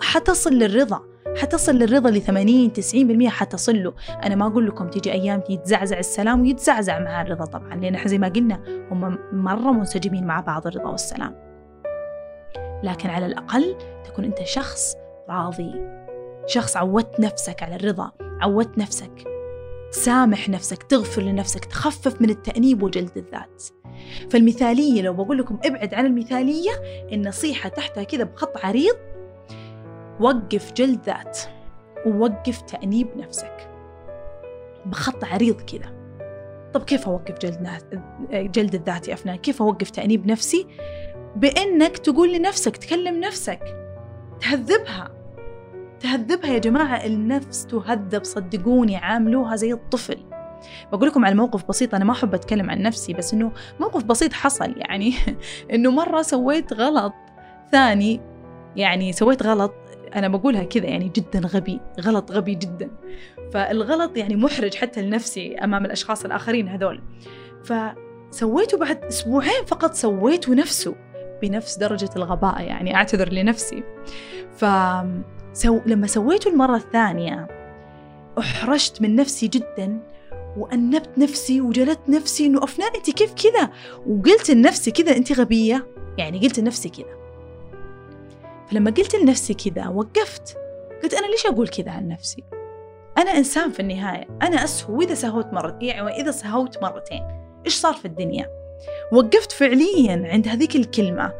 حتصل 0.00 0.50
للرضا. 0.50 1.00
حتصل 1.36 1.72
للرضا 1.72 2.10
ل 2.10 2.20
80 2.20 2.72
90% 2.72 3.28
حتصل 3.28 3.82
له. 3.82 3.94
أنا 4.24 4.34
ما 4.34 4.46
أقول 4.46 4.66
لكم 4.66 4.88
تيجي 4.88 5.12
أيام 5.12 5.42
يتزعزع 5.50 5.98
السلام 5.98 6.42
ويتزعزع 6.42 6.98
مع 6.98 7.22
الرضا 7.22 7.44
طبعا 7.44 7.74
لأن 7.74 7.94
إحنا 7.94 8.08
زي 8.08 8.18
ما 8.18 8.28
قلنا 8.28 8.86
هم 8.90 9.18
مرة 9.32 9.72
منسجمين 9.72 10.26
مع 10.26 10.40
بعض 10.40 10.66
الرضا 10.66 10.90
والسلام. 10.90 11.45
لكن 12.82 13.10
على 13.10 13.26
الأقل 13.26 13.76
تكون 14.04 14.24
أنت 14.24 14.42
شخص 14.42 14.94
راضي. 15.28 15.72
شخص 16.46 16.76
عودت 16.76 17.20
نفسك 17.20 17.62
على 17.62 17.76
الرضا 17.76 18.10
عودت 18.20 18.78
نفسك 18.78 19.24
سامح 19.90 20.48
نفسك 20.48 20.82
تغفر 20.82 21.22
لنفسك 21.22 21.64
تخفف 21.64 22.20
من 22.20 22.30
التأنيب 22.30 22.82
وجلد 22.82 23.16
الذات. 23.16 23.62
فالمثالية 24.30 25.02
لو 25.02 25.12
بقول 25.12 25.38
لكم 25.38 25.58
ابعد 25.64 25.94
عن 25.94 26.06
المثالية 26.06 26.70
النصيحة 27.12 27.68
تحتها 27.68 28.04
كذا 28.04 28.24
بخط 28.24 28.64
عريض 28.64 28.96
وقف 30.20 30.72
جلد 30.72 31.00
ذات 31.06 31.38
ووقف 32.06 32.60
تأنيب 32.60 33.08
نفسك. 33.16 33.70
بخط 34.86 35.24
عريض 35.24 35.60
كذا. 35.60 35.96
طب 36.74 36.82
كيف 36.82 37.08
أوقف 37.08 37.38
جلد, 37.38 37.68
جلد 38.30 38.74
الذات 38.74 39.08
يا 39.08 39.14
أفنان؟ 39.14 39.36
كيف 39.36 39.62
أوقف 39.62 39.90
تأنيب 39.90 40.26
نفسي؟ 40.26 40.66
بإنك 41.36 41.98
تقول 41.98 42.32
لنفسك 42.32 42.76
تكلم 42.76 43.20
نفسك. 43.20 43.60
تهذبها. 44.40 45.10
تهذبها 46.00 46.50
يا 46.50 46.58
جماعة 46.58 47.06
النفس 47.06 47.66
تهذب 47.66 48.24
صدقوني 48.24 48.96
عاملوها 48.96 49.56
زي 49.56 49.72
الطفل. 49.72 50.18
بقول 50.92 51.08
لكم 51.08 51.24
على 51.24 51.34
موقف 51.34 51.68
بسيط 51.68 51.94
أنا 51.94 52.04
ما 52.04 52.12
أحب 52.12 52.34
أتكلم 52.34 52.70
عن 52.70 52.82
نفسي 52.82 53.12
بس 53.12 53.34
إنه 53.34 53.52
موقف 53.80 54.04
بسيط 54.04 54.32
حصل 54.32 54.74
يعني 54.76 55.14
إنه 55.74 55.90
مرة 55.90 56.22
سويت 56.22 56.72
غلط 56.72 57.12
ثاني 57.72 58.20
يعني 58.76 59.12
سويت 59.12 59.42
غلط 59.42 59.74
أنا 60.14 60.28
بقولها 60.28 60.64
كذا 60.64 60.86
يعني 60.86 61.12
جدا 61.14 61.48
غبي 61.48 61.80
غلط 62.00 62.32
غبي 62.32 62.54
جدا. 62.54 62.90
فالغلط 63.52 64.16
يعني 64.16 64.36
محرج 64.36 64.74
حتى 64.74 65.02
لنفسي 65.02 65.58
أمام 65.58 65.84
الأشخاص 65.84 66.24
الآخرين 66.24 66.68
هذول. 66.68 67.02
فسويته 67.64 68.78
بعد 68.78 69.04
أسبوعين 69.04 69.64
فقط 69.66 69.94
سويته 69.94 70.54
نفسه. 70.54 70.94
بنفس 71.42 71.78
درجة 71.78 72.10
الغباء 72.16 72.60
يعني 72.60 72.96
أعتذر 72.96 73.32
لنفسي. 73.32 73.82
ف 74.56 74.64
سو... 75.52 75.80
لما 75.86 76.06
سويته 76.06 76.50
المرة 76.50 76.76
الثانية 76.76 77.48
أحرجت 78.38 79.02
من 79.02 79.16
نفسي 79.16 79.48
جدا 79.48 79.98
وأنبت 80.56 81.18
نفسي 81.18 81.60
وجلدت 81.60 82.08
نفسي 82.08 82.46
إنه 82.46 82.64
أفنان 82.64 82.90
أنت 82.96 83.10
كيف 83.10 83.34
كذا؟ 83.34 83.70
وقلت 84.06 84.50
لنفسي 84.50 84.90
كذا 84.90 85.16
أنت 85.16 85.32
غبية؟ 85.32 85.86
يعني 86.18 86.38
قلت 86.38 86.60
لنفسي 86.60 86.88
كذا. 86.88 87.16
فلما 88.70 88.90
قلت 88.90 89.14
لنفسي 89.16 89.54
كذا 89.54 89.88
وقفت. 89.88 90.56
قلت 91.02 91.14
أنا 91.14 91.26
ليش 91.26 91.46
أقول 91.46 91.68
كذا 91.68 91.90
عن 91.90 92.08
نفسي؟ 92.08 92.44
أنا 93.18 93.30
إنسان 93.30 93.70
في 93.70 93.80
النهاية. 93.80 94.28
أنا 94.42 94.64
أسهو 94.64 94.98
وإذا 94.98 95.14
سهوت 95.14 95.46
مرة 95.46 95.78
يعني 95.80 96.20
إذا 96.20 96.30
سهوت 96.30 96.82
مرتين. 96.82 97.22
إيش 97.66 97.74
صار 97.74 97.94
في 97.94 98.04
الدنيا؟ 98.04 98.65
وقفت 99.12 99.52
فعليا 99.52 100.28
عند 100.32 100.48
هذيك 100.48 100.76
الكلمة 100.76 101.32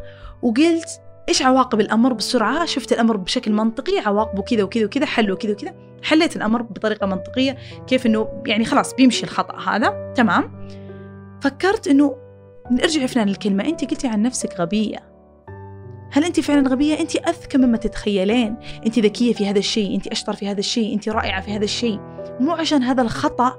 وقلت 0.43 1.01
إيش 1.29 1.43
عواقب 1.43 1.81
الأمر 1.81 2.13
بسرعة؟ 2.13 2.65
شفت 2.65 2.93
الأمر 2.93 3.17
بشكل 3.17 3.53
منطقي 3.53 3.99
عواقبه 3.99 4.43
كذا 4.43 4.63
وكذا 4.63 4.85
وكذا 4.85 5.07
حله 5.07 5.37
كذا 5.37 5.53
وكذا. 5.53 5.75
حليت 6.03 6.37
الأمر 6.37 6.63
بطريقة 6.63 7.07
منطقية 7.07 7.57
كيف 7.87 8.07
إنه 8.07 8.43
يعني 8.47 8.65
خلاص 8.65 8.95
بيمشي 8.95 9.25
الخطأ 9.25 9.59
هذا. 9.59 10.13
تمام. 10.17 10.69
فكرت 11.43 11.89
إنه 11.89 12.17
نرجع 12.71 13.07
فلان 13.07 13.29
الكلمة 13.29 13.65
أنت 13.65 13.91
قلتي 13.91 14.09
عن 14.09 14.23
نفسك 14.23 14.61
غبية. 14.61 14.99
هل 16.13 16.25
أنت 16.25 16.41
فعلا 16.41 16.69
غبية؟ 16.69 17.01
أنت 17.01 17.17
أذكى 17.17 17.59
مما 17.59 17.77
تتخيلين. 17.77 18.57
أنت 18.87 18.99
ذكية 18.99 19.33
في 19.33 19.51
هذا 19.51 19.59
الشيء 19.59 19.97
أنت 19.97 20.07
أشطر 20.07 20.33
في 20.33 20.49
هذا 20.49 20.61
الشيء 20.61 20.95
أنت 20.95 21.09
رائعة 21.09 21.41
في 21.41 21.57
هذا 21.57 21.65
الشيء. 21.65 22.01
مو 22.41 22.53
عشان 22.53 22.83
هذا 22.83 23.03
الخطأ 23.03 23.59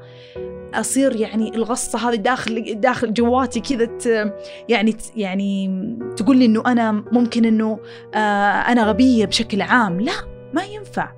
أصير 0.74 1.16
يعني 1.16 1.56
الغصة 1.56 2.10
هذه 2.10 2.16
داخل 2.16 2.80
داخل 2.80 3.14
جواتي 3.14 3.60
كذا 3.60 4.34
يعني 4.70 4.96
يعني 5.16 5.70
تقول 6.18 6.38
لي 6.38 6.46
إنه 6.46 6.64
أنا 6.66 6.92
ممكن 6.92 7.46
إنه 7.46 7.80
آه 8.14 8.18
أنا 8.72 8.84
غبية 8.84 9.26
بشكل 9.26 9.62
عام. 9.62 10.02
لا 10.02 10.14
ما 10.54 10.64
ينفع. 10.64 11.18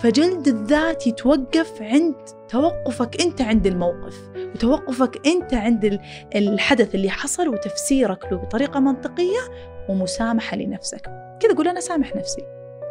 فجلد 0.00 0.48
الذات 0.48 1.06
يتوقف 1.06 1.82
عند 1.82 2.14
توقفك 2.48 3.20
أنت 3.20 3.40
عند 3.40 3.66
الموقف 3.66 4.30
وتوقفك 4.54 5.26
أنت 5.26 5.54
عند 5.54 6.00
الحدث 6.36 6.94
اللي 6.94 7.10
حصل 7.10 7.48
وتفسيرك 7.48 8.32
له 8.32 8.38
بطريقة 8.38 8.80
منطقية 8.80 9.40
ومسامحة 9.88 10.56
لنفسك. 10.56 11.10
كذا 11.40 11.54
قول 11.56 11.68
أنا 11.68 11.80
سامح 11.80 12.16
نفسي. 12.16 12.42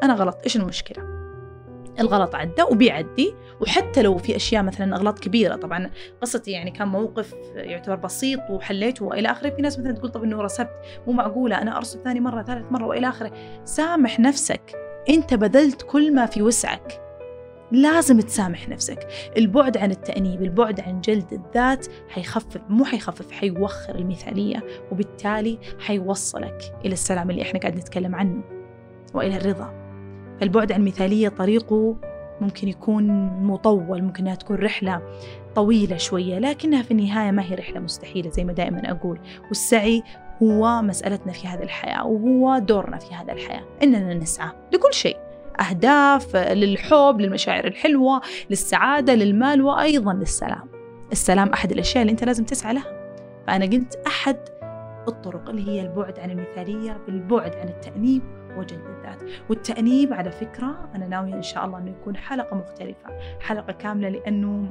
أنا 0.04 0.14
غلط. 0.14 0.38
إيش 0.44 0.56
المشكلة؟ 0.56 1.17
الغلط 2.00 2.36
عدى 2.36 2.64
وبيعدي. 2.72 3.36
وحتى 3.62 4.02
لو 4.02 4.18
في 4.18 4.36
أشياء 4.36 4.64
مثلا 4.64 4.96
أغلاط 4.96 5.20
كبيرة 5.20 5.56
طبعا 5.56 5.90
قصتي 6.22 6.52
يعني 6.52 6.72
كان 6.72 6.88
موقف 6.88 7.34
يعتبر 7.56 7.96
بسيط 7.96 8.40
وحليته 8.50 9.06
وإلى 9.06 9.32
آخره. 9.32 9.50
في 9.50 9.62
ناس 9.62 9.80
مثلا 9.80 9.92
تقول 9.92 10.12
طب 10.12 10.24
إنه 10.24 10.42
رسبت 10.42 10.72
مو 11.08 11.14
معقولة 11.14 11.62
أنا 11.62 11.78
ارسب 11.78 12.00
ثاني 12.00 12.20
مرة 12.20 12.44
ثالث 12.44 12.72
مرة 12.72 12.86
وإلى 12.86 13.10
آخره. 13.10 13.32
سامح 13.64 14.20
نفسك. 14.20 14.62
أنت 15.10 15.34
بذلت 15.34 15.82
كل 15.82 16.16
ما 16.16 16.26
في 16.26 16.42
وسعك. 16.42 17.02
لازم 17.72 18.20
تسامح 18.20 18.70
نفسك. 18.70 19.08
البعد 19.38 19.78
عن 19.78 19.92
التأنيب 19.92 20.42
البعد 20.42 20.80
عن 20.80 21.02
جلد 21.02 21.34
الذات 21.34 21.88
حيخفف 22.10 22.62
مو 22.70 22.86
حيخفف 22.86 23.32
حيوخر 23.32 23.96
المثالية 23.96 24.64
وبالتالي 24.92 25.60
حيوصلك 25.80 26.76
إلى 26.86 26.94
السلام 26.94 27.30
اللي 27.30 27.42
إحنا 27.42 27.60
قاعد 27.60 27.76
نتكلم 27.76 28.16
عنه 28.16 28.42
وإلى 29.14 29.38
الرضا. 29.38 29.87
فالبعد 30.42 30.72
عن 30.72 30.80
المثالية 30.80 31.30
طريقه 31.30 31.96
ممكن 32.42 32.68
يكون 32.68 33.08
مطول 33.44 34.02
ممكن 34.02 34.24
إنها 34.24 34.36
تكون 34.36 34.58
رحلة 34.58 35.02
طويلة 35.56 35.98
شوية 35.98 36.40
لكنها 36.40 36.82
في 36.82 36.92
النهاية 36.92 37.32
ما 37.32 37.44
هي 37.44 37.56
رحلة 37.56 37.80
مستحيلة 37.80 38.30
زي 38.30 38.44
ما 38.44 38.54
دائما 38.54 38.92
أقول. 38.92 39.20
والسعي 39.48 40.04
هو 40.44 40.82
مسألتنا 40.82 41.32
في 41.32 41.48
هذه 41.48 41.64
الحياة 41.64 42.08
وهو 42.08 42.58
دورنا 42.58 42.98
في 42.98 43.16
هذه 43.16 43.32
الحياة 43.32 43.64
إننا 43.84 44.14
نسعى 44.14 44.50
لكل 44.74 44.94
شيء. 44.94 45.18
أهداف 45.70 46.36
للحب 46.36 47.22
للمشاعر 47.22 47.68
الحلوة 47.68 48.22
للسعادة 48.50 49.16
للمال 49.16 49.62
وأيضا 49.62 50.14
للسلام. 50.14 50.70
السلام 51.12 51.50
أحد 51.50 51.72
الأشياء 51.72 52.02
اللي 52.02 52.12
أنت 52.12 52.24
لازم 52.24 52.44
تسعى 52.44 52.74
لها. 52.74 52.98
فأنا 53.48 53.66
قلت 53.66 53.96
أحد 54.08 54.38
الطرق 55.08 55.50
اللي 55.50 55.72
هي 55.72 55.82
البعد 55.82 56.20
عن 56.20 56.32
المثالية 56.32 56.98
بالبعد 57.08 57.56
عن 57.56 57.68
التأنيب 57.68 58.22
وجلد 58.58 58.86
الذات. 58.86 59.24
والتأنيب 59.50 60.14
على 60.14 60.32
فكرة 60.32 60.90
أنا 60.96 61.08
ناوية 61.08 61.34
إن 61.34 61.42
شاء 61.42 61.66
الله 61.66 61.78
أنه 61.78 61.92
يكون 61.92 62.18
حلقة 62.18 62.56
مختلفة. 62.56 63.20
حلقة 63.40 63.74
كاملة 63.74 64.10
لأنه 64.10 64.70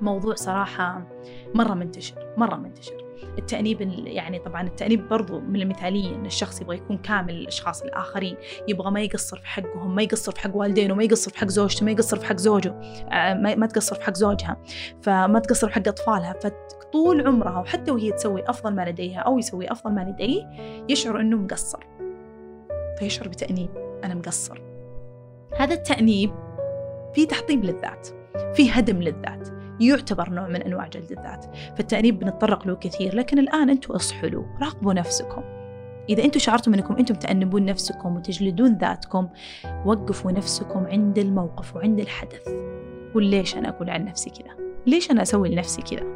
موضوع 0.00 0.34
صراحة 0.34 1.06
مرة 1.54 1.74
منتشر 1.74 2.34
مرة 2.36 2.56
منتشر. 2.56 3.06
التأنيب 3.38 3.80
يعني 4.06 4.38
طبعا 4.38 4.62
التأنيب 4.62 5.08
برضو 5.08 5.40
من 5.40 5.62
المثالية 5.62 6.14
إن 6.14 6.26
الشخص 6.26 6.60
يبغى 6.60 6.76
يكون 6.76 6.98
كامل 6.98 7.34
الأشخاص 7.34 7.82
الآخرين 7.82 8.36
يبغى 8.68 8.90
ما 8.90 9.00
يقصر 9.00 9.36
في 9.36 9.46
حقهم 9.46 9.94
ما 9.94 10.02
يقصر 10.02 10.32
في 10.32 10.40
حق 10.40 10.56
والدينه 10.56 10.94
ما 10.94 11.04
يقصر 11.04 11.30
في 11.30 11.38
حق 11.38 11.48
زوجته 11.48 11.84
ما 11.84 11.90
يقصر 11.90 12.16
في 12.16 12.26
حق 12.26 12.36
زوجه 12.36 12.70
آه، 13.12 13.34
ما 13.34 13.66
تقصر 13.66 13.96
في 13.96 14.04
حق 14.04 14.14
زوجها 14.14 14.56
فما 15.02 15.38
تقصر 15.38 15.68
في 15.68 15.74
حق 15.74 15.88
أطفالها. 15.88 16.32
فطول 16.32 17.26
عمرها 17.26 17.58
وحتى 17.58 17.90
وهي 17.90 18.12
تسوي 18.12 18.50
أفضل 18.50 18.74
ما 18.74 18.90
لديها 18.90 19.20
أو 19.20 19.38
يسوي 19.38 19.72
أفضل 19.72 19.92
ما 19.92 20.00
لديه 20.00 20.42
يشعر 20.88 21.20
إنه 21.20 21.36
مقصر. 21.36 21.95
فيشعر 22.98 23.28
بتأنيب 23.28 23.70
أنا 24.04 24.14
مقصر. 24.14 24.62
هذا 25.58 25.74
التأنيب 25.74 26.30
في 27.14 27.26
تحطيم 27.26 27.62
للذات 27.62 28.08
في 28.54 28.70
هدم 28.70 29.02
للذات 29.02 29.48
يعتبر 29.80 30.30
نوع 30.30 30.48
من 30.48 30.62
أنواع 30.62 30.88
جلد 30.88 31.12
الذات. 31.12 31.44
فالتأنيب 31.76 32.18
بنتطرق 32.18 32.66
له 32.66 32.74
كثير 32.74 33.14
لكن 33.14 33.38
الآن 33.38 33.70
أنتم 33.70 33.94
أصحوا 33.94 34.28
له 34.28 34.46
راقبوا 34.62 34.92
نفسكم. 34.92 35.42
إذا 36.08 36.24
أنتم 36.24 36.40
شعرتم 36.40 36.74
أنكم 36.74 36.96
أنتم 36.96 37.14
تأنبون 37.14 37.64
نفسكم 37.64 38.16
وتجلدون 38.16 38.78
ذاتكم 38.78 39.28
وقفوا 39.84 40.32
نفسكم 40.32 40.86
عند 40.86 41.18
الموقف 41.18 41.76
وعند 41.76 42.00
الحدث. 42.00 42.48
قول 43.14 43.24
ليش 43.24 43.56
أنا 43.56 43.68
أقول 43.68 43.90
عن 43.90 44.04
نفسي 44.04 44.30
كذا؟ 44.30 44.56
ليش 44.86 45.10
أنا 45.10 45.22
أسوي 45.22 45.48
لنفسي 45.48 45.82
كذا؟ 45.82 46.06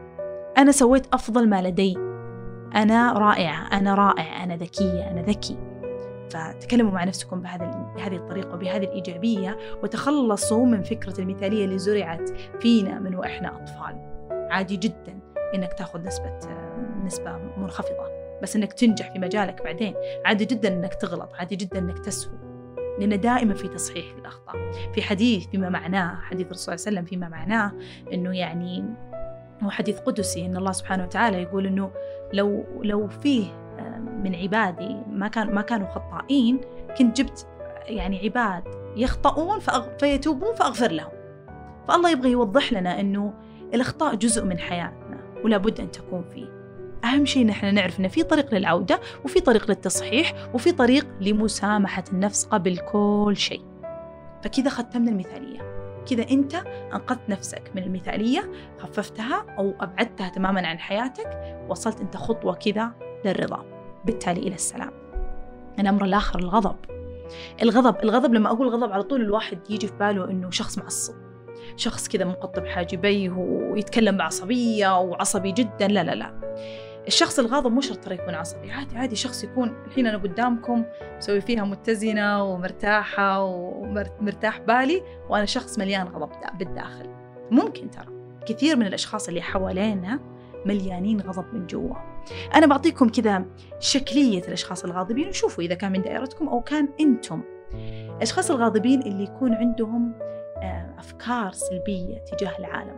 أنا 0.58 0.72
سويت 0.72 1.06
أفضل 1.12 1.48
ما 1.48 1.62
لدي. 1.62 1.96
أنا 2.74 3.12
رائعة 3.12 3.78
أنا 3.78 3.94
رائع 3.94 4.44
أنا 4.44 4.56
ذكية 4.56 5.10
أنا 5.10 5.22
ذكي. 5.22 5.56
فتكلموا 6.30 6.92
مع 6.92 7.04
نفسكم 7.04 7.40
بهذا 7.40 7.92
بهذه 7.96 8.16
الطريقة 8.16 8.54
وبهذه 8.54 8.84
الإيجابية 8.84 9.58
وتخلصوا 9.82 10.66
من 10.66 10.82
فكرة 10.82 11.20
المثالية 11.20 11.64
اللي 11.64 11.78
زرعت 11.78 12.30
فينا 12.60 12.98
من 12.98 13.14
وإحنا 13.14 13.56
أطفال. 13.56 14.10
عادي 14.50 14.76
جدا 14.76 15.20
إنك 15.54 15.72
تاخذ 15.72 16.00
نسبة 16.00 16.38
نسبة 17.04 17.38
منخفضة 17.56 18.10
بس 18.42 18.56
إنك 18.56 18.72
تنجح 18.72 19.12
في 19.12 19.18
مجالك 19.18 19.62
بعدين. 19.64 19.94
عادي 20.24 20.44
جدا 20.44 20.68
إنك 20.68 20.94
تغلط 20.94 21.30
عادي 21.34 21.56
جدا 21.56 21.78
إنك 21.78 21.98
تسهو 21.98 22.50
لأن 23.00 23.20
دائما 23.20 23.54
في 23.54 23.68
تصحيح 23.68 24.04
للأخطاء 24.18 24.56
في 24.94 25.02
حديث 25.02 25.46
بما 25.46 25.68
معناه 25.68 26.20
حديث 26.20 26.46
الرسول 26.46 26.58
صلى 26.62 26.74
الله 26.74 26.86
عليه 26.86 26.98
وسلم 26.98 27.04
فيما 27.04 27.28
معناه 27.28 27.72
إنه 28.12 28.36
يعني 28.36 28.84
هو 29.62 29.70
حديث 29.70 29.98
قدسي 29.98 30.46
إن 30.46 30.56
الله 30.56 30.72
سبحانه 30.72 31.04
وتعالى 31.04 31.42
يقول 31.42 31.66
إنه 31.66 31.90
لو 32.32 32.64
لو 32.82 33.08
فيه 33.08 33.69
من 34.20 34.34
عبادي 34.34 34.96
ما 35.10 35.28
كان 35.28 35.54
ما 35.54 35.62
كانوا 35.62 35.88
خطائين 35.88 36.60
كنت 36.98 37.16
جبت 37.16 37.46
يعني 37.86 38.18
عباد 38.24 38.64
يخطئون 38.96 39.58
فيتوبون 39.98 40.54
فأغفر 40.54 40.92
لهم. 40.92 41.12
فالله 41.88 42.10
يبغى 42.10 42.30
يوضح 42.30 42.72
لنا 42.72 43.00
أنه 43.00 43.34
الأخطاء 43.74 44.14
جزء 44.14 44.44
من 44.44 44.58
حياتنا 44.58 45.18
ولا 45.44 45.56
بد 45.56 45.80
أن 45.80 45.90
تكون 45.90 46.24
فيه. 46.34 46.60
أهم 47.04 47.26
شيء 47.26 47.46
نحن 47.46 47.74
نعرف 47.74 48.00
أن 48.00 48.08
في 48.08 48.22
طريق 48.22 48.54
للعودة 48.54 49.00
وفي 49.24 49.40
طريق 49.40 49.68
للتصحيح 49.68 50.34
وفي 50.54 50.72
طريق 50.72 51.06
لمسامحة 51.20 52.04
النفس 52.12 52.44
قبل 52.44 52.78
كل 52.78 53.34
شيء. 53.36 53.62
فكذا 54.42 54.68
ختمنا 54.70 55.10
المثالية. 55.10 55.60
كذا 56.10 56.30
أنت 56.30 56.54
أنقذت 56.94 57.20
نفسك 57.28 57.62
من 57.74 57.82
المثالية 57.82 58.50
خففتها 58.78 59.46
أو 59.58 59.74
أبعدتها 59.80 60.28
تماما 60.28 60.66
عن 60.66 60.78
حياتك 60.78 61.58
وصلت 61.68 62.00
أنت 62.00 62.16
خطوة 62.16 62.54
كذا 62.54 62.90
للرضا. 63.24 63.79
بالتالي 64.04 64.40
إلى 64.40 64.54
السلام. 64.54 64.92
الأمر 65.78 66.04
الآخر 66.04 66.38
الغضب. 66.38 66.76
الغضب 67.62 67.96
الغضب 68.02 68.34
لما 68.34 68.50
أقول 68.50 68.68
غضب 68.68 68.92
على 68.92 69.02
طول 69.02 69.20
الواحد 69.20 69.58
يجي 69.70 69.86
في 69.86 69.96
باله 69.96 70.30
إنه 70.30 70.50
شخص 70.50 70.78
معصب. 70.78 71.14
شخص 71.76 72.08
كذا 72.08 72.24
مقطب 72.24 72.66
حاجبيه 72.66 73.30
ويتكلم 73.30 74.16
بعصبية 74.16 75.00
وعصبي 75.00 75.52
جدا. 75.52 75.88
لا 75.88 76.04
لا 76.04 76.14
لا. 76.14 76.40
الشخص 77.06 77.38
الغاضب 77.38 77.72
مو 77.72 77.80
شرط 77.80 78.04
ترى 78.04 78.14
يكون 78.14 78.34
عصبي. 78.34 78.70
عادي 78.70 78.96
عادي 78.96 79.16
شخص 79.16 79.44
يكون 79.44 79.84
الحين 79.86 80.06
أنا 80.06 80.18
قدامكم 80.18 80.84
مسوي 81.16 81.40
فيها 81.40 81.64
متزنة 81.64 82.44
ومرتاحة 82.44 83.42
ومرتاح 83.42 84.58
بالي 84.58 85.02
وأنا 85.28 85.44
شخص 85.44 85.78
مليان 85.78 86.06
غضب 86.06 86.30
بالداخل. 86.58 87.06
ممكن 87.50 87.90
ترى. 87.90 88.06
كثير 88.46 88.76
من 88.76 88.86
الأشخاص 88.86 89.28
اللي 89.28 89.42
حوالينا 89.42 90.20
مليانين 90.66 91.20
غضب 91.20 91.54
من 91.54 91.66
جوا. 91.66 91.94
أنا 92.54 92.66
بعطيكم 92.66 93.08
كذا 93.08 93.44
شكلية 93.78 94.42
الأشخاص 94.42 94.84
الغاضبين 94.84 95.28
وشوفوا 95.28 95.64
إذا 95.64 95.74
كان 95.74 95.92
من 95.92 96.02
دائرتكم 96.02 96.48
أو 96.48 96.60
كان 96.60 96.88
أنتم. 97.00 97.42
الأشخاص 98.16 98.50
الغاضبين 98.50 99.02
اللي 99.02 99.24
يكون 99.24 99.54
عندهم 99.54 100.12
آه، 100.62 100.94
أفكار 100.98 101.52
سلبية 101.52 102.18
تجاه 102.18 102.58
العالم. 102.58 102.96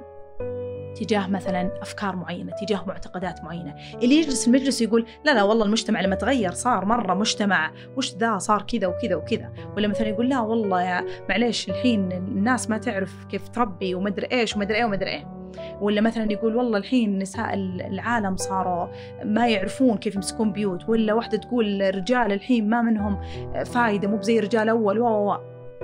تجاه 0.94 1.26
مثلا 1.26 1.82
أفكار 1.82 2.16
معينة 2.16 2.52
تجاه 2.52 2.84
معتقدات 2.86 3.44
معينة. 3.44 3.74
اللي 3.94 4.14
يجلس 4.14 4.48
المجلس 4.48 4.82
يقول 4.82 5.06
لا 5.24 5.34
لا 5.34 5.42
والله 5.42 5.64
المجتمع 5.64 6.00
لما 6.00 6.14
تغير 6.14 6.52
صار 6.52 6.84
مرة 6.84 7.14
مجتمع 7.14 7.72
وش 7.96 8.16
ذا 8.16 8.38
صار 8.38 8.62
كذا 8.62 8.86
وكذا 8.86 9.16
وكذا. 9.16 9.52
ولا 9.76 9.88
مثلا 9.88 10.08
يقول 10.08 10.28
لا 10.28 10.40
والله 10.40 10.82
يا 10.82 11.04
معليش 11.28 11.68
الحين 11.68 12.12
الناس 12.12 12.70
ما 12.70 12.78
تعرف 12.78 13.24
كيف 13.24 13.48
تربي 13.48 13.94
ومدري 13.94 14.28
إيش 14.32 14.56
ومدري 14.56 14.78
إيه 14.78 14.84
ومدري 14.84 15.10
إيه. 15.10 15.41
ولا 15.80 16.00
مثلا 16.00 16.32
يقول 16.32 16.56
والله 16.56 16.78
الحين 16.78 17.18
نساء 17.18 17.54
العالم 17.54 18.36
صاروا 18.36 18.86
ما 19.24 19.48
يعرفون 19.48 19.96
كيف 19.96 20.14
يمسكون 20.14 20.52
بيوت 20.52 20.88
ولا 20.88 21.14
واحدة 21.14 21.38
تقول 21.38 21.82
الرجال 21.82 22.32
الحين 22.32 22.68
ما 22.68 22.82
منهم 22.82 23.20
فايدة 23.64 24.08
مو 24.08 24.16
بزي 24.16 24.38
الرجال 24.38 24.68
أول 24.68 25.00
و 25.00 25.36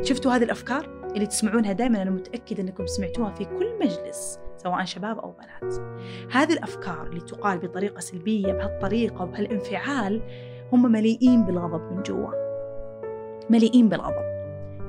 شفتوا 0.02 0.32
هذه 0.32 0.42
الأفكار 0.44 0.98
اللي 1.14 1.26
تسمعونها 1.26 1.72
دائما 1.72 2.02
أنا 2.02 2.10
متأكدة 2.10 2.62
أنكم 2.62 2.86
سمعتوها 2.86 3.30
في 3.30 3.44
كل 3.44 3.78
مجلس 3.80 4.38
سواء 4.62 4.84
شباب 4.84 5.18
أو 5.18 5.32
بنات. 5.32 5.74
هذه 6.32 6.52
الأفكار 6.52 7.06
اللي 7.06 7.20
تقال 7.20 7.58
بطريقة 7.58 8.00
سلبية 8.00 8.52
بهالطريقة 8.52 9.22
وبهالانفعال 9.22 10.22
هم 10.72 10.92
مليئين 10.92 11.44
بالغضب 11.44 11.92
من 11.92 12.02
جوا. 12.02 12.30
مليئين 13.50 13.88
بالغضب. 13.88 14.28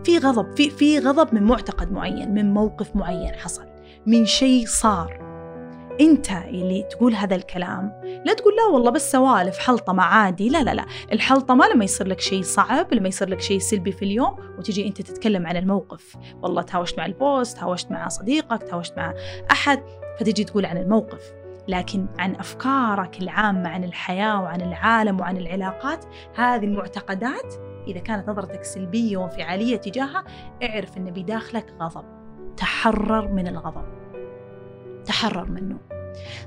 في 0.04 0.18
غضب 0.18 0.56
في 0.56 0.70
في 0.70 1.00
غضب 1.00 1.34
من 1.34 1.44
معتقد 1.44 1.92
معين 1.92 2.34
من 2.34 2.54
موقف 2.54 2.96
معين 2.96 3.34
حصل. 3.34 3.69
من 4.06 4.26
شيء 4.26 4.66
صار. 4.68 5.30
انت 6.02 6.32
اللي 6.32 6.84
تقول 6.84 7.14
هذا 7.14 7.36
الكلام. 7.36 8.02
لا 8.26 8.34
تقول 8.34 8.56
لا 8.56 8.64
والله 8.74 8.91
بس 8.91 9.12
سوالف 9.12 9.58
حلطمة 9.58 10.04
عادي. 10.04 10.50
لا 10.50 10.64
لا 10.64 10.74
لا. 10.74 10.86
الحلطمة 11.12 11.68
لما 11.68 11.84
يصير 11.84 12.08
لك 12.08 12.20
شيء 12.20 12.41
صعب 12.41 12.93
لما 12.93 13.08
يصير 13.08 13.30
لك 13.30 13.41
شيء 13.41 13.60
سلبي 13.60 13.91
في 13.91 14.06
اليوم 14.06 14.36
وتجي 14.58 14.88
انت 14.88 15.02
تتكلم 15.02 15.47
عن 15.47 15.58
الموقف. 15.58 16.16
والله 16.41 16.62
تهاوشت 16.62 16.97
مع 16.97 17.06
البوست 17.06 17.58
تهاوشت 17.58 17.91
مع 17.91 18.08
صديقك 18.08 18.64
تهاوشت 18.64 18.97
مع 18.97 19.14
أحد 19.52 19.84
فتجي 20.20 20.43
تقول 20.43 20.66
عن 20.66 20.78
الموقف. 20.78 21.34
لكن 21.68 22.08
عن 22.20 22.36
أفكارك 22.36 23.22
العامة 23.22 23.70
عن 23.70 23.84
الحياة 23.84 24.41
وعن 24.41 24.62
العالم 24.62 25.20
وعن 25.20 25.38
العلاقات 25.38 26.06
هذه 26.36 26.66
المعتقدات 26.66 27.54
إذا 27.88 28.00
كانت 28.00 28.30
نظرتك 28.30 28.64
سلبية 28.64 29.18
وانفعالية 29.18 29.78
تجاهها 29.78 30.24
اعرف 30.64 30.97
أن 30.97 31.04
بداخلك 31.04 31.74
غضب. 31.82 32.19
تحرر 32.58 33.28
من 33.28 33.47
الغضب. 33.47 33.86
تحرر 35.06 35.45
منه. 35.45 35.78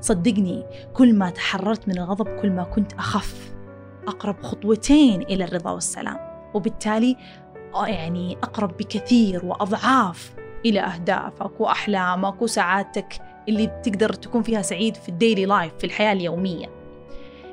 صدقني 0.00 0.64
كل 0.94 1.14
ما 1.14 1.30
تحررت 1.30 1.88
من 1.88 1.98
الغضب 1.98 2.40
كل 2.40 2.50
ما 2.50 2.64
كنت 2.64 2.92
أخف. 2.92 3.55
أقرب 4.07 4.42
خطوتين 4.42 5.22
إلى 5.22 5.44
الرضا 5.44 5.70
والسلام. 5.70 6.18
وبالتالي 6.55 7.16
يعني 7.86 8.36
أقرب 8.42 8.76
بكثير 8.76 9.44
وأضعاف 9.44 10.34
إلى 10.66 10.80
أهدافك 10.80 11.61
وأحلامك 11.61 12.42
وسعادتك 12.42 13.18
اللي 13.48 13.66
تقدر 13.66 14.12
تكون 14.12 14.42
فيها 14.42 14.62
سعيد 14.62 14.96
في 14.96 15.09
الديلي 15.09 15.44
لايف 15.44 15.72
في 15.78 15.84
الحياة 15.84 16.12
اليومية. 16.12 16.66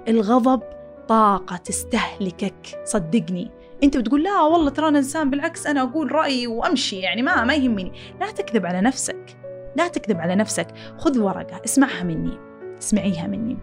الغضب 0.08 0.62
طاقة 1.08 1.58
تستهلكك. 1.58 2.82
صدقني 2.86 3.52
أنت 3.84 3.98
بتقول 3.98 4.24
لا 4.24 4.42
والله 4.42 4.70
ترى 4.70 4.88
أنا 4.88 4.98
إنسان 4.98 5.30
بالعكس 5.30 5.68
أنا 5.68 5.82
أقول 5.82 6.12
رأيي 6.12 6.48
وأمشي 6.48 7.00
يعني 7.00 7.22
ما 7.22 7.44
ما 7.44 7.56
يهمني. 7.56 7.92
لا 8.20 8.32
تكذب 8.32 8.66
على 8.66 8.82
نفسك. 8.82 9.38
لا 9.76 9.88
تكذب 9.88 10.18
على 10.18 10.36
نفسك. 10.36 10.68
خذ 10.98 11.20
ورقة 11.20 11.62
اسمعها 11.66 12.04
مني. 12.04 12.38
اسمعيها 12.78 13.28
مني. 13.28 13.58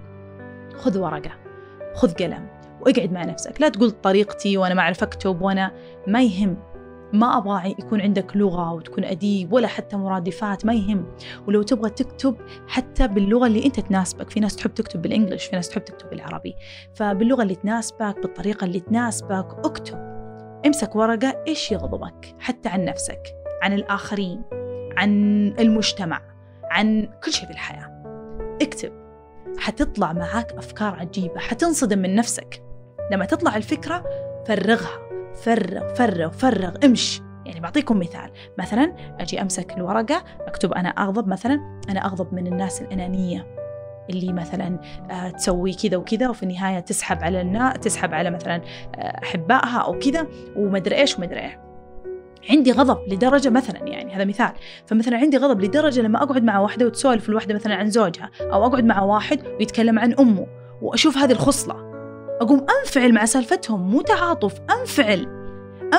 خذ 0.76 0.98
ورقة. 0.98 1.30
خذ 1.94 2.14
قلم. 2.14 2.48
واقعد 2.80 3.12
مع 3.12 3.24
نفسك. 3.24 3.60
لا 3.60 3.68
تقول 3.68 3.90
طريقتي 3.90 4.56
وأنا 4.56 4.74
ما 4.74 4.80
أعرف 4.82 5.02
أكتب 5.02 5.42
وأنا 5.42 5.72
ما 6.06 6.22
يهم. 6.22 6.56
ما 7.16 7.38
أبغى 7.38 7.70
يكون 7.78 8.00
عندك 8.00 8.36
لغة 8.36 8.72
وتكون 8.72 9.04
اديب 9.04 9.52
ولا 9.52 9.68
حتى 9.68 9.96
مرادفات 9.96 10.66
ما 10.66 10.74
يهم. 10.74 11.06
ولو 11.48 11.62
تبغى 11.62 11.90
تكتب 11.90 12.36
حتى 12.68 13.08
باللغة 13.08 13.46
اللي 13.46 13.66
أنت 13.66 13.80
تناسبك. 13.80 14.30
في 14.30 14.40
ناس 14.40 14.56
تحب 14.56 14.74
تكتب 14.74 15.02
بالإنجلش 15.02 15.44
في 15.44 15.56
ناس 15.56 15.68
تحب 15.68 15.84
تكتب 15.84 16.10
بالعربي. 16.10 16.54
فباللغة 16.94 17.42
اللي 17.42 17.54
تناسبك 17.54 18.16
بالطريقة 18.22 18.64
اللي 18.64 18.80
تناسبك 18.80 19.46
اكتب. 19.64 19.98
امسك 20.66 20.96
ورقة 20.96 21.42
إيش 21.48 21.72
يغضبك؟ 21.72 22.34
حتى 22.38 22.68
عن 22.68 22.84
نفسك 22.84 23.22
عن 23.62 23.72
الآخرين 23.72 24.42
عن 24.96 25.12
المجتمع 25.60 26.22
عن 26.70 27.08
كل 27.24 27.32
شيء 27.32 27.46
في 27.46 27.52
الحياة. 27.52 28.02
اكتب. 28.62 28.92
حتطلع 29.58 30.12
معاك 30.12 30.52
أفكار 30.52 30.94
عجيبة 30.94 31.38
حتنصدم 31.38 31.98
من 31.98 32.14
نفسك. 32.14 32.62
لما 33.12 33.24
تطلع 33.24 33.56
الفكرة 33.56 34.04
فرغها. 34.46 35.05
فرغ 35.36 35.94
فرغ 35.94 36.30
فرغ 36.30 36.74
امش. 36.84 37.20
يعني 37.46 37.60
بعطيكم 37.60 37.98
مثال. 37.98 38.30
مثلا 38.58 38.92
أجي 39.20 39.42
أمسك 39.42 39.76
الورقة 39.76 40.24
أكتب 40.46 40.72
أنا 40.72 40.88
أغضب 40.88 41.28
مثلا 41.28 41.80
أنا 41.90 42.06
أغضب 42.06 42.34
من 42.34 42.46
الناس 42.46 42.82
الأنانية. 42.82 43.56
اللي 44.10 44.32
مثلا 44.32 44.78
آه، 45.10 45.30
تسوي 45.30 45.72
كذا 45.72 45.96
وكذا 45.96 46.28
وفي 46.28 46.42
النهاية 46.42 46.80
تسحب 46.80 47.22
على 47.22 47.40
الناس 47.40 47.78
تسحب 47.78 48.14
على 48.14 48.30
مثلا 48.30 48.60
آه، 48.94 49.20
أحبائها 49.22 49.78
أو 49.78 49.98
كذا 49.98 50.26
ومدري 50.56 50.96
إيش 50.96 51.18
ومدري 51.18 51.40
إيه. 51.40 51.66
عندي 52.50 52.72
غضب 52.72 52.98
لدرجة 53.12 53.50
مثلا 53.50 53.88
يعني 53.88 54.14
هذا 54.14 54.24
مثال. 54.24 54.52
فمثلا 54.86 55.16
عندي 55.16 55.36
غضب 55.36 55.60
لدرجة 55.60 56.00
لما 56.00 56.22
أقعد 56.22 56.44
مع 56.44 56.58
واحدة 56.58 56.86
وتسولف 56.86 57.28
الواحدة 57.28 57.54
مثلا 57.54 57.74
عن 57.74 57.90
زوجها 57.90 58.30
أو 58.40 58.66
أقعد 58.66 58.84
مع 58.84 59.02
واحد 59.02 59.40
ويتكلم 59.46 59.98
عن 59.98 60.12
أمه 60.12 60.46
وأشوف 60.82 61.18
هذه 61.18 61.32
الخصلة. 61.32 61.95
أقوم 62.40 62.66
أنفعل 62.80 63.14
مع 63.14 63.24
سالفتهم 63.24 63.90
مو 63.90 64.02
تعاطف 64.02 64.54
أنفعل. 64.80 65.26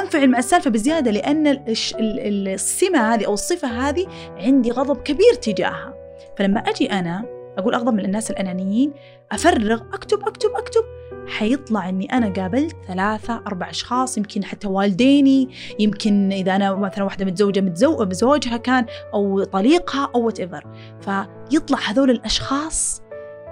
أنفعل 0.01 0.29
مع 0.29 0.39
السالفة 0.39 0.69
بزيادة 0.69 1.11
لأن 1.11 1.63
السمة 1.67 3.13
هذه 3.13 3.25
أو 3.25 3.33
الصفة 3.33 3.67
هذه 3.67 4.07
عندي 4.37 4.71
غضب 4.71 4.97
كبير 4.97 5.33
تجاهها. 5.33 5.93
فلما 6.37 6.59
أجي 6.59 6.91
أنا 6.91 7.25
أقول 7.57 7.73
أغضب 7.73 7.93
من 7.93 8.05
الناس 8.05 8.31
الأنانيين 8.31 8.93
أفرغ 9.31 9.81
أكتب 9.93 10.27
أكتب 10.27 10.49
أكتب. 10.55 10.83
حيطلع 11.27 11.89
إني 11.89 12.13
أنا 12.13 12.33
قابلت 12.33 12.75
ثلاثة 12.87 13.41
أربع 13.47 13.69
أشخاص 13.69 14.17
يمكن 14.17 14.43
حتى 14.43 14.67
والديني 14.67 15.49
يمكن 15.79 16.31
إذا 16.31 16.55
أنا 16.55 16.73
مثلا 16.73 17.03
واحدة 17.03 17.25
متزوجة 17.25 17.61
متزوجة 17.61 18.03
بزوجها 18.03 18.57
كان 18.57 18.85
أو 19.13 19.43
طليقها 19.43 20.11
أو 20.15 20.25
وات 20.25 20.39
ايفر 20.39 20.63
فيطلع 21.01 21.79
هذول 21.79 22.09
الأشخاص 22.11 23.01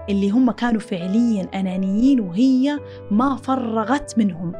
اللي 0.09 0.29
هم 0.29 0.51
كانوا 0.51 0.81
فعليا 0.81 1.47
أنانيين 1.53 2.19
وهي 2.19 2.79
ما 3.11 3.35
فرغت 3.35 4.17
منهم. 4.17 4.53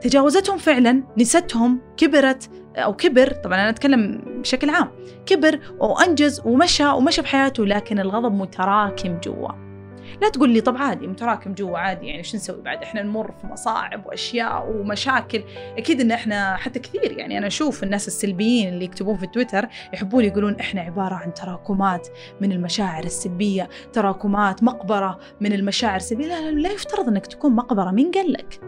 تجاوزتهم 0.00 0.58
فعلا 0.58 1.02
نستهم 1.18 1.80
كبرت 1.96 2.50
أو 2.76 2.96
كبر 2.96 3.32
طبعا 3.32 3.60
أنا 3.60 3.68
أتكلم 3.68 4.20
بشكل 4.40 4.70
عام 4.70 4.88
كبر 5.26 5.60
وأنجز 5.78 6.42
ومشى 6.44 6.86
ومشى 6.86 7.22
بحياته 7.22 7.66
لكن 7.66 7.98
الغضب 7.98 8.32
متراكم 8.32 9.18
جوا. 9.24 9.48
لا 10.22 10.28
تقول 10.28 10.50
لي 10.50 10.60
طب 10.60 10.76
عادي 10.76 11.06
متراكم 11.06 11.54
جوا 11.54 11.78
عادي 11.78 12.06
يعني 12.06 12.22
شو 12.22 12.36
نسوي 12.36 12.62
بعد؟ 12.62 12.82
إحنا 12.82 13.02
نمر 13.02 13.32
في 13.40 13.46
مصاعب 13.46 14.06
وأشياء 14.06 14.70
ومشاكل. 14.70 15.42
أكيد 15.78 16.00
إن 16.00 16.10
إحنا 16.10 16.56
حتى 16.56 16.78
كثير 16.78 17.18
يعني 17.18 17.38
أنا 17.38 17.46
أشوف 17.46 17.82
الناس 17.82 18.08
السلبيين 18.08 18.68
اللي 18.68 18.84
يكتبون 18.84 19.16
في 19.16 19.26
تويتر 19.26 19.68
يحبون 19.92 20.24
يقولون 20.24 20.54
إحنا 20.60 20.80
عبارة 20.80 21.14
عن 21.14 21.34
تراكمات 21.34 22.08
من 22.40 22.52
المشاعر 22.52 23.04
السلبية 23.04 23.68
تراكمات 23.92 24.62
مقبرة 24.62 25.18
من 25.40 25.52
المشاعر 25.52 25.96
السلبية. 25.96 26.26
لا 26.26 26.50
لا, 26.50 26.50
لا 26.50 26.70
يفترض 26.70 27.08
إنك 27.08 27.26
تكون 27.26 27.52
مقبرة 27.52 27.90
مين 27.90 28.10
قال 28.10 28.32
لك 28.32 28.60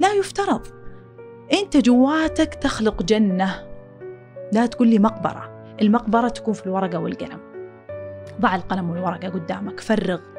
لا 0.00 0.12
يفترض. 0.12 0.66
أنت 1.52 1.76
جواتك 1.76 2.54
تخلق 2.54 3.02
جنة. 3.02 3.66
لا 4.52 4.66
تقول 4.66 4.88
لي 4.88 4.98
مقبرة. 4.98 5.74
المقبرة 5.82 6.28
تكون 6.28 6.54
في 6.54 6.66
الورقة 6.66 6.98
والقلم. 6.98 7.40
ضع 8.40 8.54
القلم 8.54 8.90
والورقة 8.90 9.28
قدامك 9.28 9.80
فرغ. 9.80 10.33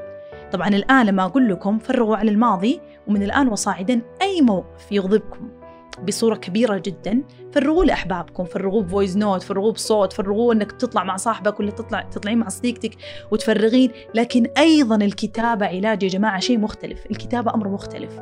طبعا 0.51 0.67
الآن 0.67 1.05
لما 1.05 1.25
أقول 1.25 1.49
لكم 1.49 1.79
فرغوا 1.79 2.17
على 2.17 2.31
الماضي 2.31 2.81
ومن 3.07 3.23
الآن 3.23 3.47
وصاعدا 3.47 4.01
أي 4.21 4.41
موقف 4.41 4.91
يغضبكم 4.91 5.49
بصورة 6.07 6.35
كبيرة 6.35 6.77
جدا 6.77 7.23
فرغوه 7.53 7.85
لأحبابكم 7.85 8.45
فرغوه 8.45 8.83
بفويس 8.83 9.17
نوت 9.17 9.43
فرغوه 9.43 9.71
بصوت 9.71 10.13
فرغوه 10.13 10.53
أنك 10.53 10.71
تطلع 10.71 11.03
مع 11.03 11.17
صاحبك 11.17 11.59
ولا 11.59 11.71
تطلع 11.71 12.01
تطلعين 12.01 12.37
مع 12.37 12.49
صديقتك 12.49 12.95
وتفرغين. 13.31 13.91
لكن 14.15 14.47
أيضا 14.57 14.95
الكتابة 14.95 15.65
علاج 15.65 16.03
يا 16.03 16.07
جماعة 16.07 16.39
شيء 16.39 16.57
مختلف 16.57 17.05
الكتابة 17.11 17.53
أمر 17.53 17.69
مختلف. 17.69 18.19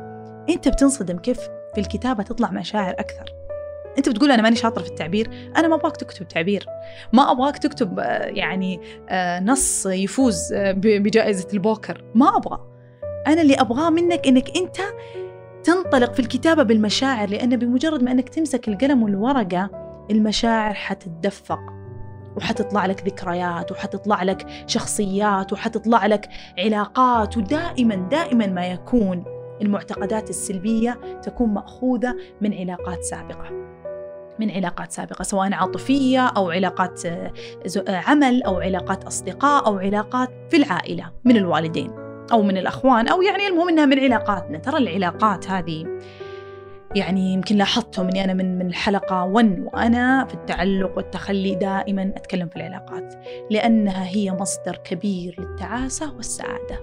أنت 0.48 0.68
بتنصدم 0.68 1.18
كيف 1.18 1.40
في 1.74 1.80
الكتابة 1.80 2.22
تطلع 2.22 2.50
مشاعر 2.50 2.94
أكثر؟ 2.98 3.43
أنت 3.98 4.08
بتقول 4.08 4.30
أنا 4.30 4.42
ماني 4.42 4.56
شاطره 4.56 4.82
في 4.82 4.88
التعبير 4.88 5.30
أنا 5.56 5.68
ما 5.68 5.74
أبغاك 5.74 5.96
تكتب 5.96 6.28
تعبير. 6.28 6.66
ما 7.12 7.32
أبغاك 7.32 7.58
تكتب 7.58 7.98
آه، 7.98 8.26
يعني 8.26 8.80
آه، 9.08 9.40
نص 9.40 9.86
يفوز 9.86 10.52
آه، 10.52 10.72
بجائزة 10.76 11.48
البوكر. 11.52 12.04
ما 12.14 12.36
أبغى. 12.36 12.58
أنا 13.26 13.42
اللي 13.42 13.54
أبغاه 13.54 13.90
منك 13.90 14.26
إنك 14.26 14.56
أنت 14.56 14.76
تنطلق 15.64 16.12
في 16.12 16.20
الكتابة 16.20 16.62
بالمشاعر 16.62 17.28
لأن 17.28 17.56
بمجرد 17.56 18.02
ما 18.02 18.12
أنك 18.12 18.28
تمسك 18.28 18.68
القلم 18.68 19.02
والورقة 19.02 19.70
المشاعر 20.10 20.74
حتتدفق 20.74 21.60
وحتطلع 22.36 22.86
لك 22.86 23.06
ذكريات 23.06 23.72
وحتطلع 23.72 24.22
لك 24.22 24.46
شخصيات 24.66 25.52
وحتطلع 25.52 26.06
لك 26.06 26.28
علاقات. 26.58 27.36
ودائما 27.36 27.94
دائما 27.94 28.46
ما 28.46 28.66
يكون 28.66 29.24
المعتقدات 29.62 30.30
السلبية 30.30 31.20
تكون 31.22 31.48
مأخوذة 31.48 32.16
من 32.40 32.54
علاقات 32.54 33.02
سابقة. 33.04 33.73
من 34.38 34.50
علاقات 34.50 34.92
سابقة 34.92 35.22
سواء 35.22 35.52
عاطفية 35.52 36.26
أو 36.26 36.50
علاقات 36.50 37.06
آه، 37.06 37.32
آه، 37.88 37.96
عمل 37.96 38.42
أو 38.42 38.60
علاقات 38.60 39.04
أصدقاء 39.04 39.66
أو 39.66 39.78
علاقات 39.78 40.30
في 40.50 40.56
العائلة 40.56 41.12
من 41.24 41.36
الوالدين 41.36 41.90
أو 42.32 42.42
من 42.42 42.56
الأخوان 42.56 43.08
أو 43.08 43.22
يعني 43.22 43.46
المهم 43.46 43.68
إنها 43.68 43.86
من 43.86 43.98
علاقاتنا 43.98 44.58
ترى 44.58 44.78
العلاقات 44.78 45.50
هذه 45.50 45.86
يعني 46.94 47.32
يمكن 47.32 47.56
لاحظتم 47.56 48.08
إني 48.08 48.24
أنا 48.24 48.34
من 48.34 48.58
من 48.58 48.66
الحلقة 48.66 49.24
1 49.24 49.64
وأنا 49.72 50.24
في 50.24 50.34
التعلق 50.34 50.96
والتخلي 50.96 51.54
دائما 51.54 52.12
أتكلم 52.16 52.48
في 52.48 52.56
العلاقات 52.56 53.14
لأنها 53.50 54.06
هي 54.06 54.32
مصدر 54.32 54.76
كبير 54.76 55.36
للتعاسة 55.38 56.16
والسعادة. 56.16 56.80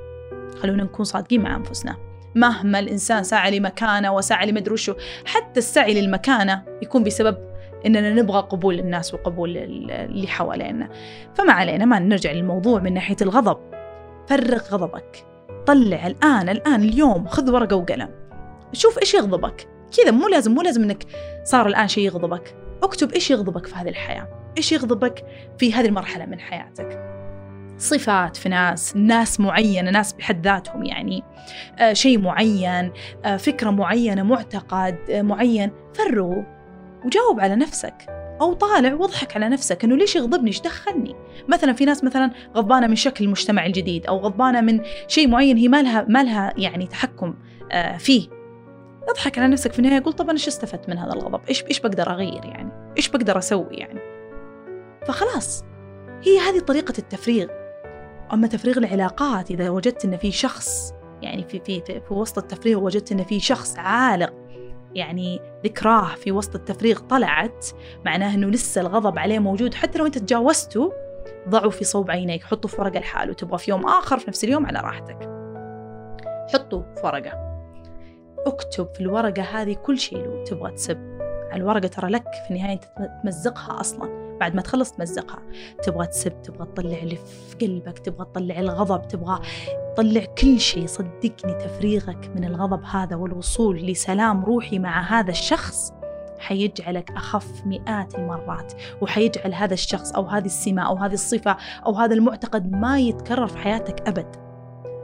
خلونا 0.60 0.84
نكون 0.84 1.06
صادقين 1.06 1.42
مع 1.42 1.56
أنفسنا. 1.56 2.11
مهما 2.36 2.80
الإنسان 2.80 3.24
سعى 3.24 3.60
لمكانة 3.60 4.14
وسعى 4.14 4.52
لمدري 4.52 4.74
وشو 4.74 4.94
حتى 5.26 5.60
السعي 5.60 6.02
للمكانة 6.02 6.64
يكون 6.82 7.04
بسبب 7.04 7.38
إننا 7.86 8.10
نبغى 8.10 8.40
قبول 8.40 8.80
الناس 8.80 9.14
وقبول 9.14 9.58
اللي 9.58 10.28
حوالينا. 10.28 10.90
فما 11.36 11.54
علينا 11.54 11.86
ما 11.86 12.00
نرجع 12.00 12.32
للموضوع 12.32 12.80
من 12.80 12.94
ناحية 12.94 13.16
الغضب. 13.22 13.58
فرغ 14.28 14.62
غضبك. 14.72 15.26
طلع 15.66 16.08
الآن 16.08 16.50
الآن 16.50 16.82
اليوم 16.82 17.28
خذ 17.28 17.52
ورقة 17.52 17.76
وقلم. 17.76 18.10
شوف 18.74 19.00
إيش 19.00 19.14
يغضبك. 19.14 19.68
كذا 19.98 20.12
مو 20.12 20.28
لازم 20.28 20.52
مو 20.52 20.62
لازم 20.62 20.84
إنك 20.84 21.04
صار 21.44 21.68
الآن 21.68 21.88
شيء 21.88 22.06
يغضبك. 22.06 22.56
اكتب 22.84 23.12
إيش 23.12 23.32
يغضبك 23.32 23.66
في 23.66 23.76
هذه 23.76 23.90
الحياة. 23.90 24.28
إيش 24.58 24.72
يغضبك 24.72 25.26
في 25.58 25.74
هذه 25.74 25.86
المرحلة 25.86 26.26
من 26.26 26.40
حياتك. 26.40 27.21
صفات 27.82 28.38
في 28.38 28.50
ناس 28.50 28.96
ناس 28.96 29.40
معينة 29.40 29.92
ناس 29.92 30.14
بحد 30.14 30.48
ذاتهم 30.48 30.84
يعني 30.84 31.24
آه 31.80 31.94
شيء 31.94 32.20
معين 32.20 32.92
آه 33.26 33.38
فكرة 33.38 33.70
معينة 33.70 34.24
معتقد 34.24 34.98
آه 35.10 35.22
معين. 35.22 35.72
فرغوا 35.94 36.44
وجاوب 37.06 37.40
على 37.40 37.56
نفسك 37.56 37.94
أو 38.42 38.54
طالع 38.54 38.94
واضحك 38.94 39.36
على 39.36 39.50
نفسك 39.50 39.84
إنه 39.84 39.98
ليش 39.98 40.16
يغضبني؟ 40.16 40.48
إيش 40.48 40.62
دخلني؟ 40.62 41.16
مثلا 41.48 41.74
في 41.74 41.86
ناس 41.86 42.04
مثلا 42.04 42.32
غضبانة 42.56 42.88
من 42.88 42.96
شكل 42.96 43.26
المجتمع 43.26 43.66
الجديد 43.66 44.06
أو 44.06 44.18
غضبانة 44.18 44.62
من 44.62 44.82
شيء 45.08 45.28
معين 45.28 45.58
هي 45.58 45.68
ما 45.68 45.82
لها 45.82 46.06
ما 46.10 46.24
لها 46.24 46.54
يعني 46.58 46.88
تحكم 46.88 47.34
آه 47.72 47.98
فيه. 47.98 48.28
أضحك 49.10 49.38
على 49.38 49.48
نفسك 49.48 49.74
في 49.74 49.80
النهاية 49.80 50.04
قول 50.04 50.14
طب 50.14 50.26
أنا 50.26 50.34
إيش 50.34 50.48
استفدت 50.48 50.90
من 50.90 50.98
هذا 50.98 51.14
الغضب؟ 51.14 51.42
إيش 51.50 51.64
إيش 51.64 51.80
بقدر 51.80 52.10
أغير 52.10 52.46
يعني؟ 52.46 52.72
إيش 52.98 53.10
بقدر 53.10 53.38
أسوي 53.38 53.76
يعني؟ 53.76 54.00
فخلاص 55.08 55.64
هي 56.24 56.40
هذه 56.40 56.60
طريقة 56.60 56.94
التفريغ. 56.98 57.48
أما 58.34 58.48
تفريغ 58.48 58.78
العلاقات 58.78 59.52
إذا 59.52 59.70
وجدت 59.70 60.06
أن 60.06 60.18
في 60.18 60.32
شخص 60.32 60.94
يعني 61.22 61.44
في, 61.44 61.60
في, 61.60 61.82
في, 61.82 62.02
في 62.02 62.14
وسط 62.14 62.38
التفريغ 62.38 62.80
وجدت 62.80 63.12
أن 63.12 63.24
في 63.24 63.40
شخص 63.40 63.78
عالق 63.78 64.34
يعني 64.96 65.40
ذكراه 65.66 66.16
في 66.16 66.32
وسط 66.32 66.56
التفريغ 66.56 67.00
طلعت 67.00 67.66
معناه 68.06 68.36
أنه 68.36 68.48
لسه 68.48 68.82
الغضب 68.82 69.20
عليه 69.20 69.40
موجود 69.40 69.74
حتى 69.74 70.00
لو 70.00 70.06
أنت 70.06 70.18
تجاوزته 70.18 70.94
ضعه 71.50 71.70
في 71.70 71.84
صوب 71.84 72.12
عينيك 72.12 72.44
حطه 72.44 72.68
في 72.68 72.82
ورقة 72.82 73.00
لحاله 73.00 73.34
تبغى 73.34 73.58
في 73.58 73.72
يوم 73.72 73.86
آخر 73.86 74.20
في 74.20 74.26
نفس 74.28 74.44
اليوم 74.44 74.66
على 74.66 74.80
راحتك. 74.80 75.30
حطه 76.54 76.86
في 76.96 77.06
ورقة. 77.06 77.52
اكتب 78.48 78.88
في 78.94 79.02
الورقة 79.02 79.42
هذه 79.42 79.74
كل 79.74 79.98
شيء 79.98 80.26
لو 80.26 80.44
تبغى 80.44 80.72
تسب. 80.72 81.20
الورقة 81.54 81.88
ترى 81.88 82.10
لك 82.10 82.24
في 82.48 82.54
النهاية 82.54 82.74
أنت 82.74 82.84
تمزقها 83.24 83.80
أصلاً. 83.80 84.21
بعد 84.42 84.56
ما 84.56 84.62
تخلص 84.62 84.92
تمزقها. 84.92 85.40
تبغى 85.84 86.08
تسب 86.08 86.42
تبغى 86.42 86.66
تطلع 86.66 86.98
اللي 86.98 87.16
في 87.16 87.66
قلبك 87.66 88.00
تبغى 88.00 88.26
تطلع 88.26 88.60
الغضب 88.60 89.08
تبغى 89.08 89.40
تطلع 89.96 90.26
كل 90.42 90.60
شيء. 90.60 90.86
صدقني 90.86 91.54
تفريغك 91.54 92.32
من 92.36 92.44
الغضب 92.44 92.84
هذا 92.84 93.16
والوصول 93.16 93.78
لسلام 93.86 94.46
روحي 94.46 94.80
مع 94.80 95.20
هذا 95.20 95.32
الشخص 95.32 95.94
حيجعلك 96.42 97.12
أخف 97.12 97.66
مئات 97.66 98.16
المرات 98.16 98.74
وحيجعل 99.02 99.54
هذا 99.54 99.74
الشخص 99.74 100.12
أو 100.12 100.26
هذه 100.26 100.46
السمة 100.46 100.88
أو 100.88 100.96
هذه 100.96 101.14
الصفة 101.14 101.58
أو 101.86 101.94
هذا 101.94 102.14
المعتقد 102.14 102.72
ما 102.72 103.00
يتكرر 103.00 103.48
في 103.48 103.58
حياتك 103.58 104.08
أبد. 104.08 104.51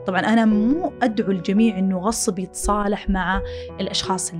طبعا 0.07 0.19
أنا 0.19 0.45
مو 0.45 0.93
أدعو 1.01 1.31
الجميع 1.31 1.79
أنه 1.79 1.99
غصب 1.99 2.39
يتصالح 2.39 3.09
مع 3.09 3.41
الأشخاص 3.79 4.33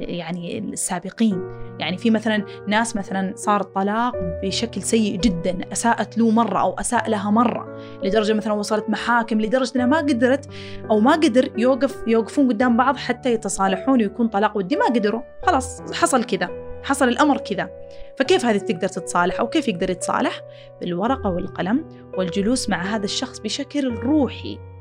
يعني 0.00 0.58
السابقين. 0.58 1.42
يعني 1.78 1.98
في 1.98 2.10
مثلا 2.10 2.44
ناس 2.68 2.96
مثلا 2.96 3.32
صار 3.36 3.60
الطلاق 3.60 4.12
بشكل 4.42 4.82
سيء 4.82 5.20
جدا 5.20 5.58
أساءت 5.72 6.18
له 6.18 6.30
مرة 6.30 6.60
أو 6.60 6.74
أساء 6.74 7.10
لها 7.10 7.30
مرة 7.30 7.78
لدرجة 8.04 8.32
مثلا 8.32 8.52
وصلت 8.52 8.90
محاكم 8.90 9.40
لدرجة 9.40 9.72
أنها 9.76 9.86
ما 9.86 9.98
قدرت 9.98 10.48
أو 10.90 11.00
ما 11.00 11.12
قدر 11.12 11.50
يوقف 11.58 12.02
يوقفون 12.06 12.48
قدام 12.48 12.76
بعض 12.76 12.96
حتى 12.96 13.32
يتصالحون 13.32 14.00
ويكون 14.02 14.28
طلاق 14.28 14.56
ودي 14.56 14.76
ما 14.76 14.86
قدروا. 14.86 15.22
خلاص 15.46 15.92
حصل 15.92 16.24
كذا 16.24 16.48
حصل 16.82 17.08
الأمر 17.08 17.38
كذا. 17.38 17.70
فكيف 18.18 18.44
هذه 18.44 18.58
تقدر 18.58 18.88
تتصالح 18.88 19.40
أو 19.40 19.48
كيف 19.48 19.68
يقدر 19.68 19.90
يتصالح؟ 19.90 20.40
بالورقة 20.80 21.30
والقلم 21.30 21.84
والجلوس 22.18 22.68
مع 22.68 22.82
هذا 22.82 23.04
الشخص 23.04 23.38
بشكل 23.38 23.94
روحي. 23.94 24.71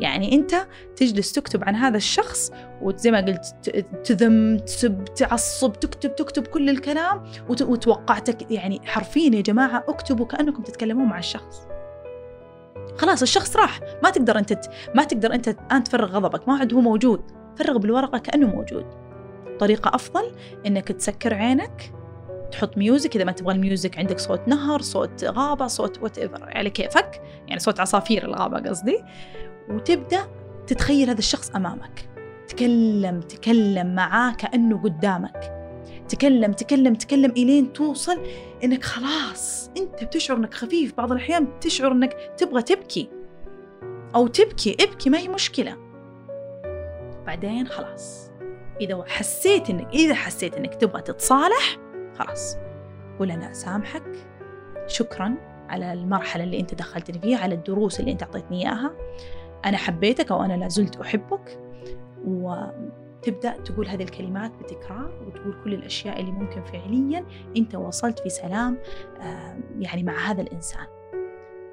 يعني 0.00 0.34
أنت 0.34 0.54
تجلس 0.96 1.32
تكتب 1.32 1.64
عن 1.64 1.74
هذا 1.74 1.96
الشخص 1.96 2.52
وزي 2.82 3.10
ما 3.10 3.20
قلت 3.20 3.44
تذم 4.04 4.58
تسب 4.58 5.04
تعصب 5.04 5.72
تكتب 5.72 6.14
تكتب 6.14 6.46
كل 6.46 6.70
الكلام 6.70 7.24
وتوقعتك 7.48 8.50
يعني 8.50 8.80
حرفيا 8.84 9.36
يا 9.36 9.40
جماعة 9.40 9.84
اكتبوا 9.88 10.26
كأنكم 10.26 10.62
تتكلمون 10.62 11.06
مع 11.06 11.18
الشخص. 11.18 11.66
خلاص 12.96 13.22
الشخص 13.22 13.56
راح. 13.56 13.80
ما 14.02 14.10
تقدر 14.10 14.38
أنت 14.38 14.60
ما 14.94 15.04
تقدر 15.04 15.34
أنت 15.34 15.48
الان 15.48 15.84
تفرغ 15.84 16.16
غضبك. 16.16 16.48
ما 16.48 16.58
عاد 16.58 16.74
هو 16.74 16.80
موجود. 16.80 17.20
فرغ 17.58 17.78
بالورقة 17.78 18.18
كأنه 18.18 18.46
موجود. 18.46 18.86
طريقة 19.58 19.94
أفضل 19.94 20.32
إنك 20.66 20.88
تسكر 20.88 21.34
عينك 21.34 21.92
تحط 22.50 22.78
music. 22.78 23.16
إذا 23.16 23.24
ما 23.24 23.32
تبغى 23.32 23.54
ال 23.54 23.61
music 23.61 23.98
عندك 23.98 24.18
صوت 24.18 24.48
نهر 24.48 24.80
صوت 24.80 25.24
غابة 25.24 25.66
صوت 25.66 26.02
whatever 26.02 26.44
على 26.56 26.70
كيفك. 26.70 27.22
يعني 27.46 27.60
صوت 27.60 27.80
عصافير 27.80 28.24
الغابة 28.24 28.68
قصدي. 28.68 29.04
وتبدأ 29.68 30.26
تتخيل 30.66 31.08
هذا 31.10 31.18
الشخص 31.18 31.50
أمامك. 31.50 32.08
تكلم 32.48 33.20
تكلم 33.20 33.94
معاه 33.94 34.32
كأنه 34.32 34.82
قدامك. 34.82 35.52
تكلم 36.08 36.52
تكلم 36.52 36.94
تكلم 36.94 37.30
إلين 37.30 37.72
توصل 37.72 38.20
إنك 38.64 38.84
خلاص 38.84 39.70
أنت 39.76 40.04
بتشعر 40.04 40.36
إنك 40.36 40.54
خفيف. 40.54 40.94
بعض 40.96 41.12
الأحيان 41.12 41.60
تشعر 41.60 41.92
إنك 41.92 42.16
تبغى 42.36 42.62
تبكي 42.62 43.08
أو 44.14 44.26
تبكي 44.26 44.76
ابكي 44.80 45.10
ما 45.10 45.18
هي 45.18 45.28
مشكلة. 45.28 45.76
بعدين 47.26 47.66
خلاص. 47.66 48.30
إذا 48.80 49.04
حسيت 49.06 49.70
إنك 49.70 49.94
إذا 49.94 50.14
حسيت 50.14 50.54
إنك 50.54 50.74
تبغى 50.74 51.02
تتصالح 51.02 51.78
خلاص. 52.18 52.56
قول 53.18 53.30
أنا 53.30 53.50
اسامحك 53.50 54.02
شكرا 54.86 55.34
على 55.68 55.92
المرحلة 55.92 56.44
اللي 56.44 56.60
أنت 56.60 56.74
دخلتني 56.74 57.18
فيها 57.18 57.38
على 57.38 57.54
الدروس 57.54 58.00
اللي 58.00 58.12
أنت 58.12 58.22
أعطيتني 58.22 58.62
إياها. 58.62 58.94
أنا 59.64 59.76
حبيتك 59.76 60.32
أو 60.32 60.42
أنا 60.42 60.52
لا 60.52 60.68
زلت 60.68 60.96
أحبك 60.96 61.60
و 62.26 62.54
تبدأ 63.22 63.50
تقول 63.50 63.88
هذه 63.88 64.02
الكلمات 64.02 64.52
بتكرار 64.62 65.10
وتقول 65.26 65.56
كل 65.64 65.74
الأشياء 65.74 66.20
اللي 66.20 66.32
ممكن 66.32 66.64
فعليا 66.64 67.24
أنت 67.56 67.74
وصلت 67.74 68.18
في 68.18 68.28
سلام 68.28 68.78
يعني 69.78 70.02
مع 70.02 70.30
هذا 70.30 70.42
الإنسان. 70.42 70.86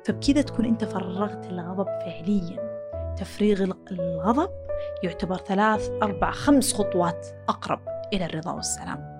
فبكذا 0.05 0.41
تكون 0.41 0.65
أنت 0.65 0.85
فرغت 0.85 1.45
الغضب 1.45 1.85
فعليا. 1.85 2.73
تفريغ 3.17 3.71
الغضب 3.91 4.49
يعتبر 5.03 5.37
ثلاث 5.37 5.89
أربع 6.03 6.31
خمس 6.31 6.73
خطوات 6.73 7.27
أقرب 7.49 7.79
إلى 8.13 8.25
الرضا 8.25 8.51
والسلام. 8.51 9.13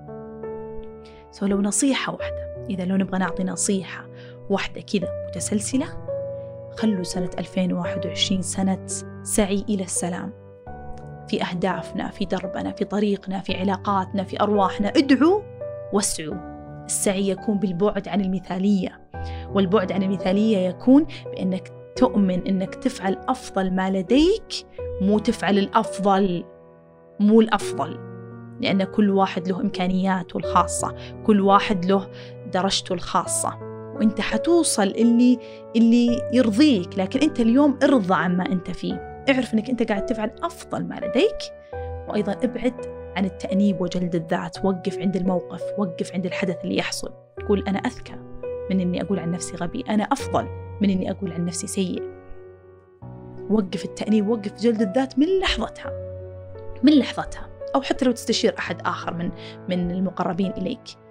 سو 1.32 1.46
لو 1.46 1.62
نصيحة 1.62 2.14
واحدة 2.14 2.66
إذا 2.70 2.86
لو 2.86 2.96
نبغى 2.96 3.20
نعطي 3.20 3.44
نصيحة 3.44 4.08
واحدة 4.50 4.82
كذا 4.82 5.28
متسلسلة 5.28 6.03
خلوا 6.78 7.04
سنة 7.04 7.30
2021 7.40 8.42
سنة 8.42 8.88
سعي 9.24 9.66
إلى 9.70 9.84
السلام. 9.84 10.34
في 11.28 11.44
أهدافنا 11.44 12.10
في 12.10 12.26
دربنا 12.26 12.72
في 12.72 12.86
طريقنا 12.86 13.40
في 13.40 13.56
علاقاتنا 13.56 14.24
في 14.24 14.42
أرواحنا 14.42 14.90
ادعوا 14.90 15.42
واسعوا. 15.94 16.54
السعي 16.86 17.30
يكون 17.30 17.60
بالبعد 17.60 18.08
عن 18.08 18.22
المثالية 18.22 19.02
والبعد 19.54 19.92
عن 19.92 20.04
المثالية 20.04 20.58
يكون 20.58 21.06
بأنك 21.26 21.72
تؤمن 21.96 22.48
أنك 22.48 22.76
تفعل 22.76 23.18
أفضل 23.28 23.72
ما 23.72 23.92
لديك 23.92 24.66
مو 25.02 25.20
تفعل 25.20 25.58
الأفضل 25.58 26.44
مو 27.20 27.42
الأفضل. 27.42 28.00
لأن 28.62 28.84
كل 28.84 29.10
واحد 29.10 29.48
له 29.48 29.62
إمكانياته 29.62 30.38
الخاصة 30.38 30.96
كل 31.26 31.42
واحد 31.42 31.86
له 31.86 32.08
درجته 32.54 32.94
الخاصة. 32.94 33.63
وانت 33.96 34.22
حتوصل 34.22 34.88
اللي 34.88 35.40
اللي 35.76 36.22
يرضيك 36.34 36.98
لكن 36.98 37.20
انت 37.20 37.40
اليوم 37.40 37.80
ارضى 37.84 38.14
عما 38.14 38.46
انت 38.46 38.72
فيه. 38.72 39.26
اعرف 39.30 39.54
أنك 39.54 39.70
أنت 39.70 39.84
قاعد 39.92 40.06
تفعل 40.06 40.32
أفضل 40.44 40.86
ما 40.86 40.96
لديك 40.96 41.38
وأيضا 42.10 42.32
ابعد 42.32 42.74
عن 43.16 43.26
التأنيب 43.26 43.82
وجلد 43.82 44.16
الذات. 44.16 44.66
وقف 44.66 44.98
عند 45.00 45.16
الموقف 45.16 45.62
وقف 45.78 46.14
عند 46.14 46.26
الحدث 46.26 46.58
اللي 46.64 46.78
يحصل. 46.78 47.10
قول 47.48 47.64
أنا 47.68 47.80
أذكى 47.80 48.16
من 48.72 48.80
أني 48.80 49.02
أقول 49.02 49.20
عن 49.20 49.32
نفسي 49.32 49.56
غبي. 49.56 49.84
أنا 49.90 50.04
أفضل 50.04 50.48
من 50.82 50.90
أني 50.90 51.12
أقول 51.12 51.32
عن 51.32 51.46
نفسي 51.46 51.68
سيء. 51.68 52.04
وقف 53.50 53.86
التأنيب 53.86 54.28
وقف 54.28 54.54
جلد 54.54 54.82
الذات 54.82 55.20
من 55.20 55.40
لحظتها 55.40 55.92
من 56.84 56.94
لحظتها. 56.94 57.50
أو 57.76 57.82
حتى 57.82 58.06
لو 58.06 58.12
تستشير 58.12 58.56
أحد 58.60 58.82
آخر 58.86 59.14
من 59.14 59.32
من 59.70 59.92
المقربين 59.92 60.52
إليك. 60.52 61.03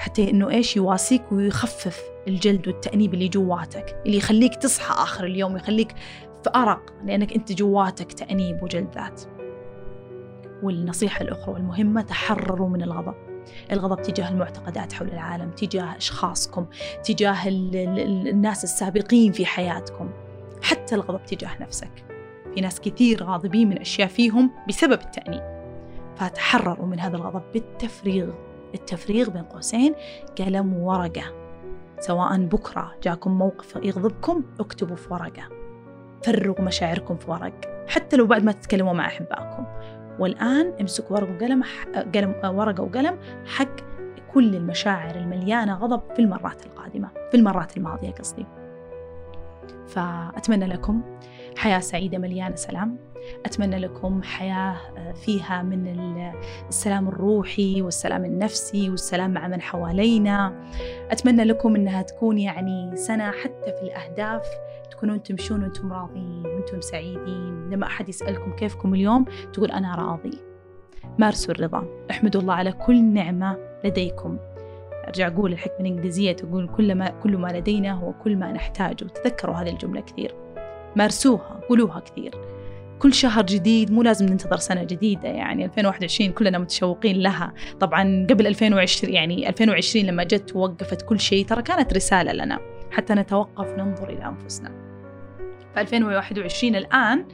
حتى 0.00 0.30
إنه 0.30 0.50
إيش 0.50 0.76
يواسيك 0.76 1.32
ويخفف 1.32 2.02
الجلد 2.28 2.68
والتأنيب 2.68 3.14
اللي 3.14 3.28
جواتك 3.28 4.02
اللي 4.06 4.16
يخليك 4.16 4.54
تصحى 4.54 5.02
آخر 5.02 5.24
اليوم 5.24 5.56
يخليك 5.56 5.92
في 6.44 6.50
أرق 6.56 6.94
لأنك 7.04 7.32
أنت 7.32 7.52
جواتك 7.52 8.12
تأنيب 8.12 8.62
وجلد 8.62 8.94
ذات. 8.94 9.22
والنصيحة 10.62 11.22
الأخرى 11.22 11.52
والمهمة 11.54 12.02
تحرروا 12.02 12.68
من 12.68 12.82
الغضب. 12.82 13.14
الغضب 13.72 14.02
تجاه 14.02 14.28
المعتقدات 14.28 14.92
حول 14.92 15.08
العالم 15.08 15.50
تجاه 15.50 15.96
أشخاصكم 15.96 16.66
تجاه 17.04 17.48
الناس 17.48 18.64
السابقين 18.64 19.32
في 19.32 19.46
حياتكم. 19.46 20.10
حتى 20.62 20.94
الغضب 20.94 21.24
تجاه 21.24 21.62
نفسك. 21.62 22.04
في 22.54 22.60
ناس 22.60 22.80
كثير 22.80 23.24
غاضبين 23.24 23.68
من 23.68 23.78
أشياء 23.78 24.08
فيهم 24.08 24.50
بسبب 24.68 25.00
التأنيب. 25.00 25.42
فتحرروا 26.16 26.86
من 26.86 27.00
هذا 27.00 27.16
الغضب 27.16 27.42
بالتفريغ. 27.52 28.30
التفريغ 28.74 29.30
بين 29.30 29.42
قوسين 29.42 29.94
قلم 30.38 30.74
وورقة 30.74 31.22
سواء 32.00 32.38
بكرة 32.38 32.94
جاكم 33.02 33.38
موقف 33.38 33.76
يغضبكم 33.82 34.44
اكتبوا 34.60 34.96
في 34.96 35.12
ورقة. 35.14 35.42
فرغوا 36.24 36.60
مشاعركم 36.60 37.16
في 37.16 37.30
ورق. 37.30 37.84
حتى 37.88 38.16
لو 38.16 38.26
بعد 38.26 38.44
ما 38.44 38.52
تتكلموا 38.52 38.92
مع 38.92 39.06
أحبائكم. 39.06 39.66
والآن 40.18 40.72
امسكوا 40.80 41.16
ورقة 41.16 41.34
وقلم 41.34 41.62
قلم 42.14 42.34
ورقة 42.44 42.82
وقلم 42.82 43.18
حق 43.46 43.76
كل 44.34 44.54
المشاعر 44.54 45.14
المليانة 45.14 45.74
غضب 45.74 46.02
في 46.14 46.18
المرات 46.18 46.66
القادمة 46.66 47.08
في 47.30 47.36
المرات 47.36 47.76
الماضية 47.76 48.10
قصدي. 48.10 48.46
فأتمنى 49.86 50.66
لكم 50.66 51.02
حياة 51.56 51.78
سعيدة 51.78 52.18
مليانة 52.18 52.56
سلام. 52.56 53.09
أتمنى 53.46 53.78
لكم 53.78 54.22
حياة 54.22 54.76
فيها 55.24 55.62
من 55.62 55.88
السلام 56.68 57.08
الروحي 57.08 57.82
والسلام 57.82 58.24
النفسي 58.24 58.90
والسلام 58.90 59.30
مع 59.30 59.48
من 59.48 59.60
حوالينا. 59.60 60.68
أتمنى 61.10 61.44
لكم 61.44 61.74
أنها 61.74 62.02
تكون 62.02 62.38
يعني 62.38 62.96
سنة 62.96 63.30
حتى 63.30 63.72
في 63.72 63.82
الأهداف 63.82 64.46
تكونون 64.90 65.22
تمشون 65.22 65.62
وأنتم 65.62 65.92
راضيين 65.92 66.46
وأنتم 66.46 66.80
سعيدين. 66.80 67.70
لما 67.70 67.86
أحد 67.86 68.08
يسألكم 68.08 68.56
كيفكم 68.56 68.94
اليوم 68.94 69.24
تقول 69.52 69.70
أنا 69.70 69.94
راضي. 69.94 70.38
مارسوا 71.18 71.54
الرضا. 71.54 71.86
احمدوا 72.10 72.40
الله 72.40 72.54
على 72.54 72.72
كل 72.72 73.04
نعمة 73.04 73.58
لديكم. 73.84 74.38
أرجع 75.06 75.26
أقول 75.26 75.52
الحكمة 75.52 75.80
الإنجليزية 75.80 76.32
تقول 76.32 76.68
كل 76.76 76.94
ما, 76.94 77.08
كل 77.08 77.36
ما 77.36 77.48
لدينا 77.48 77.92
هو 77.92 78.12
كل 78.12 78.36
ما 78.36 78.52
نحتاجه. 78.52 79.04
تذكروا 79.04 79.54
هذه 79.54 79.70
الجملة 79.70 80.00
كثير. 80.00 80.34
مارسوها 80.96 81.60
قولوها 81.68 82.00
كثير. 82.00 82.34
كل 83.00 83.14
شهر 83.14 83.42
جديد 83.42 83.92
مو 83.92 84.02
لازم 84.02 84.26
ننتظر 84.26 84.56
سنة 84.56 84.84
جديدة 84.84 85.28
يعني 85.28 85.64
2021 85.64 86.32
كلنا 86.32 86.58
متشوقين 86.58 87.16
لها. 87.16 87.52
طبعا 87.80 88.26
قبل 88.30 88.46
2020 88.46 89.14
يعني 89.14 89.48
2020 89.48 90.06
لما 90.06 90.24
جت 90.24 90.56
ووقفت 90.56 91.02
كل 91.02 91.20
شيء 91.20 91.46
ترى 91.46 91.62
كانت 91.62 91.92
رسالة 91.92 92.32
لنا. 92.32 92.58
حتى 92.90 93.14
نتوقف 93.14 93.66
ننظر 93.78 94.08
إلى 94.08 94.26
أنفسنا. 94.26 94.72
ف 95.74 95.78
2021 95.78 96.76
الآن 96.76 97.24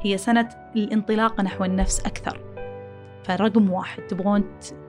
هي 0.00 0.18
سنة 0.18 0.48
الانطلاق 0.76 1.40
نحو 1.40 1.64
النفس 1.64 2.00
أكثر. 2.00 2.40
فرقم 3.24 3.70
واحد 3.70 4.02
تبغون 4.02 4.44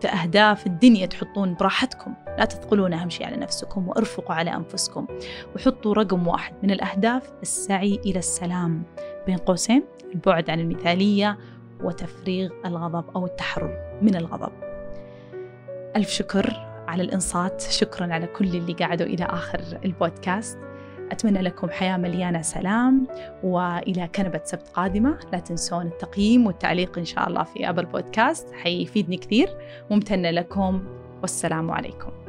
أهداف 0.05 0.67
الدنيا 0.67 1.05
تحطون 1.05 1.53
براحتكم. 1.53 2.13
لا 2.37 2.45
تثقلون 2.45 2.93
أهم 2.93 3.09
شيء 3.09 3.25
على 3.25 3.37
نفسكم 3.37 3.87
وأرفقوا 3.87 4.35
على 4.35 4.55
أنفسكم. 4.55 5.07
وحطوا 5.55 5.93
رقم 5.93 6.27
واحد 6.27 6.53
من 6.63 6.71
الأهداف 6.71 7.31
السعي 7.41 7.99
إلى 8.05 8.19
السلام. 8.19 8.83
بين 9.25 9.37
قوسين 9.37 9.83
البعد 10.13 10.49
عن 10.49 10.59
المثالية 10.59 11.37
وتفريغ 11.83 12.49
الغضب 12.65 13.09
أو 13.15 13.25
التحرر 13.25 13.99
من 14.01 14.15
الغضب. 14.15 14.51
ألف 15.95 16.09
شكر 16.09 16.53
على 16.87 17.03
الإنصات 17.03 17.61
شكرا 17.61 18.13
على 18.13 18.27
كل 18.27 18.45
اللي 18.45 18.73
قعدوا 18.73 19.07
إلى 19.07 19.25
آخر 19.25 19.61
البودكاست. 19.85 20.59
أتمنى 21.11 21.41
لكم 21.41 21.69
حياة 21.69 21.97
مليانة 21.97 22.41
سلام 22.41 23.07
وإلى 23.43 24.09
كنبة 24.15 24.41
سبت 24.43 24.67
قادمة. 24.67 25.17
لا 25.33 25.39
تنسون 25.39 25.85
التقييم 25.85 26.47
والتعليق 26.47 26.97
إن 26.97 27.05
شاء 27.05 27.27
الله 27.27 27.43
في 27.43 27.69
أبل 27.69 27.85
بودكاست 27.85 28.53
حيفيدني 28.53 29.17
كثير. 29.17 29.49
ممتنة 29.91 30.31
لكم 30.31 30.83
والسلام 31.21 31.71
عليكم. 31.71 32.24